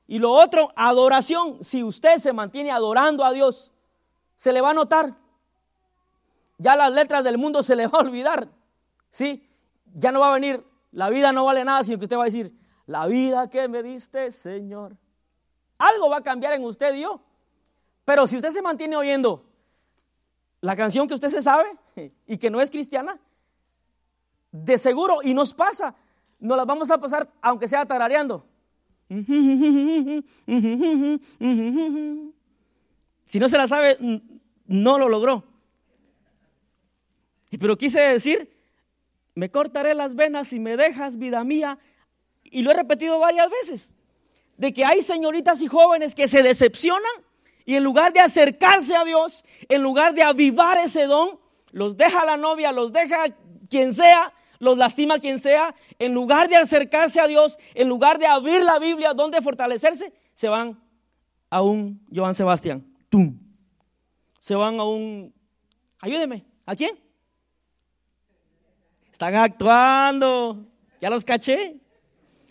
Y 0.07 0.19
lo 0.19 0.33
otro, 0.33 0.73
adoración. 0.77 1.63
Si 1.63 1.83
usted 1.83 2.19
se 2.19 2.33
mantiene 2.33 2.71
adorando 2.71 3.25
a 3.25 3.33
Dios, 3.33 3.73
se 4.37 4.53
le 4.53 4.61
va 4.61 4.71
a 4.71 4.75
notar. 4.75 5.17
Ya 6.59 6.77
las 6.77 6.93
letras 6.93 7.25
del 7.25 7.39
mundo 7.39 7.63
se 7.63 7.77
le 7.77 7.87
va 7.87 7.99
a 7.99 8.03
olvidar. 8.03 8.49
¿Sí? 9.11 9.49
Ya 9.95 10.13
no 10.13 10.21
va 10.21 10.31
a 10.31 10.35
venir, 10.35 10.65
la 10.93 11.11
vida 11.11 11.33
no 11.33 11.45
vale 11.45 11.65
nada, 11.65 11.83
sino 11.83 11.99
que 11.99 12.05
usted 12.05 12.17
va 12.17 12.23
a 12.23 12.27
decir, 12.27 12.55
la 12.87 13.07
vida 13.07 13.49
que 13.49 13.67
me 13.69 13.83
diste, 13.83 14.31
Señor. 14.31 14.97
Algo 15.79 16.09
va 16.11 16.19
a 16.19 16.23
cambiar 16.23 16.53
en 16.53 16.65
usted 16.65 16.95
y 16.95 17.01
yo. 17.01 17.21
Pero 18.05 18.27
si 18.27 18.37
usted 18.37 18.51
se 18.51 18.63
mantiene 18.63 18.97
oyendo 18.97 19.45
la 20.61 20.77
canción 20.77 21.09
que 21.09 21.15
usted 21.15 21.31
se 21.31 21.43
sabe 21.43 21.77
y 22.27 22.39
que 22.39 22.51
no 22.51 22.61
es 22.61 22.71
cristiana, 22.71 23.19
de 24.51 24.77
seguro, 24.77 25.21
y 25.23 25.33
nos 25.33 25.55
pasa, 25.55 25.95
nos 26.39 26.57
la 26.57 26.67
vamos 26.67 26.91
a 26.91 26.99
pasar 26.99 27.31
aunque 27.41 27.67
sea 27.69 27.87
tarareando. 27.87 28.47
Si 33.27 33.41
no 33.41 33.49
se 33.49 33.57
la 33.57 33.67
sabe, 33.67 33.97
no 34.67 34.99
lo 34.99 35.09
logró. 35.09 35.43
Pero 37.59 37.79
quise 37.79 37.99
decir, 37.99 38.52
me 39.35 39.51
cortaré 39.51 39.95
las 39.95 40.15
venas 40.15 40.53
y 40.53 40.61
me 40.61 40.77
dejas, 40.77 41.19
vida 41.19 41.45
mía. 41.45 41.79
Y 42.45 42.63
lo 42.63 42.71
he 42.71 42.75
repetido 42.75 43.19
varias 43.19 43.49
veces, 43.51 43.95
de 44.57 44.73
que 44.73 44.85
hay 44.85 45.03
señoritas 45.03 45.63
y 45.63 45.67
jóvenes 45.67 46.15
que 46.15 46.29
se 46.29 46.43
decepcionan 46.43 47.13
y 47.65 47.77
en 47.77 47.85
lugar 47.85 48.13
de 48.13 48.21
acercarse 48.21 48.95
a 48.95 49.05
Dios, 49.05 49.45
en 49.69 49.83
lugar 49.83 50.15
de 50.15 50.23
avivar 50.23 50.79
ese 50.79 51.07
don, 51.07 51.39
los 51.71 51.97
deja 51.97 52.25
la 52.25 52.37
novia, 52.37 52.73
los 52.73 52.93
deja 52.93 53.27
quien 53.71 53.95
sea, 53.95 54.33
los 54.59 54.77
lastima 54.77 55.19
quien 55.19 55.39
sea, 55.39 55.75
en 55.99 56.13
lugar 56.13 56.49
de 56.49 56.57
acercarse 56.57 57.21
a 57.21 57.27
Dios, 57.27 57.59
en 57.75 57.89
lugar 57.89 58.19
de 58.19 58.27
abrir 58.27 58.63
la 58.63 58.79
Biblia, 58.79 59.15
donde 59.15 59.41
fortalecerse, 59.41 60.13
se 60.35 60.49
van 60.49 60.81
a 61.51 61.63
un 61.63 62.05
Joan 62.15 62.35
Sebastián. 62.35 62.87
¡Tum! 63.09 63.39
Se 64.41 64.55
van 64.55 64.79
a 64.81 64.85
un... 64.85 65.33
Ayúdeme, 66.01 66.45
¿a 66.67 66.75
quién? 66.75 66.99
Están 69.23 69.37
actuando. 69.37 70.67
Ya 71.01 71.09
los 71.09 71.25
caché. 71.25 71.77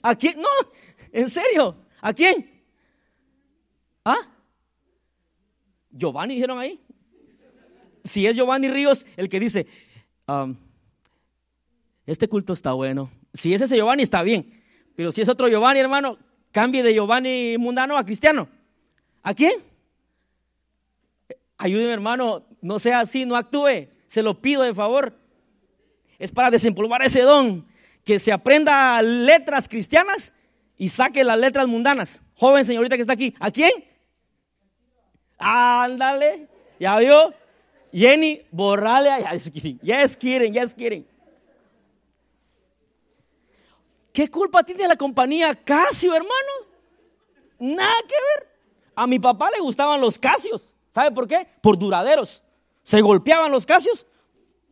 ¿A 0.01 0.15
quién? 0.15 0.39
No, 0.39 0.47
en 1.11 1.29
serio. 1.29 1.75
¿A 1.99 2.13
quién? 2.13 2.49
¿Ah? 4.05 4.29
Giovanni 5.89 6.35
dijeron 6.35 6.59
ahí. 6.59 6.79
Si 8.05 8.25
es 8.25 8.37
Giovanni 8.37 8.69
Ríos 8.69 9.05
el 9.17 9.27
que 9.27 9.41
dice, 9.41 9.67
este 12.05 12.29
culto 12.29 12.53
está 12.53 12.71
bueno. 12.71 13.11
Si 13.33 13.53
es 13.53 13.59
ese 13.59 13.75
Giovanni 13.75 14.03
está 14.03 14.23
bien. 14.23 14.63
Pero 14.95 15.11
si 15.11 15.19
es 15.19 15.27
otro 15.27 15.49
Giovanni, 15.49 15.81
hermano, 15.81 16.19
cambie 16.53 16.83
de 16.83 16.93
Giovanni 16.93 17.57
mundano 17.57 17.97
a 17.97 18.05
cristiano. 18.05 18.47
¿A 19.23 19.33
quién? 19.33 19.61
Ayúdeme, 21.57 21.91
hermano, 21.91 22.45
no 22.61 22.79
sea 22.79 23.01
así, 23.01 23.25
no 23.25 23.35
actúe. 23.35 23.89
Se 24.07 24.23
lo 24.23 24.41
pido 24.41 24.63
de 24.63 24.73
favor. 24.73 25.19
Es 26.21 26.31
para 26.31 26.51
desempolvar 26.51 27.01
ese 27.01 27.21
don. 27.21 27.67
Que 28.05 28.19
se 28.19 28.31
aprenda 28.31 29.01
letras 29.01 29.67
cristianas 29.67 30.33
y 30.77 30.89
saque 30.89 31.23
las 31.23 31.37
letras 31.37 31.67
mundanas. 31.67 32.23
Joven 32.35 32.63
señorita 32.63 32.95
que 32.95 33.01
está 33.01 33.13
aquí. 33.13 33.35
¿A 33.39 33.49
quién? 33.49 33.71
Ándale, 35.39 36.47
¿ya 36.79 36.97
vio? 36.99 37.33
Jenny, 37.91 38.41
borrale 38.51 39.09
yes 39.31 39.49
kidding, 39.49 39.79
yes 39.81 40.15
kidding, 40.15 40.53
yes 40.53 40.73
kidding. 40.73 41.07
¿Qué 44.13 44.29
culpa 44.29 44.63
tiene 44.63 44.87
la 44.87 44.95
compañía 44.95 45.55
Casio, 45.55 46.13
hermanos? 46.13 46.71
Nada 47.57 47.95
que 48.07 48.15
ver. 48.15 48.49
A 48.95 49.07
mi 49.07 49.17
papá 49.17 49.49
le 49.49 49.59
gustaban 49.59 49.99
los 49.99 50.19
Casios. 50.19 50.75
¿Sabe 50.89 51.11
por 51.11 51.27
qué? 51.27 51.47
Por 51.61 51.79
duraderos. 51.79 52.43
Se 52.83 53.01
golpeaban 53.01 53.51
los 53.51 53.65
Casios. 53.65 54.05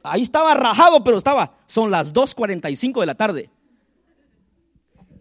Ahí 0.03 0.21
estaba 0.21 0.53
rajado, 0.53 1.03
pero 1.03 1.17
estaba. 1.17 1.57
Son 1.65 1.91
las 1.91 2.13
2.45 2.13 2.99
de 2.99 3.05
la 3.05 3.15
tarde. 3.15 3.49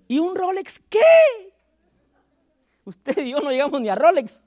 ¿Y 0.07 0.19
un 0.19 0.35
Rolex 0.35 0.81
qué? 0.89 0.99
Usted 2.85 3.19
y 3.19 3.33
yo 3.33 3.41
no 3.41 3.51
llegamos 3.51 3.81
ni 3.81 3.89
a 3.89 3.95
Rolex 3.95 4.45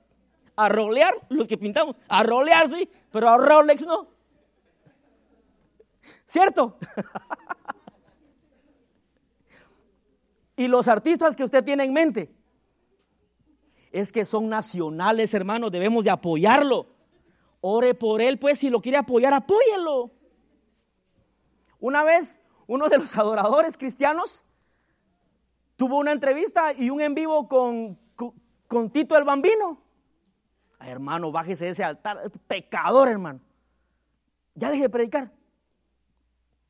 a 0.56 0.70
rolear 0.70 1.14
los 1.30 1.48
que 1.48 1.58
pintamos. 1.58 1.96
A 2.08 2.24
rolear, 2.24 2.70
sí, 2.70 2.90
pero 3.12 3.30
a 3.30 3.38
Rolex 3.38 3.86
no. 3.86 4.08
¿Cierto? 6.26 6.78
y 10.56 10.68
los 10.68 10.88
artistas 10.88 11.36
que 11.36 11.44
usted 11.44 11.64
tiene 11.64 11.84
en 11.84 11.94
mente, 11.94 12.34
es 13.92 14.12
que 14.12 14.24
son 14.24 14.50
nacionales, 14.50 15.34
hermanos, 15.34 15.72
debemos 15.72 16.04
de 16.04 16.12
apoyarlo. 16.12 16.88
Ore 17.60 17.94
por 17.94 18.22
él, 18.22 18.40
pues, 18.40 18.60
si 18.60 18.70
lo 18.70 18.82
quiere 18.82 18.98
apoyar, 18.98 19.34
apóyelo. 19.34 20.12
Una 21.82 22.06
vez, 22.06 22.40
uno 22.68 22.88
de 22.88 22.98
los 22.98 23.18
adoradores 23.18 23.76
cristianos 23.76 24.46
tuvo 25.76 25.98
una 25.98 26.14
entrevista 26.14 26.72
y 26.72 26.90
un 26.90 27.02
en 27.02 27.14
vivo 27.14 27.50
con, 27.50 28.00
con 28.68 28.90
Tito 28.90 29.18
el 29.18 29.26
Bambino 29.26 29.82
hermano, 30.90 31.32
bájese 31.32 31.66
de 31.66 31.72
ese 31.72 31.84
altar. 31.84 32.32
Pecador, 32.48 33.08
hermano. 33.08 33.40
Ya 34.56 34.70
deje 34.70 34.84
de 34.84 34.90
predicar. 34.90 35.32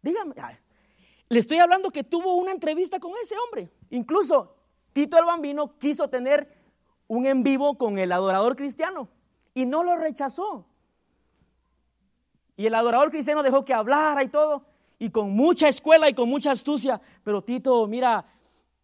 Dígame. 0.01 0.35
Le 1.29 1.39
estoy 1.39 1.59
hablando 1.59 1.91
que 1.91 2.03
tuvo 2.03 2.35
una 2.35 2.51
entrevista 2.51 2.99
con 2.99 3.11
ese 3.23 3.35
hombre. 3.37 3.71
Incluso 3.89 4.55
Tito 4.93 5.17
el 5.17 5.25
Bambino 5.25 5.77
quiso 5.77 6.09
tener 6.09 6.57
un 7.07 7.25
en 7.25 7.43
vivo 7.43 7.77
con 7.77 7.99
el 7.99 8.11
adorador 8.11 8.55
cristiano 8.55 9.09
y 9.53 9.65
no 9.65 9.83
lo 9.83 9.95
rechazó. 9.95 10.65
Y 12.57 12.65
el 12.65 12.75
adorador 12.75 13.11
cristiano 13.11 13.43
dejó 13.43 13.63
que 13.65 13.73
hablara 13.73 14.23
y 14.23 14.27
todo, 14.27 14.65
y 15.01 15.09
con 15.09 15.31
mucha 15.31 15.67
escuela 15.67 16.07
y 16.07 16.13
con 16.13 16.29
mucha 16.29 16.51
astucia. 16.51 17.01
Pero 17.23 17.41
Tito, 17.41 17.87
mira, 17.87 18.23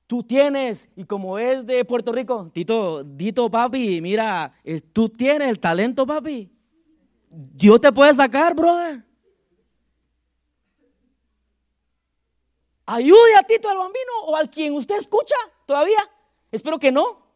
tú 0.07 0.23
tienes, 0.23 0.89
y 0.95 1.03
como 1.03 1.37
es 1.37 1.63
de 1.63 1.85
Puerto 1.85 2.11
Rico, 2.11 2.49
Tito, 2.51 3.03
Dito, 3.03 3.51
papi, 3.51 4.01
mira, 4.01 4.51
tú 4.93 5.09
tienes 5.09 5.47
el 5.47 5.59
talento, 5.59 6.07
papi. 6.07 6.51
Dios 7.29 7.79
te 7.79 7.91
puede 7.91 8.15
sacar, 8.15 8.55
brother. 8.55 9.05
ayude 12.87 13.35
a 13.37 13.43
Tito 13.43 13.69
el 13.69 13.77
Bambino 13.77 14.11
o 14.25 14.35
al 14.35 14.49
quien 14.49 14.73
usted 14.73 14.97
escucha 14.97 15.35
todavía. 15.67 15.99
Espero 16.51 16.79
que 16.79 16.91
no. 16.91 17.27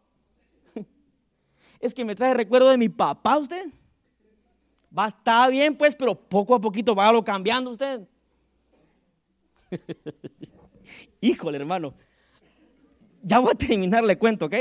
Es 1.79 1.93
que 1.93 2.03
me 2.03 2.15
trae 2.15 2.33
recuerdo 2.33 2.69
de 2.69 2.77
mi 2.77 2.89
papá 2.89 3.37
usted. 3.37 3.67
Va, 4.97 5.07
está 5.09 5.47
bien 5.49 5.77
pues, 5.77 5.95
pero 5.95 6.15
poco 6.15 6.55
a 6.55 6.59
poquito 6.59 6.95
va 6.95 7.11
lo 7.11 7.23
cambiando 7.23 7.69
usted. 7.69 8.07
Híjole, 11.21 11.57
hermano. 11.57 11.93
Ya 13.23 13.39
voy 13.39 13.51
a 13.51 13.55
terminar, 13.55 14.03
le 14.03 14.17
cuento, 14.17 14.45
¿ok? 14.45 14.55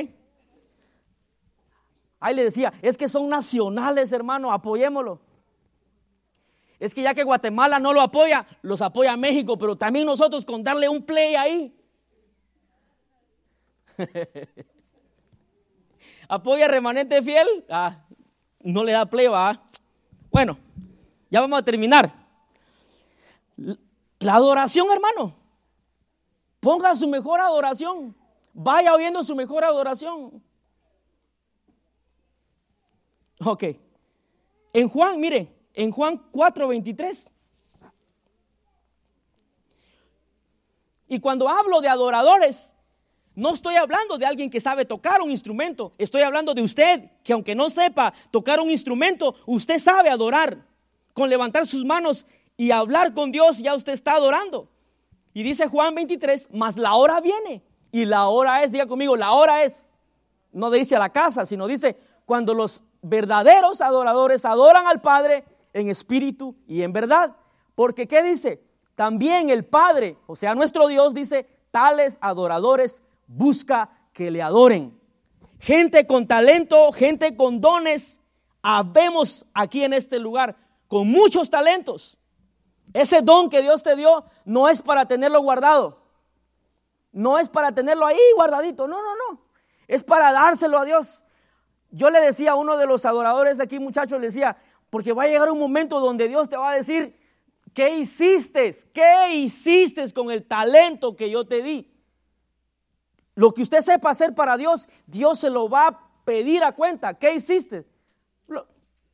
Ahí 2.21 2.35
le 2.35 2.45
decía, 2.45 2.73
es 2.83 2.99
que 2.99 3.09
son 3.09 3.29
nacionales, 3.29 4.13
hermano, 4.13 4.53
apoyémoslo. 4.53 5.21
Es 6.79 6.95
que 6.95 7.03
ya 7.03 7.15
que 7.15 7.25
Guatemala 7.25 7.79
no 7.79 7.93
lo 7.93 8.01
apoya, 8.01 8.47
los 8.63 8.83
apoya 8.83 9.17
México, 9.17 9.59
pero 9.59 9.77
también 9.77 10.07
nosotros 10.07 10.45
con 10.45 10.63
darle 10.63 10.89
un 10.89 11.03
play 11.03 11.35
ahí. 11.35 11.75
apoya 16.29 16.69
remanente 16.69 17.23
fiel, 17.23 17.65
ah, 17.71 18.05
no 18.61 18.85
le 18.85 18.93
da 18.93 19.07
play, 19.07 19.27
va. 19.27 19.63
Bueno, 20.31 20.59
ya 21.31 21.41
vamos 21.41 21.59
a 21.59 21.65
terminar. 21.65 22.13
La 24.21 24.35
adoración, 24.35 24.87
hermano. 24.93 25.35
Ponga 26.61 26.95
su 26.95 27.09
mejor 27.09 27.41
adoración. 27.41 28.15
Vaya 28.53 28.95
oyendo 28.95 29.25
su 29.25 29.35
mejor 29.35 29.65
adoración. 29.65 30.43
Ok. 33.43 33.65
En 34.75 34.89
Juan, 34.89 35.19
mire, 35.19 35.53
en 35.73 35.91
Juan 35.91 36.21
4:23. 36.31 37.31
Y 41.09 41.19
cuando 41.19 41.49
hablo 41.49 41.81
de 41.81 41.89
adoradores, 41.89 42.75
no 43.35 43.55
estoy 43.55 43.77
hablando 43.77 44.19
de 44.19 44.27
alguien 44.27 44.51
que 44.51 44.61
sabe 44.61 44.85
tocar 44.85 45.23
un 45.23 45.31
instrumento, 45.31 45.93
estoy 45.99 46.23
hablando 46.23 46.53
de 46.53 46.63
usted, 46.63 47.11
que 47.25 47.33
aunque 47.33 47.55
no 47.55 47.71
sepa 47.71 48.13
tocar 48.31 48.61
un 48.61 48.71
instrumento, 48.71 49.35
usted 49.47 49.79
sabe 49.79 50.11
adorar. 50.11 50.69
Con 51.13 51.29
levantar 51.29 51.67
sus 51.67 51.85
manos 51.85 52.27
y 52.61 52.73
hablar 52.73 53.15
con 53.15 53.33
Dios, 53.33 53.61
ya 53.61 53.75
usted 53.75 53.95
está 53.95 54.17
adorando. 54.17 54.69
Y 55.33 55.43
dice 55.43 55.67
Juan 55.67 55.95
23, 55.95 56.51
mas 56.53 56.77
la 56.77 56.95
hora 56.95 57.19
viene. 57.23 57.63
Y 57.91 58.05
la 58.05 58.29
hora 58.29 58.63
es, 58.63 58.71
diga 58.71 58.85
conmigo, 58.85 59.17
la 59.17 59.33
hora 59.33 59.65
es. 59.65 59.95
No 60.53 60.71
dice 60.71 60.95
a 60.95 60.99
la 60.99 61.09
casa, 61.09 61.47
sino 61.47 61.67
dice 61.67 61.97
cuando 62.27 62.53
los 62.53 62.85
verdaderos 63.01 63.81
adoradores 63.81 64.45
adoran 64.45 64.87
al 64.87 65.01
Padre 65.01 65.43
en 65.73 65.89
espíritu 65.89 66.55
y 66.67 66.83
en 66.83 66.93
verdad. 66.93 67.35
Porque 67.75 68.07
¿qué 68.07 68.23
dice? 68.23 68.63
También 68.95 69.49
el 69.49 69.65
Padre, 69.65 70.19
o 70.27 70.37
sea, 70.37 70.55
nuestro 70.55 70.87
Dios 70.87 71.15
dice, 71.15 71.49
tales 71.71 72.19
adoradores 72.21 73.03
busca 73.27 73.89
que 74.13 74.31
le 74.31 74.43
adoren. 74.43 75.01
Gente 75.61 76.07
con 76.07 76.27
talento, 76.27 76.93
gente 76.93 77.35
con 77.39 77.63
dones, 77.63 78.21
habemos 78.61 79.47
aquí 79.55 79.83
en 79.83 79.95
este 79.95 80.19
lugar 80.19 80.57
con 80.89 81.09
muchos 81.09 81.49
talentos. 81.49 82.19
Ese 82.93 83.23
don 83.23 83.49
que 83.49 83.63
Dios 83.63 83.83
te 83.83 83.97
dio 83.97 84.25
no 84.45 84.69
es 84.69 84.83
para 84.83 85.07
tenerlo 85.07 85.41
guardado. 85.43 86.01
No 87.13 87.39
es 87.39 87.49
para 87.49 87.73
tenerlo 87.73 88.07
ahí 88.07 88.19
guardadito. 88.35 88.87
No, 88.87 88.97
no, 88.97 89.17
no. 89.17 89.43
Es 89.89 90.05
para 90.05 90.33
dárselo 90.33 90.79
a 90.79 90.85
Dios. 90.85 91.23
Yo 91.91 92.11
le 92.11 92.21
decía 92.21 92.53
a 92.53 92.55
uno 92.55 92.77
de 92.77 92.87
los 92.87 93.05
adoradores 93.05 93.61
aquí, 93.61 93.79
muchachos, 93.79 94.21
le 94.21 94.27
decía, 94.27 94.57
porque 94.91 95.13
va 95.13 95.25
a 95.25 95.29
llegar 95.29 95.51
un 95.51 95.59
momento 95.59 96.01
donde 96.01 96.29
Dios 96.29 96.49
te 96.49 96.57
va 96.57 96.71
a 96.71 96.77
decir, 96.77 97.19
¿qué 97.75 97.97
hiciste? 97.97 98.73
¿Qué 98.93 99.35
hiciste 99.35 100.13
con 100.13 100.31
el 100.31 100.47
talento 100.47 101.17
que 101.17 101.31
yo 101.31 101.45
te 101.47 101.63
di? 101.63 101.93
Lo 103.35 103.53
que 103.53 103.63
usted 103.63 103.81
sepa 103.81 104.11
hacer 104.11 104.35
para 104.35 104.57
Dios, 104.57 104.89
Dios 105.07 105.41
se 105.41 105.51
lo 105.51 105.69
va 105.69 105.87
a 105.89 106.11
pedir 106.25 106.63
a 106.63 106.73
cuenta. 106.73 107.15
¿Qué 107.15 107.35
hiciste? 107.35 107.87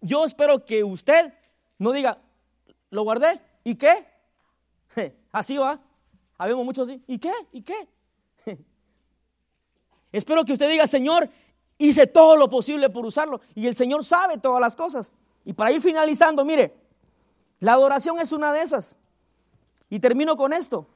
Yo 0.00 0.24
espero 0.24 0.64
que 0.64 0.84
usted 0.84 1.32
no 1.78 1.92
diga, 1.92 2.18
lo 2.90 3.02
guardé, 3.02 3.40
¿y 3.66 3.74
qué? 3.74 4.06
Así 5.32 5.56
va. 5.56 5.80
Habemos 6.38 6.64
muchos 6.64 6.88
así, 6.88 7.02
¿y 7.06 7.18
qué? 7.18 7.32
¿Y 7.50 7.62
qué? 7.62 7.88
espero 10.12 10.44
que 10.44 10.52
usted 10.52 10.68
diga, 10.70 10.86
Señor, 10.86 11.28
hice 11.78 12.06
todo 12.06 12.36
lo 12.36 12.48
posible 12.48 12.90
por 12.90 13.04
usarlo. 13.04 13.40
Y 13.54 13.66
el 13.66 13.74
Señor 13.74 14.04
sabe 14.04 14.38
todas 14.38 14.60
las 14.60 14.76
cosas. 14.76 15.12
Y 15.44 15.52
para 15.54 15.72
ir 15.72 15.80
finalizando, 15.80 16.44
mire, 16.44 16.74
la 17.58 17.72
adoración 17.72 18.20
es 18.20 18.32
una 18.32 18.52
de 18.52 18.62
esas. 18.62 18.98
Y 19.88 19.98
termino 19.98 20.36
con 20.36 20.52
esto. 20.52 20.86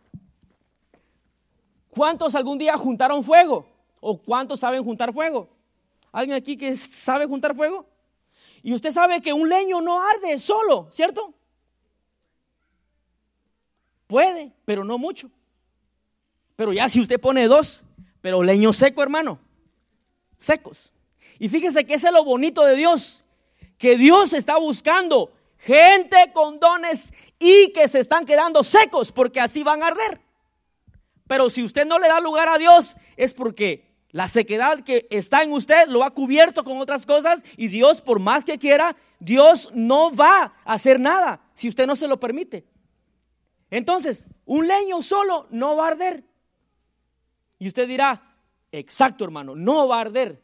¿Cuántos 1.89 2.35
algún 2.35 2.59
día 2.59 2.77
juntaron 2.77 3.25
fuego? 3.25 3.67
¿O 3.99 4.19
cuántos 4.19 4.61
saben 4.61 4.85
juntar 4.85 5.13
fuego? 5.13 5.49
¿Alguien 6.13 6.37
aquí 6.37 6.57
que 6.57 6.77
sabe 6.77 7.27
juntar 7.27 7.57
fuego? 7.57 7.87
Y 8.63 8.75
usted 8.75 8.93
sabe 8.93 9.23
que 9.23 9.33
un 9.33 9.49
leño 9.49 9.81
no 9.81 10.01
arde 10.01 10.39
solo, 10.39 10.89
¿cierto? 10.93 11.35
Puede, 14.11 14.51
pero 14.65 14.83
no 14.83 14.99
mucho. 14.99 15.31
Pero 16.57 16.73
ya 16.73 16.89
si 16.89 17.01
usted 17.01 17.21
pone 17.21 17.47
dos, 17.47 17.85
pero 18.21 18.43
leño 18.43 18.73
seco, 18.73 19.05
hermano, 19.05 19.39
secos. 20.37 20.91
Y 21.39 21.49
fíjese 21.49 21.87
que 21.87 21.95
ese 21.95 22.09
es 22.09 22.13
lo 22.13 22.25
bonito 22.25 22.65
de 22.65 22.75
Dios, 22.75 23.25
que 23.79 23.97
Dios 23.97 24.33
está 24.33 24.59
buscando 24.59 25.33
gente 25.59 26.33
con 26.35 26.59
dones 26.59 27.15
y 27.39 27.73
que 27.73 27.87
se 27.87 28.01
están 28.01 28.27
quedando 28.27 28.65
secos 28.65 29.13
porque 29.13 29.39
así 29.39 29.63
van 29.63 29.81
a 29.85 29.87
arder. 29.87 30.21
Pero 31.29 31.49
si 31.49 31.63
usted 31.63 31.87
no 31.87 32.01
le 32.01 32.09
da 32.09 32.19
lugar 32.19 32.49
a 32.49 32.59
Dios 32.59 32.97
es 33.17 33.33
porque 33.33 33.95
la 34.11 34.27
sequedad 34.27 34.81
que 34.81 35.07
está 35.11 35.45
en 35.45 35.53
usted 35.53 35.87
lo 35.87 36.03
ha 36.03 36.11
cubierto 36.11 36.65
con 36.65 36.79
otras 36.79 37.07
cosas 37.07 37.45
y 37.57 37.69
Dios, 37.69 38.03
por 38.03 38.19
más 38.19 38.45
que 38.45 38.59
quiera, 38.59 38.97
Dios 39.21 39.71
no 39.73 40.13
va 40.13 40.53
a 40.65 40.73
hacer 40.73 40.99
nada 40.99 41.41
si 41.55 41.69
usted 41.69 41.87
no 41.87 41.95
se 41.95 42.09
lo 42.09 42.19
permite. 42.19 42.67
Entonces, 43.71 44.27
un 44.45 44.67
leño 44.67 45.01
solo 45.03 45.47
no 45.51 45.77
va 45.77 45.85
a 45.85 45.89
arder. 45.89 46.25
Y 47.59 47.69
usted 47.69 47.87
dirá, 47.87 48.35
exacto 48.73 49.25
hermano, 49.25 49.55
no 49.55 49.89
va 49.89 49.99
a 49.99 50.01
arder. 50.03 50.43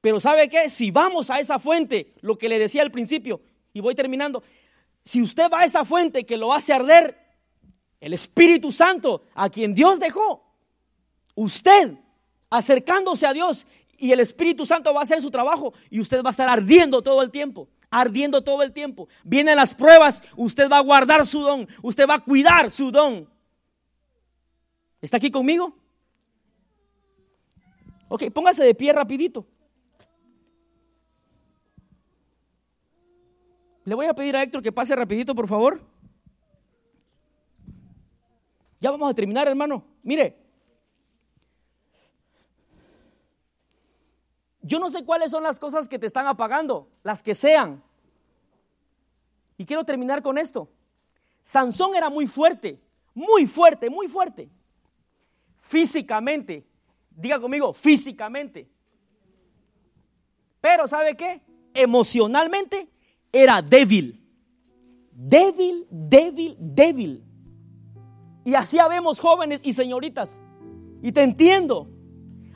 Pero 0.00 0.20
¿sabe 0.20 0.48
qué? 0.48 0.70
Si 0.70 0.90
vamos 0.90 1.30
a 1.30 1.40
esa 1.40 1.58
fuente, 1.58 2.14
lo 2.20 2.38
que 2.38 2.48
le 2.48 2.58
decía 2.58 2.82
al 2.82 2.90
principio, 2.90 3.40
y 3.72 3.80
voy 3.80 3.94
terminando, 3.94 4.42
si 5.04 5.20
usted 5.20 5.50
va 5.50 5.60
a 5.60 5.64
esa 5.64 5.84
fuente 5.84 6.24
que 6.24 6.36
lo 6.36 6.52
hace 6.52 6.72
arder, 6.72 7.18
el 8.00 8.12
Espíritu 8.12 8.72
Santo, 8.72 9.24
a 9.34 9.50
quien 9.50 9.74
Dios 9.74 9.98
dejó, 10.00 10.44
usted 11.34 11.98
acercándose 12.50 13.26
a 13.26 13.32
Dios 13.32 13.66
y 13.98 14.12
el 14.12 14.20
Espíritu 14.20 14.64
Santo 14.66 14.92
va 14.94 15.00
a 15.00 15.02
hacer 15.04 15.20
su 15.20 15.30
trabajo 15.30 15.74
y 15.90 16.00
usted 16.00 16.22
va 16.22 16.30
a 16.30 16.32
estar 16.32 16.48
ardiendo 16.48 17.02
todo 17.02 17.22
el 17.22 17.30
tiempo, 17.30 17.68
ardiendo 17.96 18.42
todo 18.42 18.62
el 18.62 18.72
tiempo. 18.72 19.08
Vienen 19.24 19.56
las 19.56 19.74
pruebas, 19.74 20.22
usted 20.36 20.70
va 20.70 20.76
a 20.78 20.82
guardar 20.82 21.26
su 21.26 21.40
don, 21.40 21.66
usted 21.82 22.06
va 22.06 22.14
a 22.14 22.20
cuidar 22.20 22.70
su 22.70 22.90
don. 22.90 23.28
¿Está 25.00 25.16
aquí 25.16 25.30
conmigo? 25.30 25.74
Ok, 28.08 28.24
póngase 28.32 28.64
de 28.64 28.74
pie 28.74 28.92
rapidito. 28.92 29.46
Le 33.84 33.94
voy 33.94 34.06
a 34.06 34.14
pedir 34.14 34.36
a 34.36 34.42
Héctor 34.42 34.62
que 34.62 34.72
pase 34.72 34.94
rapidito, 34.94 35.34
por 35.34 35.48
favor. 35.48 35.80
Ya 38.78 38.90
vamos 38.90 39.10
a 39.10 39.14
terminar, 39.14 39.48
hermano. 39.48 39.84
Mire, 40.02 40.36
yo 44.60 44.78
no 44.78 44.90
sé 44.90 45.02
cuáles 45.04 45.30
son 45.30 45.44
las 45.44 45.58
cosas 45.58 45.88
que 45.88 45.98
te 45.98 46.06
están 46.06 46.26
apagando, 46.26 46.90
las 47.02 47.22
que 47.22 47.34
sean. 47.34 47.85
Y 49.56 49.64
quiero 49.64 49.84
terminar 49.84 50.22
con 50.22 50.38
esto. 50.38 50.68
Sansón 51.42 51.94
era 51.94 52.10
muy 52.10 52.26
fuerte, 52.26 52.80
muy 53.14 53.46
fuerte, 53.46 53.88
muy 53.88 54.08
fuerte. 54.08 54.50
Físicamente. 55.60 56.66
Diga 57.10 57.40
conmigo, 57.40 57.72
físicamente. 57.72 58.68
Pero 60.60 60.86
¿sabe 60.86 61.16
qué? 61.16 61.40
Emocionalmente 61.72 62.88
era 63.32 63.62
débil. 63.62 64.22
Débil, 65.12 65.86
débil, 65.90 66.56
débil. 66.58 67.24
Y 68.44 68.54
así 68.54 68.78
habemos 68.78 69.18
jóvenes 69.18 69.60
y 69.64 69.72
señoritas. 69.72 70.38
Y 71.02 71.12
te 71.12 71.22
entiendo. 71.22 71.88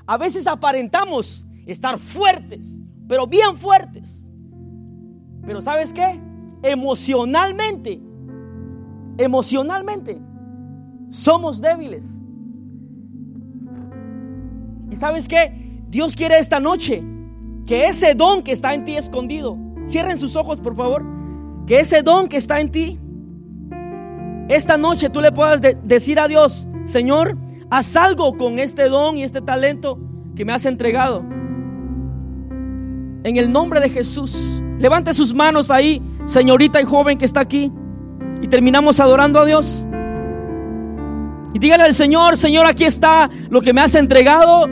A 0.07 0.18
veces 0.18 0.46
aparentamos 0.46 1.46
estar 1.66 1.98
fuertes, 1.98 2.80
pero 3.09 3.26
bien 3.26 3.57
fuertes. 3.57 4.30
Pero 5.46 5.62
¿sabes 5.62 5.92
qué? 5.92 6.20
Emocionalmente, 6.63 8.01
emocionalmente, 9.19 10.21
somos 11.09 11.61
débiles. 11.61 12.21
¿Y 14.91 14.97
sabes 14.97 15.27
qué? 15.29 15.83
Dios 15.89 16.15
quiere 16.15 16.39
esta 16.39 16.61
noche 16.61 17.03
que 17.67 17.87
ese 17.87 18.15
don 18.15 18.43
que 18.43 18.53
está 18.53 18.75
en 18.75 18.85
ti 18.85 18.97
escondido, 18.97 19.57
Cierren 19.87 20.19
sus 20.19 20.37
ojos, 20.37 20.61
por 20.61 20.77
favor. 20.77 21.03
Que 21.67 21.81
ese 21.81 22.03
don 22.03 22.29
que 22.29 22.37
está 22.37 22.61
en 22.61 22.71
ti, 22.71 22.99
esta 24.49 24.77
noche 24.77 25.09
tú 25.09 25.21
le 25.21 25.33
puedas 25.33 25.61
de- 25.63 25.79
decir 25.83 26.21
a 26.21 26.29
Dios, 26.29 26.69
Señor, 26.85 27.37
haz 27.71 27.97
algo 27.97 28.37
con 28.37 28.59
este 28.59 28.89
don 28.89 29.17
y 29.17 29.23
este 29.23 29.41
talento 29.41 29.99
que 30.37 30.45
me 30.45 30.53
has 30.53 30.67
entregado. 30.67 31.25
En 33.23 33.37
el 33.37 33.51
nombre 33.51 33.81
de 33.81 33.89
Jesús, 33.89 34.63
levante 34.79 35.15
sus 35.15 35.33
manos 35.33 35.71
ahí, 35.71 36.03
señorita 36.27 36.81
y 36.81 36.85
joven 36.85 37.18
que 37.18 37.25
está 37.25 37.41
aquí, 37.41 37.73
y 38.43 38.49
terminamos 38.49 39.01
adorando 39.01 39.41
a 39.41 39.45
Dios. 39.45 39.87
Y 41.53 41.59
dígale 41.59 41.85
al 41.85 41.95
Señor, 41.95 42.37
Señor, 42.37 42.66
aquí 42.66 42.85
está 42.85 43.29
lo 43.49 43.61
que 43.61 43.73
me 43.73 43.81
has 43.81 43.95
entregado. 43.95 44.68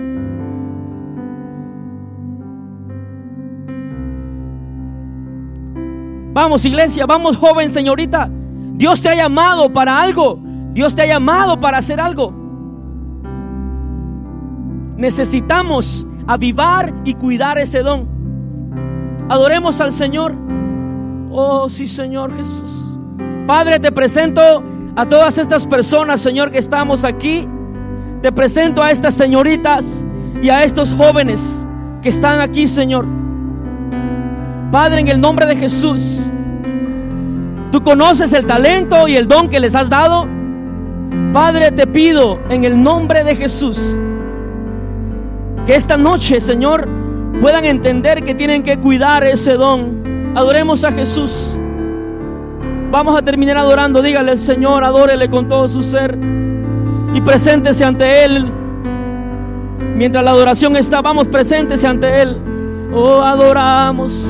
Vamos, 6.32 6.64
iglesia, 6.64 7.05
vamos, 7.05 7.36
joven, 7.36 7.70
señorita. 7.70 8.30
Dios 8.74 9.03
te 9.03 9.09
ha 9.09 9.14
llamado 9.16 9.72
para 9.72 10.01
algo. 10.01 10.38
Dios 10.72 10.94
te 10.94 11.03
ha 11.03 11.07
llamado 11.07 11.59
para 11.59 11.78
hacer 11.78 12.01
algo. 12.01 12.32
Necesitamos 14.96 16.07
avivar 16.28 16.94
y 17.05 17.14
cuidar 17.14 17.59
ese 17.59 17.80
don. 17.80 18.07
Adoremos 19.28 19.80
al 19.80 19.92
Señor. 19.92 20.36
Oh, 21.41 21.68
sí, 21.68 21.86
Señor 21.86 22.34
Jesús. 22.34 22.99
Padre, 23.47 23.78
te 23.78 23.93
presento 23.93 24.61
a 24.97 25.07
todas 25.07 25.39
estas 25.39 25.68
personas, 25.68 26.20
Señor, 26.20 26.51
que 26.51 26.59
estamos 26.59 27.05
aquí. 27.05 27.47
Te 28.20 28.32
presento 28.32 28.82
a 28.82 28.91
estas 28.91 29.14
señoritas 29.14 30.05
y 30.43 30.49
a 30.49 30.64
estos 30.64 30.93
jóvenes 30.93 31.64
que 32.03 32.09
están 32.09 32.41
aquí, 32.41 32.66
Señor. 32.66 33.07
Padre, 34.72 35.03
en 35.03 35.07
el 35.07 35.20
nombre 35.20 35.47
de 35.47 35.55
Jesús, 35.55 36.24
tú 37.70 37.84
conoces 37.84 38.32
el 38.32 38.45
talento 38.45 39.07
y 39.07 39.14
el 39.14 39.28
don 39.28 39.49
que 39.49 39.61
les 39.61 39.76
has 39.76 39.89
dado. 39.89 40.26
Padre, 41.32 41.70
te 41.70 41.86
pido 41.86 42.41
en 42.49 42.64
el 42.64 42.82
nombre 42.82 43.22
de 43.22 43.36
Jesús 43.36 43.97
que 45.66 45.76
esta 45.76 45.97
noche, 45.97 46.41
Señor, 46.41 46.89
puedan 47.41 47.64
entender 47.64 48.24
que 48.24 48.34
tienen 48.34 48.64
que 48.64 48.76
cuidar 48.76 49.22
ese 49.22 49.53
don. 49.53 50.17
Adoremos 50.39 50.84
a 50.84 50.93
Jesús. 50.93 51.59
Vamos 52.93 53.18
a 53.18 53.22
terminar 53.22 53.57
adorando. 53.57 54.01
Dígale 54.01 54.30
al 54.30 54.39
Señor, 54.39 54.84
adórele 54.84 55.28
con 55.28 55.49
todo 55.49 55.66
su 55.66 55.82
ser 55.82 56.16
y 57.12 57.20
preséntese 57.20 57.84
ante 57.84 58.24
Él. 58.24 58.49
Mientras 59.97 60.22
la 60.22 60.30
adoración 60.30 60.76
está, 60.76 61.03
vamos, 61.03 61.26
preséntese 61.26 61.89
ante 61.89 62.22
Él. 62.22 62.36
Oh, 62.95 63.20
adoramos. 63.20 64.24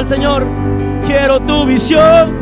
Al 0.00 0.06
Señor. 0.06 0.46
Quiero 1.06 1.40
tu 1.40 1.66
visión. 1.66 2.32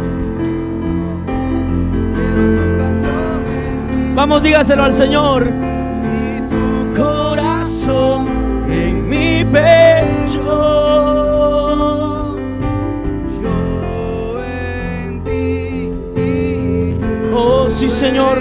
Vamos, 4.15 4.43
dígaselo 4.45 4.85
al 4.85 4.95
Señor. 4.95 5.49
Y 5.49 6.41
tu 6.55 7.03
corazón 7.03 8.29
en 8.71 9.09
mi 9.09 9.45
pecho. 9.45 10.41
Yo 13.43 14.41
en 14.41 15.25
ti 15.25 15.93
y 16.17 16.95
tú 17.01 17.37
Oh, 17.37 17.69
sí, 17.69 17.91
Señor. 17.91 18.39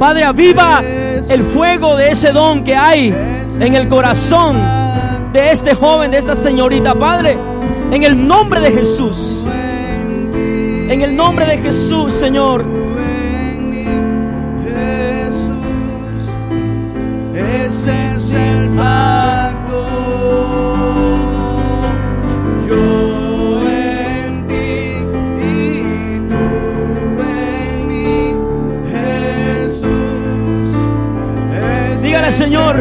Padre, 0.00 0.24
aviva 0.24 0.82
el 0.82 1.44
fuego 1.44 1.96
de 1.96 2.10
ese 2.10 2.32
don 2.32 2.64
que 2.64 2.74
hay 2.74 3.14
en 3.60 3.74
el 3.76 3.88
corazón 3.88 4.56
de 5.32 5.52
este 5.52 5.74
joven, 5.74 6.10
de 6.10 6.18
esta 6.18 6.34
señorita. 6.34 6.96
Padre, 6.96 7.51
en 7.92 8.02
el 8.04 8.26
nombre 8.26 8.58
de 8.60 8.72
Jesús. 8.72 9.44
En 10.88 11.02
el 11.02 11.14
nombre 11.14 11.44
de 11.44 11.58
Jesús, 11.58 12.14
Señor. 12.14 12.64
Ese 17.34 18.10
es 18.16 18.32
el 18.32 18.68
pacto. 18.70 19.86
Yo 22.66 23.62
en 23.68 24.46
ti 24.46 24.96
y 25.42 26.18
tú 26.30 26.44
en 27.22 27.88
mí, 27.88 28.34
Jesús. 28.90 29.92
Dígale, 32.02 32.32
Señor. 32.32 32.76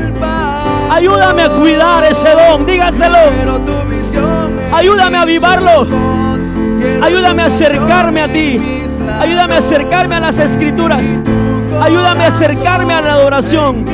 Ayúdame 0.90 1.42
a 1.44 1.50
cuidar 1.50 2.06
ese 2.06 2.30
don. 2.32 2.66
Dígaselo. 2.66 3.81
Ayúdame 4.82 5.18
a 5.20 5.22
avivarlo. 5.22 5.88
Ayúdame 7.04 7.44
a 7.44 7.46
acercarme 7.46 8.20
a 8.20 8.28
ti. 8.28 8.60
Ayúdame 9.20 9.54
a 9.54 9.58
acercarme 9.60 10.16
a 10.16 10.20
las 10.20 10.40
escrituras. 10.40 11.04
Tu 11.70 11.78
Ayúdame 11.80 12.24
a 12.24 12.28
acercarme 12.30 12.92
a 12.92 13.02
la 13.02 13.14
adoración. 13.14 13.86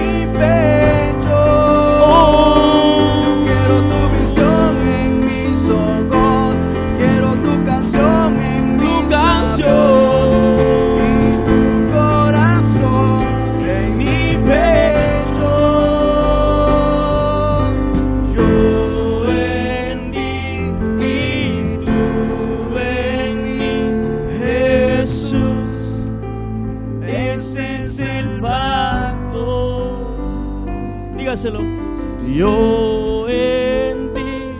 En 33.30 34.12
ti. 34.12 34.52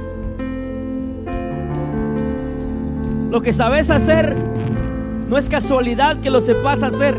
Lo 3.32 3.42
que 3.42 3.54
sabes 3.54 3.90
hacer 3.90 4.36
no 5.30 5.38
es 5.38 5.50
casualidad 5.50 6.18
que 6.22 6.30
lo 6.30 6.42
sepas 6.42 6.84
hacer. 6.84 7.18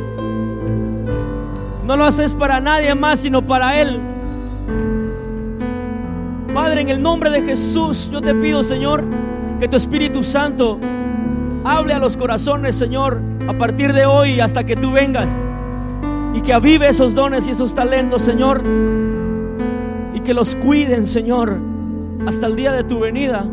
No 1.86 1.96
lo 1.96 2.04
haces 2.04 2.34
para 2.34 2.60
nadie 2.60 2.94
más, 2.94 3.20
sino 3.20 3.42
para 3.42 3.80
Él. 3.80 3.98
Padre, 6.54 6.80
en 6.80 6.88
el 6.88 7.00
nombre 7.02 7.30
de 7.30 7.42
Jesús, 7.42 8.10
yo 8.10 8.20
te 8.20 8.34
pido, 8.34 8.62
Señor, 8.62 9.04
que 9.60 9.68
tu 9.68 9.76
Espíritu 9.76 10.22
Santo 10.22 10.78
hable 11.64 11.94
a 11.94 11.98
los 11.98 12.16
corazones, 12.16 12.76
Señor, 12.76 13.20
a 13.46 13.52
partir 13.52 13.92
de 13.92 14.06
hoy 14.06 14.40
hasta 14.40 14.64
que 14.64 14.76
tú 14.76 14.90
vengas. 14.92 15.30
Y 16.34 16.40
que 16.40 16.52
avive 16.52 16.88
esos 16.88 17.14
dones 17.14 17.46
y 17.46 17.50
esos 17.50 17.74
talentos, 17.74 18.22
Señor. 18.22 18.62
Que 20.28 20.34
los 20.34 20.54
cuiden, 20.56 21.06
Señor, 21.06 21.56
hasta 22.26 22.48
el 22.48 22.54
día 22.54 22.72
de 22.72 22.84
tu 22.84 22.98
venida. 22.98 23.46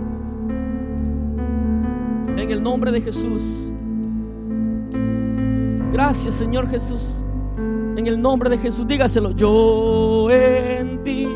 En 2.35 2.51
el 2.51 2.61
nombre 2.61 2.91
de 2.91 2.99
Jesús. 2.99 3.71
Gracias, 5.93 6.33
Señor 6.33 6.69
Jesús. 6.69 7.23
En 7.95 8.05
el 8.05 8.21
nombre 8.21 8.49
de 8.49 8.57
Jesús, 8.57 8.85
dígaselo. 8.85 9.31
Yo 9.31 10.29
en 10.29 11.01
ti. 11.05 11.29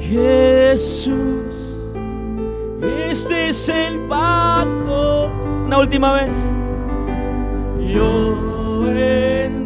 Jesús. 0.00 1.76
Este 2.82 3.50
es 3.50 3.68
el 3.68 4.00
pacto. 4.08 5.30
Una 5.66 5.78
última 5.78 6.14
vez. 6.14 6.50
Yo 7.94 8.90
en 8.90 9.61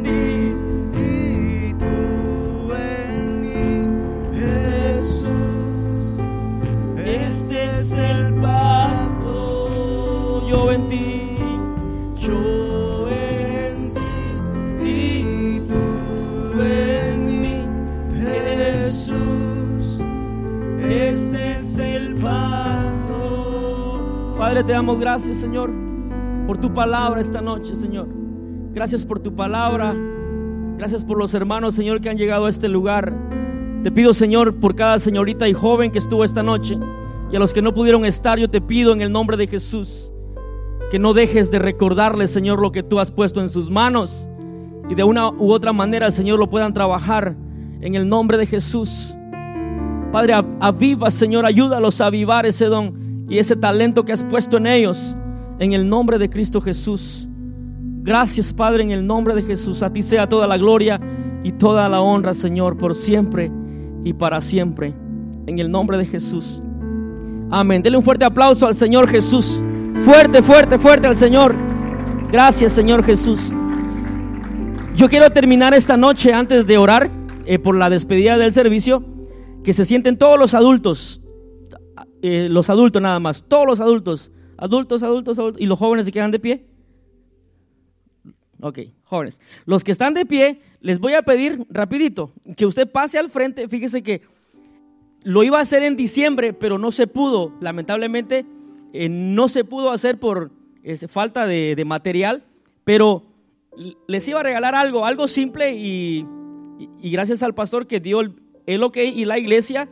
Te 24.65 24.73
damos 24.73 24.99
gracias, 24.99 25.37
Señor, 25.37 25.71
por 26.47 26.57
tu 26.57 26.73
palabra 26.73 27.21
esta 27.21 27.43
noche, 27.43 27.77
Señor. 27.77 28.09
Gracias 28.73 29.05
por 29.05 29.21
tu 29.21 29.37
palabra. 29.37 29.95
Gracias 30.79 31.05
por 31.05 31.19
los 31.19 31.35
hermanos, 31.35 31.75
Señor, 31.75 32.01
que 32.01 32.09
han 32.09 32.17
llegado 32.17 32.47
a 32.47 32.49
este 32.49 32.67
lugar. 32.67 33.13
Te 33.83 33.93
pido, 33.93 34.15
Señor, 34.15 34.57
por 34.57 34.75
cada 34.75 34.99
señorita 34.99 35.47
y 35.47 35.53
joven 35.53 35.93
que 35.93 35.99
estuvo 35.99 36.25
esta 36.25 36.43
noche 36.43 36.79
y 37.31 37.37
a 37.37 37.39
los 37.39 37.53
que 37.53 37.61
no 37.61 37.75
pudieron 37.75 38.07
estar, 38.07 38.39
yo 38.39 38.49
te 38.49 38.63
pido 38.63 38.95
en 38.95 39.03
el 39.03 39.13
nombre 39.13 39.37
de 39.37 39.47
Jesús 39.47 40.11
que 40.91 40.99
no 40.99 41.13
dejes 41.13 41.51
de 41.51 41.59
recordarles, 41.59 42.31
Señor, 42.31 42.61
lo 42.61 42.73
que 42.73 42.83
tú 42.83 42.99
has 42.99 43.11
puesto 43.11 43.43
en 43.43 43.51
sus 43.51 43.71
manos 43.71 44.27
y 44.89 44.95
de 44.95 45.05
una 45.05 45.31
u 45.31 45.53
otra 45.53 45.75
manera, 45.75 46.11
Señor, 46.11 46.39
lo 46.39 46.49
puedan 46.49 46.73
trabajar 46.73 47.37
en 47.83 47.95
el 47.95 48.09
nombre 48.09 48.39
de 48.39 48.47
Jesús. 48.47 49.15
Padre, 50.11 50.33
aviva, 50.61 51.11
Señor, 51.11 51.45
ayúdalos 51.45 52.01
a 52.01 52.07
avivar 52.07 52.47
ese 52.47 52.67
don 52.67 53.06
y 53.29 53.39
ese 53.39 53.57
talento 53.57 54.05
que 54.05 54.13
has 54.13 54.25
puesto 54.25 54.57
en 54.57 54.67
ellos 54.67 55.17
en 55.59 55.73
el 55.73 55.89
nombre 55.89 56.19
de 56.19 56.31
Cristo 56.31 56.61
Jesús. 56.61 57.29
Gracias, 58.03 58.53
Padre, 58.53 58.85
en 58.85 58.93
el 58.93 59.05
nombre 59.05 59.35
de 59.35 59.43
Jesús. 59.43 59.83
A 59.83 59.93
ti 59.93 60.03
sea 60.03 60.29
toda 60.29 60.47
la 60.47 60.59
gloria 60.59 61.01
y 61.43 61.53
toda 61.53 61.89
la 61.89 62.01
honra, 62.01 62.35
Señor, 62.35 62.77
por 62.77 62.95
siempre 62.95 63.51
y 64.05 64.13
para 64.13 64.41
siempre. 64.41 64.95
En 65.47 65.59
el 65.59 65.71
nombre 65.71 65.99
de 65.99 66.07
Jesús. 66.07 66.63
Amén. 67.51 67.83
Dele 67.83 67.97
un 67.97 68.05
fuerte 68.05 68.25
aplauso 68.25 68.67
al 68.67 68.75
Señor 68.75 69.09
Jesús. 69.09 69.63
Fuerte, 70.05 70.43
fuerte, 70.43 70.79
fuerte 70.79 71.07
al 71.07 71.17
Señor. 71.17 71.55
Gracias, 72.31 72.73
Señor 72.73 73.03
Jesús. 73.03 73.53
Yo 74.95 75.09
quiero 75.09 75.31
terminar 75.31 75.75
esta 75.75 75.97
noche 75.97 76.33
antes 76.33 76.67
de 76.67 76.79
orar 76.79 77.11
eh, 77.45 77.59
por 77.59 77.77
la 77.77 77.91
despedida 77.91 78.39
del 78.39 78.53
servicio. 78.53 79.05
Que 79.65 79.73
se 79.73 79.85
sienten 79.85 80.17
todos 80.17 80.39
los 80.39 80.55
adultos. 80.55 81.21
Eh, 82.23 82.49
los 82.51 82.71
adultos 82.71 83.01
nada 83.03 83.21
más. 83.21 83.45
Todos 83.47 83.67
los 83.67 83.81
adultos. 83.81 84.33
Adultos, 84.57 85.03
adultos, 85.03 85.39
adultos. 85.39 85.63
Y 85.63 85.67
los 85.67 85.79
jóvenes 85.79 86.07
se 86.07 86.13
quedan 86.13 86.31
de 86.31 86.39
pie. 86.39 86.67
Ok, 88.61 88.81
jóvenes. 89.05 89.41
Los 89.67 89.85
que 89.85 89.93
están 89.93 90.15
de 90.15 90.25
pie, 90.25 90.61
les 90.81 90.99
voy 90.99 91.13
a 91.13 91.23
pedir 91.23 91.67
rapidito 91.69 92.33
que 92.57 92.67
usted 92.67 92.91
pase 92.91 93.19
al 93.19 93.31
frente. 93.31 93.69
Fíjese 93.69 94.03
que 94.03 94.23
lo 95.23 95.43
iba 95.43 95.59
a 95.59 95.63
hacer 95.63 95.83
en 95.83 95.97
diciembre, 95.97 96.53
pero 96.53 96.79
no 96.79 96.93
se 96.93 97.07
pudo. 97.07 97.53
Lamentablemente, 97.61 98.47
eh, 98.93 99.09
no 99.09 99.49
se 99.49 99.65
pudo 99.65 99.91
hacer 99.91 100.19
por 100.19 100.51
falta 101.09 101.47
de, 101.47 101.83
material. 101.85 102.45
Pero 102.85 103.25
les 104.07 104.27
iba 104.29 104.41
a 104.41 104.43
regalar 104.45 104.75
algo, 104.75 105.05
algo 105.05 105.29
simple 105.29 105.75
y, 105.75 106.25
gracias 107.03 107.43
al 107.43 107.55
pastor 107.55 107.87
que 107.87 108.01
dio 108.01 108.21
el, 108.21 108.35
el 108.67 108.83
ok 108.83 108.97
y 108.99 109.25
la 109.25 109.39
iglesia 109.39 109.89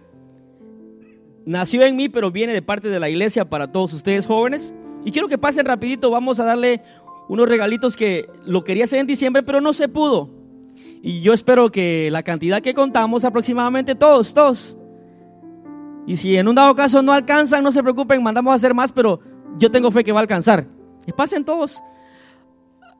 nació 1.46 1.82
en 1.82 1.96
mí, 1.96 2.08
pero 2.08 2.30
viene 2.30 2.52
de 2.52 2.62
parte 2.62 2.88
de 2.88 3.00
la 3.00 3.08
iglesia 3.08 3.48
para 3.48 3.70
todos 3.70 3.92
ustedes 3.92 4.26
jóvenes. 4.26 4.74
Y 5.04 5.12
quiero 5.12 5.28
que 5.28 5.38
pasen 5.38 5.66
rapidito, 5.66 6.10
vamos 6.10 6.40
a 6.40 6.44
darle 6.44 6.82
unos 7.28 7.48
regalitos 7.48 7.96
que 7.96 8.28
lo 8.44 8.64
quería 8.64 8.84
hacer 8.84 9.00
en 9.00 9.06
diciembre, 9.06 9.42
pero 9.42 9.60
no 9.60 9.72
se 9.72 9.88
pudo. 9.88 10.30
Y 11.02 11.20
yo 11.20 11.32
espero 11.32 11.70
que 11.70 12.10
la 12.10 12.22
cantidad 12.22 12.62
que 12.62 12.74
contamos, 12.74 13.24
aproximadamente 13.24 13.94
todos, 13.94 14.32
todos, 14.32 14.78
y 16.06 16.16
si 16.16 16.36
en 16.36 16.48
un 16.48 16.54
dado 16.54 16.74
caso 16.74 17.02
no 17.02 17.12
alcanzan, 17.12 17.62
no 17.64 17.72
se 17.72 17.82
preocupen, 17.82 18.22
mandamos 18.22 18.52
a 18.52 18.56
hacer 18.56 18.74
más, 18.74 18.92
pero 18.92 19.20
yo 19.56 19.70
tengo 19.70 19.90
fe 19.90 20.04
que 20.04 20.12
va 20.12 20.20
a 20.20 20.22
alcanzar. 20.22 20.66
Y 21.06 21.12
pasen 21.12 21.44
todos. 21.44 21.82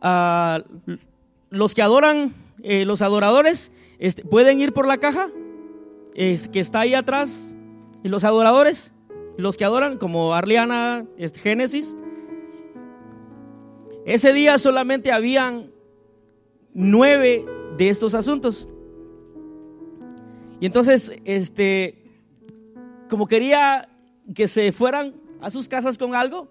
Ah, 0.00 0.62
los 1.50 1.74
que 1.74 1.82
adoran, 1.82 2.34
eh, 2.62 2.84
los 2.84 3.02
adoradores, 3.02 3.72
este, 3.98 4.24
pueden 4.24 4.60
ir 4.60 4.72
por 4.72 4.86
la 4.86 4.98
caja 4.98 5.28
que 6.14 6.60
está 6.60 6.80
ahí 6.80 6.94
atrás. 6.94 7.56
Y 8.04 8.08
los 8.08 8.22
adoradores, 8.22 8.92
los 9.38 9.56
que 9.56 9.64
adoran, 9.64 9.96
como 9.96 10.34
Arliana, 10.34 11.06
este, 11.16 11.40
Génesis. 11.40 11.96
Ese 14.04 14.34
día 14.34 14.58
solamente 14.58 15.10
habían 15.10 15.72
nueve 16.74 17.46
de 17.78 17.88
estos 17.88 18.12
asuntos. 18.12 18.68
Y 20.60 20.66
entonces, 20.66 21.12
este, 21.24 22.04
como 23.08 23.26
quería 23.26 23.88
que 24.34 24.48
se 24.48 24.70
fueran 24.72 25.14
a 25.40 25.50
sus 25.50 25.66
casas 25.66 25.96
con 25.96 26.14
algo, 26.14 26.48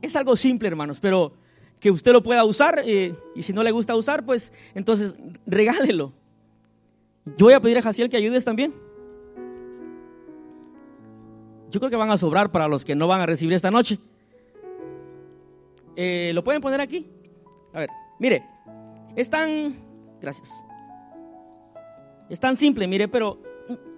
es 0.00 0.16
algo 0.16 0.34
simple, 0.36 0.68
hermanos, 0.68 0.98
pero 0.98 1.34
que 1.78 1.90
usted 1.90 2.12
lo 2.12 2.22
pueda 2.22 2.42
usar 2.44 2.82
eh, 2.86 3.14
y 3.34 3.42
si 3.42 3.52
no 3.52 3.62
le 3.62 3.70
gusta 3.70 3.94
usar, 3.94 4.24
pues 4.24 4.50
entonces 4.74 5.14
regálelo. 5.46 6.14
Yo 7.36 7.46
voy 7.46 7.52
a 7.52 7.60
pedir 7.60 7.76
a 7.76 7.82
Jaciel 7.82 8.08
que 8.08 8.16
ayudes 8.16 8.42
también. 8.42 8.85
Yo 11.70 11.80
creo 11.80 11.90
que 11.90 11.96
van 11.96 12.10
a 12.10 12.16
sobrar 12.16 12.50
para 12.50 12.68
los 12.68 12.84
que 12.84 12.94
no 12.94 13.08
van 13.08 13.20
a 13.20 13.26
recibir 13.26 13.54
esta 13.54 13.70
noche. 13.70 13.98
Eh, 15.96 16.32
¿Lo 16.34 16.44
pueden 16.44 16.60
poner 16.60 16.80
aquí? 16.80 17.06
A 17.72 17.80
ver, 17.80 17.90
mire, 18.18 18.44
es 19.16 19.30
tan... 19.30 19.74
Gracias. 20.20 20.50
Es 22.28 22.40
tan 22.40 22.56
simple, 22.56 22.86
mire, 22.86 23.08
pero 23.08 23.40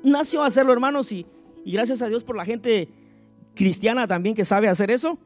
nació 0.02 0.42
a 0.42 0.46
hacerlo, 0.46 0.72
hermanos, 0.72 1.12
y, 1.12 1.26
gracias 1.64 2.02
a 2.02 2.08
Dios 2.08 2.24
por 2.24 2.36
la 2.36 2.44
gente 2.44 2.88
cristiana 3.54 4.06
también 4.06 4.34
que 4.34 4.44
sabe 4.44 4.68
hacer 4.68 4.90
eso. 4.90 5.18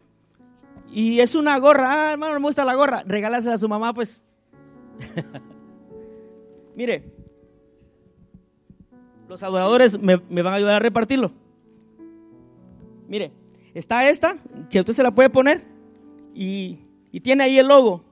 Y 0.93 1.21
es 1.21 1.35
una 1.35 1.59
gorra, 1.59 2.09
ah, 2.09 2.13
hermano, 2.13 2.35
me 2.35 2.47
gusta 2.47 2.65
la 2.65 2.75
gorra, 2.75 3.03
regálasela 3.07 3.55
a 3.55 3.59
su 3.59 3.69
mamá, 3.69 3.95
pues. 3.95 4.23
Mire, 6.77 7.13
los 9.29 9.43
adoradores 9.43 9.99
me, 9.99 10.17
van 10.17 10.53
a 10.53 10.57
ayudar 10.57 10.75
a 10.75 10.79
repartirlo. 10.79 11.33
Mire, 13.13 13.31
está 13.75 14.09
esta, 14.09 14.39
que 14.71 14.81
usted 14.81 14.95
se 14.95 15.03
la 15.03 15.15
puede 15.15 15.29
poner, 15.29 15.63
y, 16.35 16.79
y 17.11 17.21
tiene 17.21 17.45
ahí 17.45 17.59
el 17.59 17.69
logo 17.69 18.03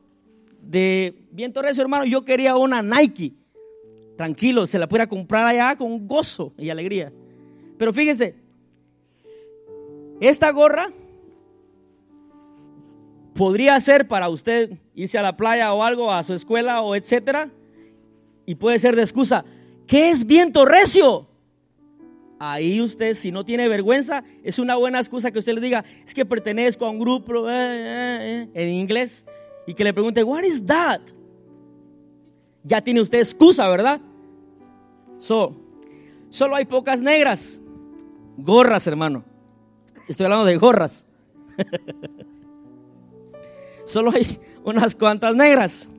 de 0.61 1.26
Viento 1.30 1.62
Recio, 1.62 1.80
hermano. 1.80 2.05
Yo 2.05 2.22
quería 2.22 2.55
una 2.59 2.82
Nike 2.82 3.32
tranquilo, 4.18 4.66
se 4.66 4.78
la 4.78 4.86
pudiera 4.86 5.07
comprar 5.07 5.46
allá 5.46 5.74
con 5.74 6.07
gozo 6.07 6.53
y 6.59 6.68
alegría. 6.68 7.14
Pero 7.78 7.94
fíjese, 7.94 8.34
esta 10.20 10.51
gorra 10.51 10.92
podría 13.34 13.80
ser 13.80 14.07
para 14.07 14.28
usted 14.28 14.72
irse 14.94 15.16
a 15.16 15.22
la 15.22 15.34
playa 15.34 15.72
o 15.72 15.82
algo, 15.82 16.12
a 16.12 16.22
su 16.24 16.34
escuela 16.34 16.82
o 16.82 16.94
etcétera, 16.94 17.51
y 18.44 18.55
puede 18.55 18.78
ser 18.78 18.96
de 18.96 19.01
excusa. 19.01 19.46
¿Qué 19.86 20.11
es 20.11 20.26
viento 20.26 20.66
recio? 20.66 21.30
Ahí 22.43 22.80
usted, 22.80 23.12
si 23.12 23.30
no 23.30 23.45
tiene 23.45 23.68
vergüenza, 23.68 24.24
es 24.43 24.59
una 24.59 24.74
buena 24.74 24.99
excusa 24.99 25.30
que 25.30 25.38
usted 25.38 25.53
le 25.53 25.61
diga, 25.61 25.84
es 26.07 26.14
que 26.14 26.24
pertenezco 26.24 26.86
a 26.86 26.91
un 26.91 26.99
grupo 26.99 27.51
eh, 27.51 27.53
eh, 27.53 28.49
eh", 28.55 28.55
en 28.55 28.72
inglés 28.72 29.26
y 29.66 29.74
que 29.74 29.84
le 29.84 29.93
pregunte, 29.93 30.24
what 30.24 30.43
is 30.45 30.64
that? 30.64 31.03
Ya 32.64 32.80
tiene 32.80 33.03
usted 33.03 33.18
excusa, 33.18 33.68
¿verdad? 33.68 34.01
So, 35.18 35.55
solo 36.30 36.57
hay 36.57 36.64
pocas 36.64 37.03
negras. 37.03 37.61
Gorras, 38.38 38.86
hermano. 38.86 39.22
Estoy 40.09 40.24
hablando 40.24 40.47
de 40.47 40.57
gorras. 40.57 41.05
solo 43.84 44.12
hay 44.14 44.41
unas 44.64 44.95
cuantas 44.95 45.36
negras. 45.36 45.91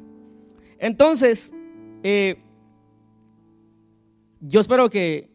Entonces, 0.80 1.54
yo 4.39 4.60
espero 4.60 4.89
que 4.89 5.31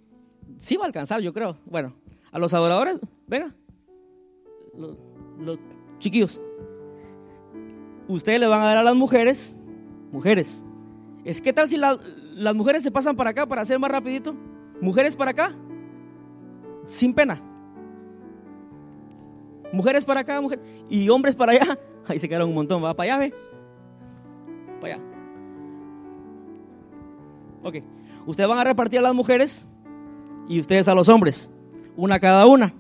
sí 0.59 0.77
va 0.77 0.85
a 0.85 0.87
alcanzar, 0.87 1.21
yo 1.21 1.33
creo. 1.33 1.57
Bueno, 1.67 1.95
a 2.33 2.39
los 2.39 2.53
adoradores, 2.55 2.99
venga. 3.27 3.55
Los, 4.77 4.97
los 5.39 5.59
chiquillos. 5.99 6.41
Ustedes 8.09 8.41
le 8.41 8.47
van 8.47 8.63
a 8.63 8.67
dar 8.67 8.79
a 8.79 8.83
las 8.83 8.95
mujeres, 8.95 9.57
mujeres. 10.13 10.65
Es 11.25 11.41
que 11.41 11.53
tal 11.53 11.69
si 11.69 11.77
la, 11.77 11.99
las 12.35 12.55
mujeres 12.55 12.83
se 12.83 12.91
pasan 12.91 13.17
para 13.17 13.31
acá 13.31 13.47
para 13.47 13.63
hacer 13.63 13.79
más 13.79 13.91
rapidito. 13.91 14.35
Mujeres 14.81 15.17
para 15.17 15.31
acá, 15.31 15.55
sin 16.85 17.15
pena. 17.15 17.43
Mujeres 19.73 20.05
para 20.05 20.21
acá, 20.21 20.41
mujer, 20.41 20.61
y 20.89 21.09
hombres 21.09 21.35
para 21.35 21.53
allá. 21.53 21.79
Ahí 22.07 22.19
se 22.19 22.29
quedaron 22.29 22.51
un 22.51 22.55
montón, 22.55 22.85
va 22.85 22.95
para 22.95 23.15
allá, 23.15 23.19
ve. 23.19 23.35
Para 24.81 24.95
allá. 24.95 25.03
Ok. 27.65 27.77
Ustedes 28.27 28.49
van 28.49 28.59
a 28.59 28.65
repartir 28.65 29.01
a 29.01 29.03
las 29.03 29.15
mujeres 29.15 29.69
y 30.49 30.61
ustedes 30.61 30.89
a 30.89 30.95
los 30.95 31.09
hombres. 31.09 31.51
Una 31.97 32.19
cada 32.19 32.47
una. 32.47 32.73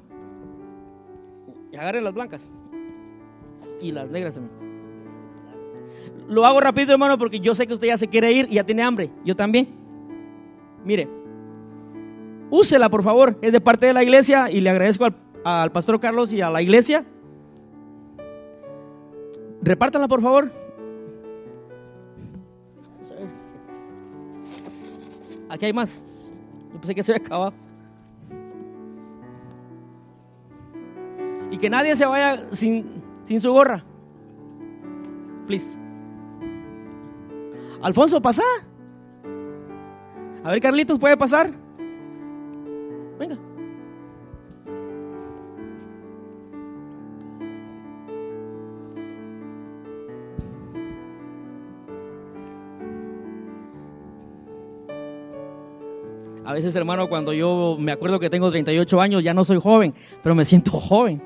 Y 1.73 1.77
agarren 1.77 2.05
las 2.05 2.15
blancas. 2.15 2.53
Y 3.81 3.93
las 3.93 4.11
negras 4.11 4.35
también. 4.35 4.67
Lo 6.29 6.45
hago 6.45 6.61
rápido, 6.61 6.93
hermano, 6.93 7.19
porque 7.19 7.41
yo 7.41 7.55
sé 7.55 7.67
que 7.67 7.75
usted 7.75 7.89
ya 7.89 7.97
se 7.97 8.09
quiere 8.09 8.33
ir 8.33 8.49
y 8.51 8.55
ya 8.55 8.65
tiene 8.65 8.83
hambre. 8.83 9.11
Yo 9.25 9.37
también. 9.37 9.69
Mire, 10.85 11.09
úsela, 12.51 12.89
por 12.89 13.03
favor. 13.03 13.39
Es 13.43 13.53
de 13.53 13.61
parte 13.61 13.87
de 13.87 13.93
la 13.93 14.03
iglesia 14.03 14.51
y 14.51 14.61
le 14.61 14.71
agradezco 14.71 15.07
al, 15.45 15.73
pastor 15.73 16.01
Carlos 16.01 16.33
y 16.33 16.41
a 16.41 16.51
la 16.51 16.63
iglesia. 16.63 17.05
Repártanla, 19.63 20.09
por 20.09 20.21
favor. 20.21 20.51
Aquí 25.49 25.65
hay 25.65 25.73
más. 25.73 26.05
Yo 26.77 26.81
pensé 26.83 26.95
que 26.95 27.03
se 27.03 27.13
había 27.13 27.25
acabado. 27.25 27.55
Y 31.51 31.57
que 31.57 31.71
nadie 31.71 31.97
se 31.97 32.05
vaya 32.05 32.53
sin, 32.53 33.03
sin 33.25 33.41
su 33.41 33.51
gorra. 33.51 33.83
Please. 35.47 35.79
Alfonso, 37.81 38.21
pasa. 38.21 38.43
A 40.45 40.51
ver, 40.51 40.61
Carlitos, 40.61 40.99
¿puede 40.99 41.17
pasar? 41.17 41.51
Veces, 56.57 56.75
hermano, 56.75 57.09
cuando 57.09 57.33
yo 57.33 57.77
me 57.79 57.93
acuerdo 57.93 58.19
que 58.19 58.31
tengo 58.31 58.51
38 58.51 59.01
años, 59.01 59.23
ya 59.23 59.35
no 59.35 59.45
soy 59.45 59.61
joven, 59.61 59.95
pero 60.23 60.35
me 60.35 60.45
siento 60.45 60.71
joven. 60.71 61.23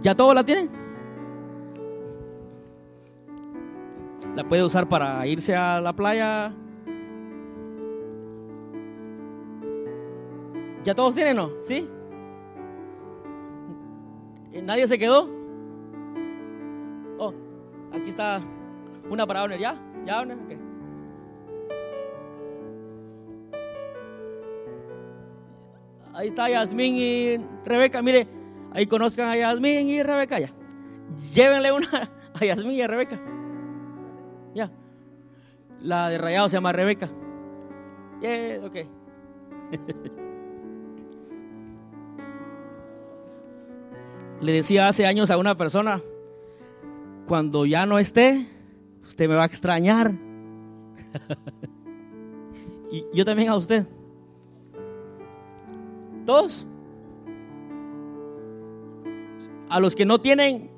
¿Ya 0.00 0.14
todo 0.14 0.32
la 0.32 0.44
tienen? 0.44 0.70
La 4.34 4.44
puede 4.48 4.64
usar 4.64 4.88
para 4.88 5.26
irse 5.26 5.54
a 5.54 5.80
la 5.80 5.92
playa. 5.92 6.54
¿Ya 10.84 10.94
todos 10.94 11.14
tienen, 11.14 11.36
no? 11.36 11.50
¿Sí? 11.64 11.86
¿Nadie 14.62 14.88
se 14.88 14.98
quedó? 14.98 15.28
Oh, 17.18 17.34
aquí 17.92 18.08
está 18.08 18.40
una 19.10 19.26
para 19.26 19.40
Abner, 19.40 19.58
¿ya? 19.58 19.87
¿Ya, 20.08 20.20
Abner? 20.20 20.38
Ok. 20.38 20.52
Ahí 26.14 26.28
está 26.28 26.48
Yasmín 26.48 26.96
y 26.96 27.36
Rebeca. 27.66 28.00
Mire, 28.00 28.26
ahí 28.72 28.86
conozcan 28.86 29.28
a 29.28 29.36
Yasmín 29.36 29.86
y 29.86 30.02
Rebeca 30.02 30.40
ya. 30.40 30.48
Llévenle 31.34 31.72
una 31.72 32.10
a 32.32 32.42
Yasmín 32.42 32.72
y 32.72 32.80
a 32.80 32.86
Rebeca. 32.86 33.20
Ya. 34.54 34.70
La 35.82 36.08
de 36.08 36.16
Rayado 36.16 36.48
se 36.48 36.56
llama 36.56 36.72
Rebeca. 36.72 37.10
Yeah, 38.22 38.64
ok. 38.64 38.76
Le 44.40 44.52
decía 44.52 44.88
hace 44.88 45.04
años 45.04 45.30
a 45.30 45.36
una 45.36 45.58
persona, 45.58 46.00
cuando 47.26 47.66
ya 47.66 47.84
no 47.84 47.98
esté, 47.98 48.46
usted 49.08 49.28
me 49.28 49.34
va 49.34 49.42
a 49.42 49.46
extrañar. 49.46 50.12
y 52.92 53.04
yo 53.12 53.24
también 53.24 53.48
a 53.48 53.56
usted. 53.56 53.86
Todos. 56.24 56.66
A 59.70 59.80
los 59.80 59.96
que 59.96 60.04
no 60.04 60.20
tienen, 60.20 60.70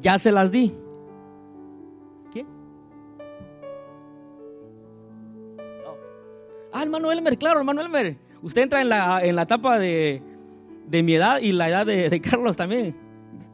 ya 0.00 0.18
se 0.18 0.32
las 0.32 0.50
di. 0.50 0.74
¿Qué? 2.32 2.44
Ah, 6.72 6.82
hermano 6.82 7.10
Elmer, 7.10 7.38
claro, 7.38 7.60
hermano 7.60 7.80
Elmer. 7.80 8.16
Usted 8.42 8.62
entra 8.62 8.80
en 8.80 8.88
la, 8.88 9.24
en 9.24 9.36
la 9.36 9.42
etapa 9.42 9.78
de, 9.78 10.22
de 10.86 11.02
mi 11.02 11.14
edad 11.14 11.40
y 11.40 11.52
la 11.52 11.68
edad 11.68 11.86
de, 11.86 12.10
de 12.10 12.20
Carlos 12.20 12.56
también. 12.56 12.96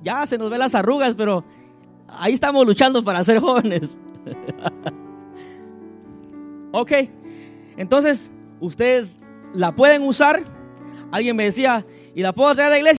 Ya 0.03 0.27
se 0.27 0.39
nos 0.39 0.51
ven 0.51 0.59
las 0.59 0.75
arrugas, 0.75 1.14
pero 1.14 1.45
ahí 2.09 2.35
estamos 2.35 2.67
luchando 2.67 3.05
para 3.05 3.23
ser 3.25 3.41
jóvenes. 3.41 3.99
ok, 6.72 6.93
entonces 7.77 8.33
ustedes 8.61 9.09
la 9.53 9.74
pueden 9.74 10.03
usar. 10.03 10.45
Alguien 11.12 11.37
me 11.37 11.45
decía, 11.45 11.87
¿y 12.14 12.22
la 12.22 12.33
puedo 12.33 12.55
traer 12.55 12.68
a 12.68 12.70
la 12.70 12.79
iglesia? 12.79 12.95